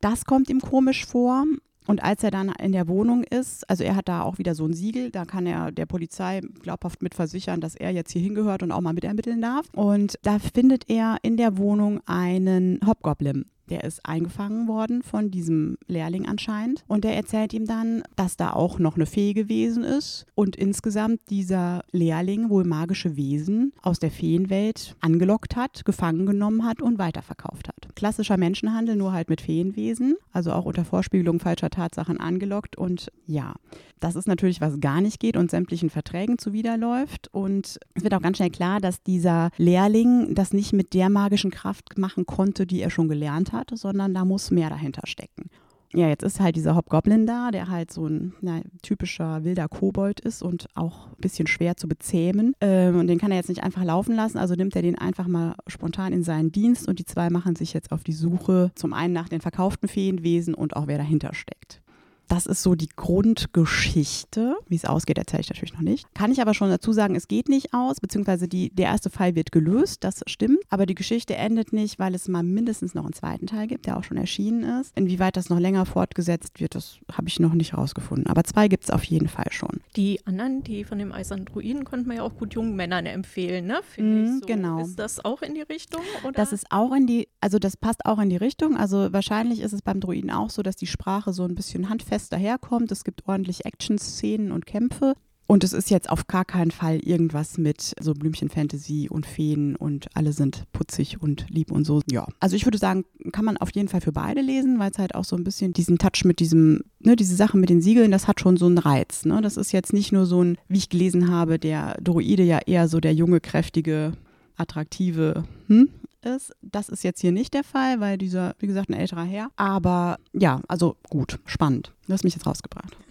Das 0.00 0.24
kommt 0.26 0.48
ihm 0.50 0.60
komisch 0.60 1.06
vor. 1.06 1.44
Und 1.86 2.02
als 2.02 2.22
er 2.22 2.30
dann 2.30 2.50
in 2.60 2.72
der 2.72 2.88
Wohnung 2.88 3.24
ist, 3.24 3.68
also 3.68 3.84
er 3.84 3.96
hat 3.96 4.08
da 4.08 4.22
auch 4.22 4.38
wieder 4.38 4.54
so 4.54 4.64
ein 4.66 4.72
Siegel, 4.72 5.10
da 5.10 5.24
kann 5.24 5.46
er 5.46 5.70
der 5.70 5.86
Polizei 5.86 6.40
glaubhaft 6.62 7.02
mit 7.02 7.14
versichern, 7.14 7.60
dass 7.60 7.74
er 7.74 7.90
jetzt 7.90 8.12
hier 8.12 8.22
hingehört 8.22 8.62
und 8.62 8.72
auch 8.72 8.80
mal 8.80 8.94
mitermitteln 8.94 9.42
darf. 9.42 9.66
Und 9.74 10.18
da 10.22 10.38
findet 10.38 10.88
er 10.88 11.18
in 11.22 11.36
der 11.36 11.58
Wohnung 11.58 12.00
einen 12.06 12.80
Hobgoblin. 12.86 13.44
Der 13.70 13.84
ist 13.84 14.04
eingefangen 14.04 14.68
worden 14.68 15.02
von 15.02 15.30
diesem 15.30 15.78
Lehrling 15.86 16.26
anscheinend. 16.26 16.84
Und 16.86 17.04
der 17.04 17.16
erzählt 17.16 17.52
ihm 17.52 17.66
dann, 17.66 18.02
dass 18.16 18.36
da 18.36 18.52
auch 18.52 18.78
noch 18.78 18.96
eine 18.96 19.06
Fee 19.06 19.32
gewesen 19.32 19.84
ist 19.84 20.26
und 20.34 20.56
insgesamt 20.56 21.20
dieser 21.30 21.82
Lehrling 21.92 22.50
wohl 22.50 22.64
magische 22.64 23.16
Wesen 23.16 23.72
aus 23.82 23.98
der 23.98 24.10
Feenwelt 24.10 24.96
angelockt 25.00 25.56
hat, 25.56 25.84
gefangen 25.84 26.26
genommen 26.26 26.64
hat 26.64 26.82
und 26.82 26.98
weiterverkauft 26.98 27.68
hat. 27.68 27.94
Klassischer 27.94 28.36
Menschenhandel, 28.36 28.96
nur 28.96 29.12
halt 29.12 29.30
mit 29.30 29.40
Feenwesen, 29.40 30.16
also 30.32 30.52
auch 30.52 30.64
unter 30.64 30.84
Vorspiegelung 30.84 31.40
falscher 31.40 31.70
Tatsachen 31.70 32.20
angelockt. 32.20 32.76
Und 32.76 33.10
ja, 33.26 33.54
das 34.00 34.16
ist 34.16 34.28
natürlich, 34.28 34.60
was 34.60 34.80
gar 34.80 35.00
nicht 35.00 35.18
geht 35.18 35.36
und 35.36 35.50
sämtlichen 35.50 35.88
Verträgen 35.88 36.36
zuwiderläuft. 36.36 37.28
Und 37.32 37.78
es 37.94 38.02
wird 38.02 38.12
auch 38.12 38.20
ganz 38.20 38.36
schnell 38.36 38.50
klar, 38.50 38.80
dass 38.80 39.02
dieser 39.02 39.50
Lehrling 39.56 40.34
das 40.34 40.52
nicht 40.52 40.74
mit 40.74 40.92
der 40.92 41.08
magischen 41.08 41.50
Kraft 41.50 41.96
machen 41.96 42.26
konnte, 42.26 42.66
die 42.66 42.82
er 42.82 42.90
schon 42.90 43.08
gelernt 43.08 43.52
hat, 43.52 43.53
sondern 43.74 44.14
da 44.14 44.24
muss 44.24 44.50
mehr 44.50 44.70
dahinter 44.70 45.02
stecken. 45.04 45.50
Ja, 45.96 46.08
jetzt 46.08 46.24
ist 46.24 46.40
halt 46.40 46.56
dieser 46.56 46.74
Hobgoblin 46.74 47.24
da, 47.24 47.52
der 47.52 47.68
halt 47.68 47.92
so 47.92 48.06
ein 48.06 48.34
na, 48.40 48.62
typischer 48.82 49.44
wilder 49.44 49.68
Kobold 49.68 50.18
ist 50.18 50.42
und 50.42 50.66
auch 50.74 51.06
ein 51.06 51.20
bisschen 51.20 51.46
schwer 51.46 51.76
zu 51.76 51.86
bezähmen. 51.86 52.54
Ähm, 52.60 52.98
und 52.98 53.06
den 53.06 53.18
kann 53.18 53.30
er 53.30 53.36
jetzt 53.36 53.48
nicht 53.48 53.62
einfach 53.62 53.84
laufen 53.84 54.16
lassen, 54.16 54.38
also 54.38 54.54
nimmt 54.54 54.74
er 54.74 54.82
den 54.82 54.98
einfach 54.98 55.28
mal 55.28 55.54
spontan 55.68 56.12
in 56.12 56.24
seinen 56.24 56.50
Dienst 56.50 56.88
und 56.88 56.98
die 56.98 57.04
zwei 57.04 57.30
machen 57.30 57.54
sich 57.54 57.72
jetzt 57.72 57.92
auf 57.92 58.02
die 58.02 58.12
Suche 58.12 58.72
zum 58.74 58.92
einen 58.92 59.12
nach 59.12 59.28
den 59.28 59.40
verkauften 59.40 59.88
Feenwesen 59.88 60.54
und 60.54 60.74
auch 60.74 60.88
wer 60.88 60.98
dahinter 60.98 61.32
steckt. 61.32 61.80
Das 62.28 62.46
ist 62.46 62.62
so 62.62 62.74
die 62.74 62.88
Grundgeschichte. 62.96 64.56
Wie 64.68 64.76
es 64.76 64.84
ausgeht, 64.84 65.18
erzähle 65.18 65.40
ich 65.42 65.48
natürlich 65.50 65.74
noch 65.74 65.80
nicht. 65.80 66.06
Kann 66.14 66.32
ich 66.32 66.40
aber 66.40 66.54
schon 66.54 66.68
dazu 66.70 66.92
sagen, 66.92 67.14
es 67.14 67.28
geht 67.28 67.48
nicht 67.48 67.72
aus, 67.74 68.00
beziehungsweise 68.00 68.48
die, 68.48 68.70
der 68.70 68.86
erste 68.86 69.10
Fall 69.10 69.34
wird 69.34 69.52
gelöst, 69.52 70.04
das 70.04 70.22
stimmt. 70.26 70.58
Aber 70.68 70.86
die 70.86 70.94
Geschichte 70.94 71.34
endet 71.36 71.72
nicht, 71.72 71.98
weil 71.98 72.14
es 72.14 72.28
mal 72.28 72.42
mindestens 72.42 72.94
noch 72.94 73.04
einen 73.04 73.12
zweiten 73.12 73.46
Teil 73.46 73.66
gibt, 73.66 73.86
der 73.86 73.96
auch 73.98 74.04
schon 74.04 74.16
erschienen 74.16 74.62
ist. 74.80 74.92
Inwieweit 74.96 75.36
das 75.36 75.48
noch 75.48 75.58
länger 75.58 75.86
fortgesetzt 75.86 76.60
wird, 76.60 76.74
das 76.74 76.98
habe 77.12 77.28
ich 77.28 77.40
noch 77.40 77.54
nicht 77.54 77.74
rausgefunden. 77.76 78.26
Aber 78.26 78.44
zwei 78.44 78.68
gibt 78.68 78.84
es 78.84 78.90
auf 78.90 79.04
jeden 79.04 79.28
Fall 79.28 79.50
schon. 79.50 79.80
Die 79.96 80.20
anderen, 80.26 80.62
die 80.62 80.84
von 80.84 80.98
dem 80.98 81.12
Eisernen 81.12 81.44
Druiden, 81.44 81.84
konnte 81.84 82.06
man 82.08 82.16
ja 82.18 82.22
auch 82.22 82.36
gut 82.36 82.54
jungen 82.54 82.74
Männern 82.76 83.06
empfehlen, 83.06 83.66
ne? 83.66 83.80
Finde 83.82 84.04
Mm, 84.04 84.24
ich 84.24 84.40
so. 84.40 84.46
genau. 84.46 84.80
Ist 84.80 84.98
das 84.98 85.24
auch 85.24 85.42
in 85.42 85.54
die 85.54 85.62
Richtung? 85.62 86.02
Oder? 86.24 86.32
Das 86.32 86.52
ist 86.52 86.66
auch 86.70 86.92
in 86.92 87.06
die, 87.06 87.28
also 87.40 87.58
das 87.58 87.76
passt 87.76 88.04
auch 88.06 88.18
in 88.18 88.30
die 88.30 88.36
Richtung. 88.36 88.76
Also 88.76 89.12
wahrscheinlich 89.12 89.60
ist 89.60 89.72
es 89.72 89.82
beim 89.82 90.00
Druiden 90.00 90.30
auch 90.30 90.50
so, 90.50 90.62
dass 90.62 90.76
die 90.76 90.86
Sprache 90.86 91.32
so 91.32 91.44
ein 91.44 91.54
bisschen 91.54 91.88
handfest 91.88 92.23
daherkommt. 92.28 92.90
Es 92.92 93.04
gibt 93.04 93.26
ordentlich 93.26 93.64
Action-Szenen 93.64 94.52
und 94.52 94.66
Kämpfe. 94.66 95.14
Und 95.46 95.62
es 95.62 95.74
ist 95.74 95.90
jetzt 95.90 96.08
auf 96.08 96.26
gar 96.26 96.44
keinen 96.44 96.70
Fall 96.70 97.00
irgendwas 97.00 97.58
mit 97.58 97.94
so 98.00 98.14
Blümchen-Fantasy 98.14 99.08
und 99.10 99.26
Feen 99.26 99.76
und 99.76 100.06
alle 100.14 100.32
sind 100.32 100.64
putzig 100.72 101.20
und 101.20 101.46
lieb 101.50 101.70
und 101.70 101.84
so. 101.84 102.00
Ja. 102.10 102.26
Also 102.40 102.56
ich 102.56 102.64
würde 102.64 102.78
sagen, 102.78 103.04
kann 103.30 103.44
man 103.44 103.58
auf 103.58 103.74
jeden 103.74 103.88
Fall 103.88 104.00
für 104.00 104.12
beide 104.12 104.40
lesen, 104.40 104.78
weil 104.78 104.90
es 104.90 104.98
halt 104.98 105.14
auch 105.14 105.24
so 105.24 105.36
ein 105.36 105.44
bisschen 105.44 105.74
diesen 105.74 105.98
Touch 105.98 106.24
mit 106.24 106.40
diesem, 106.40 106.80
ne, 107.00 107.14
diese 107.14 107.36
Sache 107.36 107.58
mit 107.58 107.68
den 107.68 107.82
Siegeln, 107.82 108.10
das 108.10 108.26
hat 108.26 108.40
schon 108.40 108.56
so 108.56 108.64
einen 108.66 108.78
Reiz. 108.78 109.26
Ne? 109.26 109.42
Das 109.42 109.58
ist 109.58 109.72
jetzt 109.72 109.92
nicht 109.92 110.12
nur 110.12 110.24
so 110.24 110.42
ein, 110.42 110.56
wie 110.68 110.78
ich 110.78 110.88
gelesen 110.88 111.30
habe, 111.30 111.58
der 111.58 111.98
Druide 112.00 112.42
ja 112.42 112.60
eher 112.64 112.88
so 112.88 113.00
der 113.00 113.12
junge, 113.12 113.40
kräftige, 113.40 114.14
attraktive 114.56 115.44
hm, 115.66 115.90
ist. 116.24 116.52
Das 116.62 116.88
ist 116.88 117.04
jetzt 117.04 117.20
hier 117.20 117.32
nicht 117.32 117.54
der 117.54 117.64
Fall, 117.64 118.00
weil 118.00 118.18
dieser, 118.18 118.54
wie 118.58 118.66
gesagt, 118.66 118.88
ein 118.90 118.94
älterer 118.94 119.24
Herr. 119.24 119.48
Aber 119.56 120.18
ja, 120.32 120.60
also 120.68 120.96
gut, 121.10 121.38
spannend. 121.46 121.92
Du 122.06 122.12
hast 122.12 122.24
mich 122.24 122.34
jetzt 122.34 122.46
rausgebracht. 122.46 122.96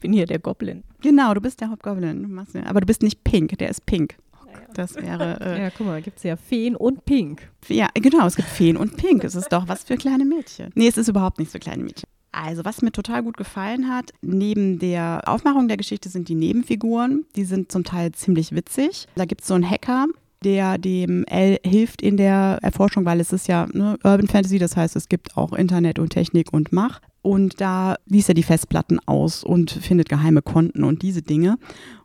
bin 0.00 0.12
hier 0.12 0.26
der 0.26 0.38
Goblin. 0.38 0.82
Genau, 1.00 1.32
du 1.34 1.40
bist 1.40 1.60
der 1.60 1.70
Hobgoblin. 1.70 2.22
Du 2.22 2.28
machst 2.28 2.54
ja, 2.54 2.66
aber 2.66 2.80
du 2.80 2.86
bist 2.86 3.02
nicht 3.02 3.24
pink, 3.24 3.56
der 3.58 3.70
ist 3.70 3.86
pink. 3.86 4.16
Das 4.74 4.96
wäre, 4.96 5.40
äh, 5.40 5.62
Ja, 5.62 5.70
guck 5.70 5.86
mal, 5.86 6.02
gibt 6.02 6.18
es 6.18 6.24
ja 6.24 6.36
Feen 6.36 6.76
und 6.76 7.04
Pink. 7.04 7.50
ja, 7.68 7.88
genau, 7.94 8.26
es 8.26 8.36
gibt 8.36 8.48
Feen 8.48 8.76
und 8.76 8.96
Pink. 8.96 9.24
Es 9.24 9.34
ist 9.34 9.48
doch 9.52 9.68
was 9.68 9.84
für 9.84 9.96
kleine 9.96 10.24
Mädchen. 10.24 10.72
Nee, 10.74 10.88
es 10.88 10.96
ist 10.96 11.08
überhaupt 11.08 11.38
nichts 11.38 11.52
für 11.52 11.58
kleine 11.60 11.82
Mädchen. 11.84 12.08
Also, 12.34 12.64
was 12.64 12.82
mir 12.82 12.92
total 12.92 13.22
gut 13.22 13.36
gefallen 13.36 13.88
hat, 13.88 14.10
neben 14.22 14.78
der 14.78 15.22
Aufmachung 15.26 15.68
der 15.68 15.76
Geschichte 15.76 16.08
sind 16.08 16.28
die 16.28 16.34
Nebenfiguren. 16.34 17.24
Die 17.36 17.44
sind 17.44 17.70
zum 17.70 17.84
Teil 17.84 18.12
ziemlich 18.12 18.52
witzig. 18.52 19.06
Da 19.14 19.24
gibt 19.24 19.42
es 19.42 19.48
so 19.48 19.54
einen 19.54 19.68
Hacker, 19.68 20.06
der 20.42 20.78
dem 20.78 21.24
L 21.24 21.58
hilft 21.64 22.02
in 22.02 22.16
der 22.16 22.58
Erforschung, 22.62 23.04
weil 23.04 23.20
es 23.20 23.32
ist 23.32 23.48
ja 23.48 23.66
ne, 23.72 23.96
Urban 24.04 24.28
Fantasy, 24.28 24.58
das 24.58 24.76
heißt, 24.76 24.96
es 24.96 25.08
gibt 25.08 25.36
auch 25.36 25.52
Internet 25.52 25.98
und 25.98 26.10
Technik 26.10 26.52
und 26.52 26.72
Mach. 26.72 27.00
Und 27.22 27.60
da 27.60 27.96
liest 28.04 28.28
er 28.28 28.34
die 28.34 28.42
Festplatten 28.42 28.98
aus 29.06 29.44
und 29.44 29.70
findet 29.70 30.10
geheime 30.10 30.42
Konten 30.42 30.84
und 30.84 31.00
diese 31.00 31.22
Dinge. 31.22 31.56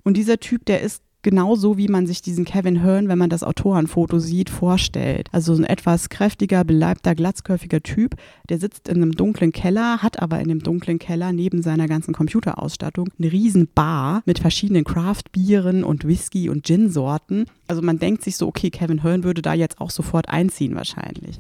Und 0.04 0.16
dieser 0.16 0.40
Typ, 0.40 0.66
der 0.66 0.82
ist 0.82 1.04
genauso, 1.22 1.78
wie 1.78 1.88
man 1.88 2.08
sich 2.08 2.22
diesen 2.22 2.46
Kevin 2.46 2.84
Hearn, 2.84 3.08
wenn 3.08 3.18
man 3.18 3.30
das 3.30 3.44
Autorenfoto 3.44 4.20
sieht, 4.20 4.50
vorstellt. 4.50 5.28
Also 5.32 5.54
so 5.54 5.62
ein 5.62 5.66
etwas 5.66 6.10
kräftiger, 6.10 6.64
beleibter, 6.64 7.16
glatzköpfiger 7.16 7.82
Typ, 7.82 8.16
der 8.50 8.60
sitzt 8.60 8.88
in 8.88 8.98
einem 8.98 9.12
dunklen 9.14 9.52
Keller, 9.52 10.02
hat 10.02 10.22
aber 10.22 10.40
in 10.40 10.50
dem 10.50 10.60
dunklen 10.60 11.00
Keller 11.00 11.34
neben 11.34 11.62
seiner 11.62 11.88
ganzen 11.88 12.14
Computerausstattung 12.14 13.10
eine 13.20 13.32
riesen 13.32 13.68
Bar 13.74 14.22
mit 14.26 14.40
verschiedenen 14.40 14.84
Craft-Bieren 14.84 15.84
und 15.84 16.08
Whisky 16.08 16.50
und 16.50 16.66
Gin-Sorten. 16.66 17.46
Also 17.68 17.82
man 17.82 18.00
denkt 18.00 18.24
sich 18.24 18.38
so, 18.38 18.48
okay, 18.48 18.70
Kevin 18.70 19.04
Hearn 19.04 19.24
würde 19.24 19.42
da 19.42 19.54
jetzt 19.54 19.80
auch 19.82 19.92
sofort 19.92 20.30
einziehen 20.30 20.76
wahrscheinlich. 20.76 21.38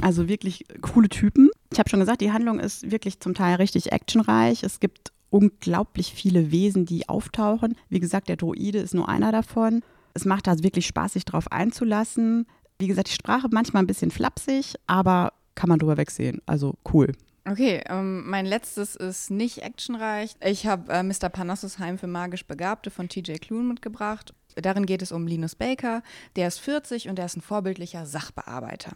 Also 0.00 0.28
wirklich 0.28 0.64
coole 0.80 1.08
Typen. 1.08 1.50
Ich 1.72 1.78
habe 1.78 1.88
schon 1.88 2.00
gesagt, 2.00 2.20
die 2.20 2.32
Handlung 2.32 2.60
ist 2.60 2.90
wirklich 2.90 3.20
zum 3.20 3.34
Teil 3.34 3.56
richtig 3.56 3.92
actionreich. 3.92 4.62
Es 4.62 4.80
gibt 4.80 5.12
unglaublich 5.30 6.12
viele 6.12 6.50
Wesen, 6.50 6.84
die 6.84 7.08
auftauchen. 7.08 7.76
Wie 7.88 8.00
gesagt, 8.00 8.28
der 8.28 8.36
Droide 8.36 8.78
ist 8.78 8.94
nur 8.94 9.08
einer 9.08 9.32
davon. 9.32 9.82
Es 10.14 10.24
macht 10.24 10.46
da 10.46 10.62
wirklich 10.62 10.86
Spaß, 10.86 11.14
sich 11.14 11.24
drauf 11.24 11.50
einzulassen. 11.52 12.46
Wie 12.78 12.88
gesagt, 12.88 13.08
die 13.08 13.14
Sprache 13.14 13.48
manchmal 13.50 13.82
ein 13.82 13.86
bisschen 13.86 14.10
flapsig, 14.10 14.74
aber 14.86 15.32
kann 15.54 15.68
man 15.68 15.78
drüber 15.78 15.96
wegsehen. 15.96 16.40
Also 16.46 16.74
cool. 16.92 17.12
Okay, 17.48 17.82
ähm, 17.88 18.28
mein 18.28 18.44
letztes 18.44 18.96
ist 18.96 19.30
nicht 19.30 19.62
actionreich. 19.62 20.36
Ich 20.44 20.66
habe 20.66 20.92
äh, 20.92 21.02
Mr. 21.02 21.28
Parnassus 21.30 21.78
Heim 21.78 21.98
für 21.98 22.06
magisch 22.06 22.46
Begabte 22.46 22.90
von 22.90 23.08
TJ 23.08 23.34
Klune 23.34 23.64
mitgebracht. 23.64 24.34
Darin 24.56 24.84
geht 24.84 25.00
es 25.02 25.12
um 25.12 25.26
Linus 25.26 25.54
Baker. 25.54 26.02
Der 26.36 26.48
ist 26.48 26.58
40 26.58 27.08
und 27.08 27.16
der 27.16 27.26
ist 27.26 27.36
ein 27.36 27.40
vorbildlicher 27.40 28.04
Sachbearbeiter. 28.04 28.92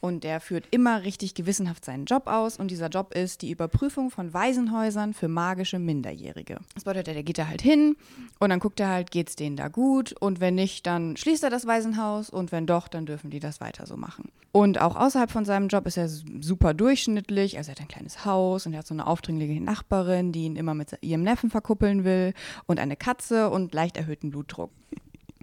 Und 0.00 0.24
der 0.24 0.40
führt 0.40 0.66
immer 0.70 1.02
richtig 1.02 1.34
gewissenhaft 1.34 1.84
seinen 1.84 2.06
Job 2.06 2.26
aus. 2.26 2.56
Und 2.56 2.70
dieser 2.70 2.88
Job 2.88 3.14
ist 3.14 3.42
die 3.42 3.50
Überprüfung 3.50 4.10
von 4.10 4.32
Waisenhäusern 4.32 5.14
für 5.14 5.28
magische 5.28 5.78
Minderjährige. 5.78 6.58
Das 6.74 6.84
bedeutet, 6.84 7.14
der 7.14 7.22
geht 7.22 7.38
da 7.38 7.46
halt 7.46 7.62
hin 7.62 7.96
und 8.38 8.50
dann 8.50 8.60
guckt 8.60 8.80
er 8.80 8.88
halt, 8.88 9.10
geht's 9.10 9.36
denen 9.36 9.56
da 9.56 9.68
gut? 9.68 10.12
Und 10.12 10.40
wenn 10.40 10.54
nicht, 10.54 10.86
dann 10.86 11.16
schließt 11.16 11.44
er 11.44 11.50
das 11.50 11.66
Waisenhaus 11.66 12.30
und 12.30 12.52
wenn 12.52 12.66
doch, 12.66 12.88
dann 12.88 13.06
dürfen 13.06 13.30
die 13.30 13.40
das 13.40 13.60
weiter 13.60 13.86
so 13.86 13.96
machen. 13.96 14.30
Und 14.52 14.80
auch 14.80 14.96
außerhalb 14.96 15.30
von 15.30 15.44
seinem 15.44 15.68
Job 15.68 15.86
ist 15.86 15.96
er 15.96 16.08
super 16.08 16.74
durchschnittlich. 16.74 17.58
Also 17.58 17.70
er 17.70 17.72
hat 17.76 17.80
ein 17.80 17.88
kleines 17.88 18.24
Haus 18.24 18.66
und 18.66 18.72
er 18.72 18.80
hat 18.80 18.86
so 18.86 18.94
eine 18.94 19.06
aufdringliche 19.06 19.60
Nachbarin, 19.60 20.32
die 20.32 20.44
ihn 20.44 20.56
immer 20.56 20.74
mit 20.74 20.96
ihrem 21.02 21.22
Neffen 21.22 21.50
verkuppeln 21.50 22.04
will 22.04 22.34
und 22.66 22.80
eine 22.80 22.96
Katze 22.96 23.50
und 23.50 23.74
leicht 23.74 23.96
erhöhten 23.96 24.30
Blutdruck. 24.30 24.70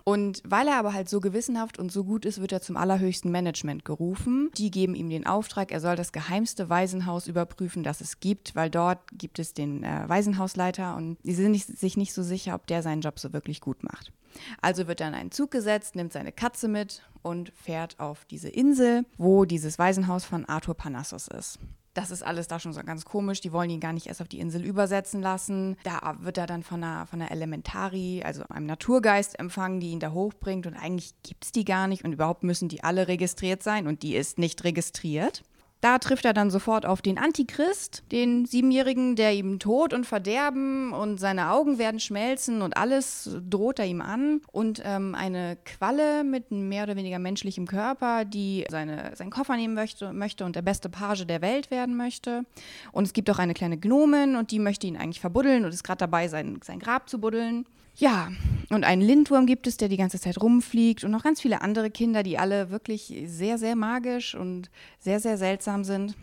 Und 0.08 0.42
weil 0.46 0.70
er 0.70 0.78
aber 0.78 0.94
halt 0.94 1.10
so 1.10 1.20
gewissenhaft 1.20 1.78
und 1.78 1.92
so 1.92 2.06
gut 2.06 2.24
ist, 2.24 2.40
wird 2.40 2.54
er 2.54 2.62
zum 2.62 2.78
allerhöchsten 2.78 3.30
Management 3.30 3.84
gerufen. 3.84 4.50
Die 4.56 4.72
geben 4.72 4.96
ihm 4.96 5.10
den 5.10 5.28
Auftrag, 5.28 5.70
er 5.70 5.82
soll 5.82 5.98
das 5.98 6.14
geheimste 6.14 6.70
Waisenhaus 6.70 7.28
überprüfen, 7.28 7.84
das 7.84 8.00
es 8.00 8.22
gibt, 8.22 8.56
weil 8.56 8.70
dort 8.70 9.00
gibt 9.12 9.38
es 9.38 9.54
den 9.54 9.84
äh, 9.84 10.08
Waisenhausleiter 10.08 10.96
und 10.96 11.18
die 11.24 11.34
sind 11.34 11.52
nicht, 11.52 11.68
sich 11.78 11.98
nicht 11.98 12.14
so 12.14 12.24
sicher, 12.24 12.56
ob 12.56 12.68
der 12.68 12.84
seinen 12.84 13.02
Job 13.02 13.20
so 13.20 13.34
wirklich 13.34 13.60
gut 13.60 13.84
macht. 13.84 14.14
Also 14.62 14.88
wird 14.88 15.02
er 15.02 15.10
in 15.10 15.14
einen 15.14 15.32
Zug 15.32 15.52
gesetzt, 15.52 15.98
nimmt 15.98 16.14
seine 16.14 16.32
Katze 16.32 16.70
mit 16.70 17.04
und 17.22 17.52
fährt 17.54 18.00
auf 18.00 18.24
diese 18.24 18.48
Insel, 18.48 19.04
wo 19.18 19.44
dieses 19.44 19.78
Waisenhaus 19.78 20.24
von 20.24 20.46
Arthur 20.46 20.76
Parnassus 20.76 21.28
ist. 21.28 21.60
Das 21.98 22.12
ist 22.12 22.22
alles 22.22 22.48
da 22.48 22.60
schon 22.60 22.74
so 22.74 22.84
ganz 22.84 23.06
komisch. 23.06 23.42
Die 23.42 23.52
wollen 23.52 23.72
ihn 23.72 23.80
gar 23.80 23.92
nicht 23.92 24.06
erst 24.06 24.22
auf 24.22 24.28
die 24.28 24.40
Insel 24.40 24.64
übersetzen 24.64 25.20
lassen. 25.20 25.78
Da 25.84 26.16
wird 26.20 26.38
er 26.38 26.46
dann 26.46 26.62
von 26.62 26.84
einer, 26.84 27.08
von 27.08 27.20
einer 27.20 27.32
Elementari, 27.32 28.22
also 28.24 28.44
einem 28.50 28.68
Naturgeist 28.68 29.40
empfangen, 29.40 29.80
die 29.80 29.90
ihn 29.90 30.00
da 30.00 30.12
hochbringt. 30.12 30.68
Und 30.68 30.76
eigentlich 30.76 31.16
gibt 31.24 31.46
es 31.46 31.52
die 31.52 31.66
gar 31.66 31.88
nicht. 31.88 32.06
Und 32.06 32.14
überhaupt 32.14 32.44
müssen 32.44 32.70
die 32.70 32.84
alle 32.84 33.08
registriert 33.08 33.64
sein. 33.64 33.88
Und 33.88 34.04
die 34.04 34.16
ist 34.16 34.38
nicht 34.38 34.64
registriert. 34.64 35.42
Da 35.82 36.00
trifft 36.00 36.26
er 36.26 36.34
dann 36.34 36.50
sofort 36.50 36.88
auf 36.88 37.04
den 37.04 37.20
Antichrist, 37.20 38.04
den 38.12 38.46
Siebenjährigen, 38.46 39.16
der 39.16 39.34
ihm 39.34 39.60
Tod 39.60 39.94
und 39.94 40.06
Verderben 40.06 40.92
und 40.92 41.20
seine 41.20 41.52
Augen 41.52 41.78
werden 41.78 42.00
schmelzen 42.00 42.64
und 42.64 42.76
alles 42.76 43.30
droht 43.48 43.78
er 43.78 43.86
ihm 43.86 44.02
an. 44.02 44.42
Und 44.52 44.82
ähm, 44.84 45.14
eine 45.14 45.58
Qualle 45.66 46.24
mit 46.24 46.50
mehr 46.50 46.84
oder 46.84 46.96
weniger 46.96 47.20
menschlichem 47.20 47.68
Körper, 47.68 48.26
die 48.26 48.66
seine, 48.70 49.16
seinen 49.16 49.30
Koffer 49.30 49.56
nehmen 49.56 49.76
möchte, 49.76 50.14
möchte 50.14 50.46
und 50.46 50.56
der 50.56 50.64
beste 50.64 50.90
Page 50.90 51.28
der 51.28 51.42
Welt 51.42 51.70
werden 51.70 51.96
möchte. 51.96 52.46
Und 52.92 53.06
es 53.06 53.14
gibt 53.14 53.30
auch 53.30 53.40
eine 53.40 53.54
kleine 53.54 53.78
Gnomin 53.78 54.36
und 54.36 54.50
die 54.50 54.60
möchte 54.60 54.88
ihn 54.88 54.98
eigentlich 54.98 55.20
verbuddeln 55.20 55.64
und 55.64 55.74
ist 55.74 55.84
gerade 55.84 56.00
dabei, 56.00 56.28
sein, 56.28 56.60
sein 56.64 56.80
Grab 56.80 57.08
zu 57.08 57.20
buddeln. 57.20 57.66
Ja, 58.00 58.30
und 58.70 58.84
einen 58.84 59.02
Lindwurm 59.02 59.48
gibt 59.48 59.66
es, 59.66 59.78
der 59.78 59.90
die 59.90 59.98
ganze 59.98 60.20
Zeit 60.20 60.40
rumfliegt 60.40 61.04
und 61.04 61.10
noch 61.10 61.24
ganz 61.24 61.42
viele 61.42 61.62
andere 61.62 61.90
Kinder, 61.90 62.22
die 62.22 62.38
alle 62.38 62.70
wirklich 62.70 63.12
sehr, 63.26 63.58
sehr 63.58 63.76
magisch 63.76 64.36
und 64.36 64.70
sehr, 65.00 65.20
sehr 65.20 65.38
seltsam 65.38 65.84
sind. 65.84 66.16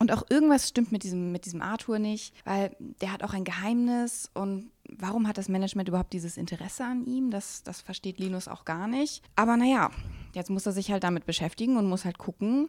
Und 0.00 0.12
auch 0.12 0.24
irgendwas 0.28 0.68
stimmt 0.68 0.90
mit 0.90 1.04
diesem, 1.04 1.30
mit 1.30 1.44
diesem 1.44 1.62
Arthur 1.62 2.00
nicht, 2.00 2.34
weil 2.44 2.74
der 3.00 3.12
hat 3.12 3.22
auch 3.22 3.32
ein 3.32 3.44
Geheimnis 3.44 4.28
und 4.34 4.70
warum 4.88 5.28
hat 5.28 5.38
das 5.38 5.48
Management 5.48 5.88
überhaupt 5.88 6.12
dieses 6.12 6.36
Interesse 6.36 6.84
an 6.84 7.04
ihm? 7.04 7.30
Das, 7.30 7.62
das 7.62 7.80
versteht 7.80 8.18
Linus 8.18 8.48
auch 8.48 8.64
gar 8.64 8.88
nicht. 8.88 9.22
Aber 9.36 9.56
naja, 9.56 9.90
jetzt 10.34 10.50
muss 10.50 10.66
er 10.66 10.72
sich 10.72 10.90
halt 10.90 11.04
damit 11.04 11.26
beschäftigen 11.26 11.76
und 11.76 11.88
muss 11.88 12.04
halt 12.04 12.18
gucken, 12.18 12.68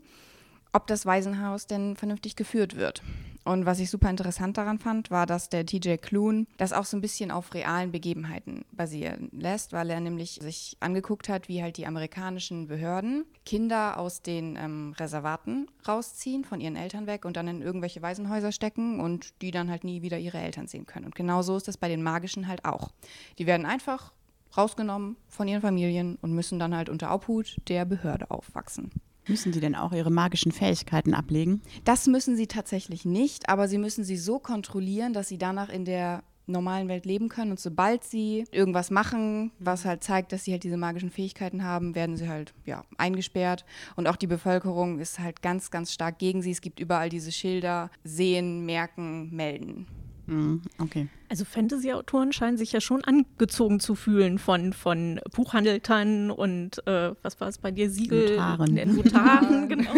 ob 0.72 0.86
das 0.86 1.06
Waisenhaus 1.06 1.66
denn 1.66 1.96
vernünftig 1.96 2.36
geführt 2.36 2.76
wird. 2.76 3.02
Und 3.50 3.66
was 3.66 3.80
ich 3.80 3.90
super 3.90 4.12
interessant 4.12 4.60
daran 4.60 4.78
fand, 4.78 5.10
war, 5.10 5.26
dass 5.26 5.50
der 5.50 5.66
TJ 5.66 5.96
Klune 5.96 6.46
das 6.58 6.72
auch 6.72 6.86
so 6.86 6.96
ein 6.96 7.02
bisschen 7.02 7.32
auf 7.32 7.56
realen 7.56 7.92
Begebenheiten 7.92 8.64
basieren 8.72 9.30
lässt, 9.32 9.74
weil 9.74 9.90
er 9.90 10.00
nämlich 10.00 10.38
sich 10.40 10.78
angeguckt 10.82 11.30
hat, 11.30 11.48
wie 11.48 11.64
halt 11.64 11.78
die 11.78 11.88
amerikanischen 11.88 12.68
Behörden 12.68 13.26
Kinder 13.48 13.98
aus 13.98 14.22
den 14.22 14.56
ähm, 14.56 14.94
Reservaten 15.00 15.68
rausziehen, 15.88 16.44
von 16.44 16.62
ihren 16.62 16.76
Eltern 16.76 17.08
weg 17.08 17.26
und 17.26 17.38
dann 17.38 17.48
in 17.48 17.64
irgendwelche 17.64 18.04
Waisenhäuser 18.04 18.52
stecken 18.52 19.00
und 19.00 19.42
die 19.42 19.50
dann 19.50 19.72
halt 19.72 19.84
nie 19.84 20.04
wieder 20.04 20.20
ihre 20.20 20.38
Eltern 20.38 20.68
sehen 20.68 20.86
können. 20.86 21.06
Und 21.06 21.16
genau 21.16 21.42
so 21.42 21.58
ist 21.58 21.68
das 21.68 21.78
bei 21.78 21.88
den 21.88 22.04
Magischen 22.04 22.48
halt 22.48 22.66
auch. 22.66 22.92
Die 23.40 23.48
werden 23.48 23.66
einfach 23.66 24.14
rausgenommen 24.56 25.18
von 25.28 25.48
ihren 25.48 25.62
Familien 25.62 26.20
und 26.22 26.34
müssen 26.34 26.60
dann 26.60 26.76
halt 26.76 26.88
unter 26.88 27.12
Obhut 27.12 27.58
der 27.68 27.86
Behörde 27.86 28.30
aufwachsen. 28.30 28.92
Müssen 29.28 29.52
die 29.52 29.60
denn 29.60 29.76
auch 29.76 29.92
ihre 29.92 30.12
magischen 30.12 30.52
Fähigkeiten 30.52 31.14
ablegen? 31.14 31.62
Das 31.84 32.08
müssen 32.08 32.36
sie 32.36 32.48
tatsächlich 32.48 33.06
nicht, 33.06 33.50
aber 33.50 33.68
sie 33.68 33.78
müssen 33.78 34.04
sie 34.04 34.18
so 34.18 34.40
kontrollieren, 34.40 35.14
dass 35.14 35.28
sie 35.28 35.38
danach 35.38 35.70
in 35.70 35.86
der 35.86 36.24
normalen 36.50 36.88
Welt 36.88 37.06
leben 37.06 37.30
können. 37.30 37.52
Und 37.52 37.60
sobald 37.60 38.04
sie 38.04 38.46
irgendwas 38.52 38.92
machen, 38.92 39.52
was 39.60 39.86
halt 39.86 40.04
zeigt, 40.04 40.32
dass 40.32 40.44
sie 40.44 40.52
halt 40.52 40.64
diese 40.64 40.78
magischen 40.78 41.12
Fähigkeiten 41.12 41.64
haben, 41.64 41.96
werden 41.96 42.18
sie 42.18 42.28
halt 42.28 42.54
ja, 42.66 42.84
eingesperrt. 42.98 43.66
Und 43.96 44.08
auch 44.08 44.16
die 44.16 44.28
Bevölkerung 44.28 45.00
ist 45.00 45.20
halt 45.20 45.42
ganz, 45.42 45.72
ganz 45.72 45.94
stark 45.94 46.20
gegen 46.20 46.42
sie. 46.42 46.52
Es 46.52 46.62
gibt 46.62 46.80
überall 46.80 47.10
diese 47.10 47.32
Schilder, 47.32 47.92
sehen, 48.04 48.66
merken, 48.66 49.30
melden. 49.34 49.88
Mhm, 50.30 50.62
okay. 50.78 51.08
Also 51.28 51.46
Fantasy-Autoren 51.46 52.34
scheinen 52.34 52.58
sich 52.58 52.72
ja 52.72 52.82
schon 52.82 53.04
angezogen 53.04 53.80
zu 53.80 53.96
fühlen 53.96 54.40
von, 54.40 54.74
von 54.74 55.20
Buchhandeltern 55.36 56.32
und 56.32 56.86
äh, 56.88 57.14
was 57.22 57.40
war 57.40 57.48
es 57.48 57.58
bei 57.58 57.72
dir? 57.72 57.90
Siegel? 57.90 58.32
Notaren. 58.32 58.78
Äh, 58.78 58.86
Notaren, 58.86 59.70
genau. 59.70 59.92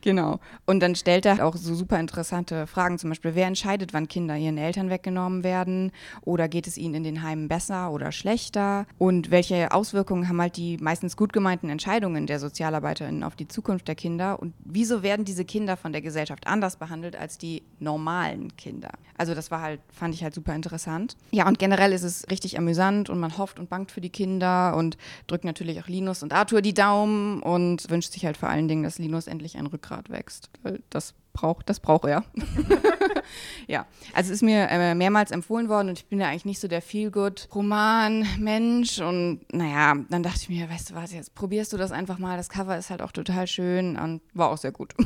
Genau. 0.00 0.40
Und 0.66 0.80
dann 0.80 0.94
stellt 0.94 1.26
er 1.26 1.44
auch 1.44 1.56
so 1.56 1.74
super 1.74 1.98
interessante 1.98 2.66
Fragen, 2.66 2.98
zum 2.98 3.10
Beispiel, 3.10 3.34
wer 3.34 3.46
entscheidet, 3.46 3.92
wann 3.92 4.08
Kinder 4.08 4.36
ihren 4.36 4.58
Eltern 4.58 4.90
weggenommen 4.90 5.44
werden? 5.44 5.92
Oder 6.22 6.48
geht 6.48 6.66
es 6.66 6.78
ihnen 6.78 6.94
in 6.94 7.04
den 7.04 7.22
Heimen 7.22 7.48
besser 7.48 7.90
oder 7.90 8.12
schlechter? 8.12 8.86
Und 8.98 9.30
welche 9.30 9.72
Auswirkungen 9.72 10.28
haben 10.28 10.40
halt 10.40 10.56
die 10.56 10.78
meistens 10.78 11.16
gut 11.16 11.32
gemeinten 11.32 11.68
Entscheidungen 11.68 12.26
der 12.26 12.38
SozialarbeiterInnen 12.38 13.22
auf 13.22 13.36
die 13.36 13.48
Zukunft 13.48 13.88
der 13.88 13.94
Kinder? 13.94 14.40
Und 14.40 14.54
wieso 14.64 15.02
werden 15.02 15.24
diese 15.24 15.44
Kinder 15.44 15.76
von 15.76 15.92
der 15.92 16.00
Gesellschaft 16.00 16.46
anders 16.46 16.76
behandelt 16.76 17.16
als 17.16 17.38
die 17.38 17.62
normalen 17.78 18.56
Kinder? 18.56 18.90
Also 19.16 19.34
das 19.34 19.50
war 19.50 19.60
halt, 19.60 19.80
fand 19.92 20.14
ich 20.14 20.22
halt 20.22 20.34
super 20.34 20.54
interessant. 20.54 21.16
Ja, 21.32 21.48
und 21.48 21.58
generell 21.58 21.92
ist 21.92 22.04
es 22.04 22.30
richtig 22.30 22.56
amüsant 22.56 23.10
und 23.10 23.18
man 23.18 23.36
hofft 23.36 23.58
und 23.58 23.68
bangt 23.68 23.90
für 23.90 24.00
die 24.00 24.10
Kinder 24.10 24.76
und 24.76 24.96
drückt 25.26 25.44
natürlich 25.44 25.80
auch 25.80 25.88
Linus 25.88 26.22
und 26.22 26.32
Arthur 26.32 26.62
die 26.62 26.74
Daumen 26.74 27.42
und 27.42 27.90
wünscht 27.90 28.12
sich 28.12 28.24
halt 28.24 28.36
vor 28.36 28.48
allen 28.48 28.68
Dingen, 28.68 28.84
dass 28.84 28.98
Linus 28.98 29.26
endlich 29.26 29.56
ein 29.56 29.66
Rückgrat 29.68 30.10
wächst. 30.10 30.50
Das 30.90 31.14
braucht, 31.38 31.68
das 31.68 31.80
braucht 31.80 32.06
er. 32.06 32.24
ja, 33.68 33.86
also 34.12 34.32
ist 34.32 34.42
mir 34.42 34.68
äh, 34.68 34.94
mehrmals 34.94 35.30
empfohlen 35.30 35.68
worden 35.68 35.90
und 35.90 35.98
ich 35.98 36.06
bin 36.06 36.18
ja 36.20 36.28
eigentlich 36.28 36.44
nicht 36.44 36.60
so 36.60 36.66
der 36.66 36.82
Feel-Good-Roman-Mensch 36.82 38.98
und 39.00 39.42
naja, 39.52 39.94
dann 40.10 40.24
dachte 40.24 40.40
ich 40.42 40.48
mir, 40.48 40.68
weißt 40.68 40.90
du 40.90 40.96
was, 40.96 41.12
jetzt 41.12 41.36
probierst 41.36 41.72
du 41.72 41.76
das 41.76 41.92
einfach 41.92 42.18
mal. 42.18 42.36
Das 42.36 42.48
Cover 42.48 42.76
ist 42.76 42.90
halt 42.90 43.02
auch 43.02 43.12
total 43.12 43.46
schön 43.46 43.96
und 43.96 44.20
war 44.34 44.50
auch 44.50 44.58
sehr 44.58 44.72
gut. 44.72 44.94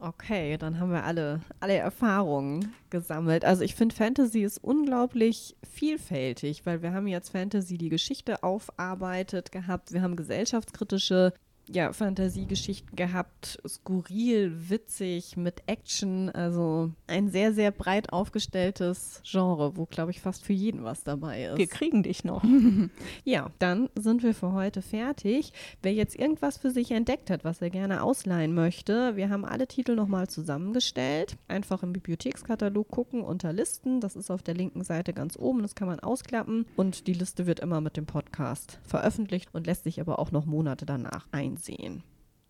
Okay, 0.00 0.56
dann 0.56 0.78
haben 0.78 0.92
wir 0.92 1.02
alle, 1.02 1.40
alle 1.58 1.74
Erfahrungen 1.74 2.72
gesammelt. 2.88 3.44
Also 3.44 3.64
ich 3.64 3.74
finde, 3.74 3.96
Fantasy 3.96 4.44
ist 4.44 4.62
unglaublich 4.62 5.56
vielfältig, 5.68 6.64
weil 6.66 6.82
wir 6.82 6.92
haben 6.92 7.08
jetzt 7.08 7.30
Fantasy 7.30 7.78
die 7.78 7.88
Geschichte 7.88 8.44
aufarbeitet 8.44 9.50
gehabt, 9.50 9.92
wir 9.92 10.00
haben 10.00 10.14
gesellschaftskritische 10.14 11.32
ja, 11.70 11.92
Fantasiegeschichten 11.92 12.96
gehabt, 12.96 13.58
skurril, 13.66 14.70
witzig, 14.70 15.36
mit 15.36 15.62
Action, 15.66 16.30
also 16.30 16.90
ein 17.06 17.30
sehr, 17.30 17.52
sehr 17.52 17.70
breit 17.70 18.12
aufgestelltes 18.12 19.22
Genre, 19.24 19.76
wo, 19.76 19.86
glaube 19.86 20.10
ich, 20.10 20.20
fast 20.20 20.44
für 20.44 20.52
jeden 20.52 20.84
was 20.84 21.04
dabei 21.04 21.44
ist. 21.44 21.58
Wir 21.58 21.66
kriegen 21.66 22.02
dich 22.02 22.24
noch. 22.24 22.44
Ja, 23.24 23.50
dann 23.58 23.88
sind 23.94 24.22
wir 24.22 24.34
für 24.34 24.52
heute 24.52 24.80
fertig. 24.80 25.52
Wer 25.82 25.92
jetzt 25.92 26.16
irgendwas 26.16 26.56
für 26.56 26.70
sich 26.70 26.90
entdeckt 26.90 27.30
hat, 27.30 27.44
was 27.44 27.60
er 27.60 27.70
gerne 27.70 28.02
ausleihen 28.02 28.54
möchte, 28.54 29.16
wir 29.16 29.28
haben 29.28 29.44
alle 29.44 29.66
Titel 29.66 29.94
nochmal 29.94 30.28
zusammengestellt. 30.28 31.36
Einfach 31.46 31.82
im 31.82 31.92
Bibliothekskatalog 31.92 32.88
gucken 32.88 33.22
unter 33.22 33.52
Listen. 33.52 34.00
Das 34.00 34.16
ist 34.16 34.30
auf 34.30 34.42
der 34.42 34.54
linken 34.54 34.84
Seite 34.84 35.12
ganz 35.12 35.36
oben. 35.36 35.62
Das 35.62 35.74
kann 35.74 35.88
man 35.88 36.00
ausklappen. 36.00 36.66
Und 36.76 37.06
die 37.06 37.12
Liste 37.12 37.46
wird 37.46 37.60
immer 37.60 37.80
mit 37.80 37.96
dem 37.96 38.06
Podcast 38.06 38.78
veröffentlicht 38.84 39.50
und 39.52 39.66
lässt 39.66 39.84
sich 39.84 40.00
aber 40.00 40.18
auch 40.18 40.32
noch 40.32 40.46
Monate 40.46 40.86
danach 40.86 41.26
einsehen. 41.58 42.02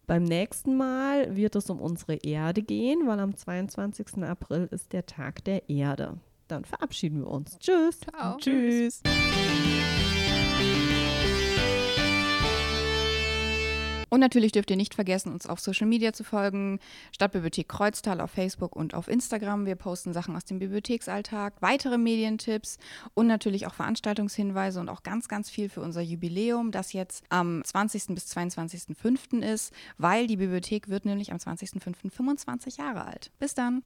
Beim 0.06 0.24
nächsten 0.24 0.76
Mal 0.76 1.36
wird 1.36 1.56
es 1.56 1.68
um 1.68 1.80
unsere 1.80 2.14
Erde 2.14 2.62
gehen, 2.62 3.06
weil 3.06 3.20
am 3.20 3.36
22. 3.36 4.22
April 4.22 4.68
ist 4.70 4.92
der 4.92 5.04
Tag 5.06 5.44
der 5.44 5.68
Erde. 5.68 6.18
Dann 6.46 6.64
verabschieden 6.64 7.20
wir 7.20 7.28
uns. 7.28 7.58
Tschüss. 7.58 8.00
Tschüss. 8.38 9.02
Und 14.08 14.20
natürlich 14.20 14.52
dürft 14.52 14.70
ihr 14.70 14.76
nicht 14.76 14.94
vergessen, 14.94 15.32
uns 15.32 15.46
auf 15.46 15.60
Social 15.60 15.86
Media 15.86 16.12
zu 16.12 16.24
folgen. 16.24 16.80
Stadtbibliothek 17.12 17.68
Kreuztal 17.68 18.20
auf 18.20 18.30
Facebook 18.30 18.74
und 18.74 18.94
auf 18.94 19.08
Instagram. 19.08 19.66
Wir 19.66 19.76
posten 19.76 20.12
Sachen 20.12 20.34
aus 20.36 20.44
dem 20.44 20.58
Bibliotheksalltag, 20.58 21.54
weitere 21.60 21.98
Medientipps 21.98 22.78
und 23.14 23.26
natürlich 23.26 23.66
auch 23.66 23.74
Veranstaltungshinweise 23.74 24.80
und 24.80 24.88
auch 24.88 25.02
ganz, 25.02 25.28
ganz 25.28 25.50
viel 25.50 25.68
für 25.68 25.80
unser 25.80 26.00
Jubiläum, 26.00 26.70
das 26.70 26.92
jetzt 26.92 27.24
am 27.28 27.62
20. 27.64 28.14
bis 28.14 28.26
22.05. 28.36 29.42
ist, 29.42 29.72
weil 29.98 30.26
die 30.26 30.36
Bibliothek 30.36 30.88
wird 30.88 31.04
nämlich 31.04 31.32
am 31.32 31.38
20.05. 31.38 32.10
25 32.10 32.76
Jahre 32.78 33.04
alt. 33.04 33.30
Bis 33.38 33.54
dann! 33.54 33.76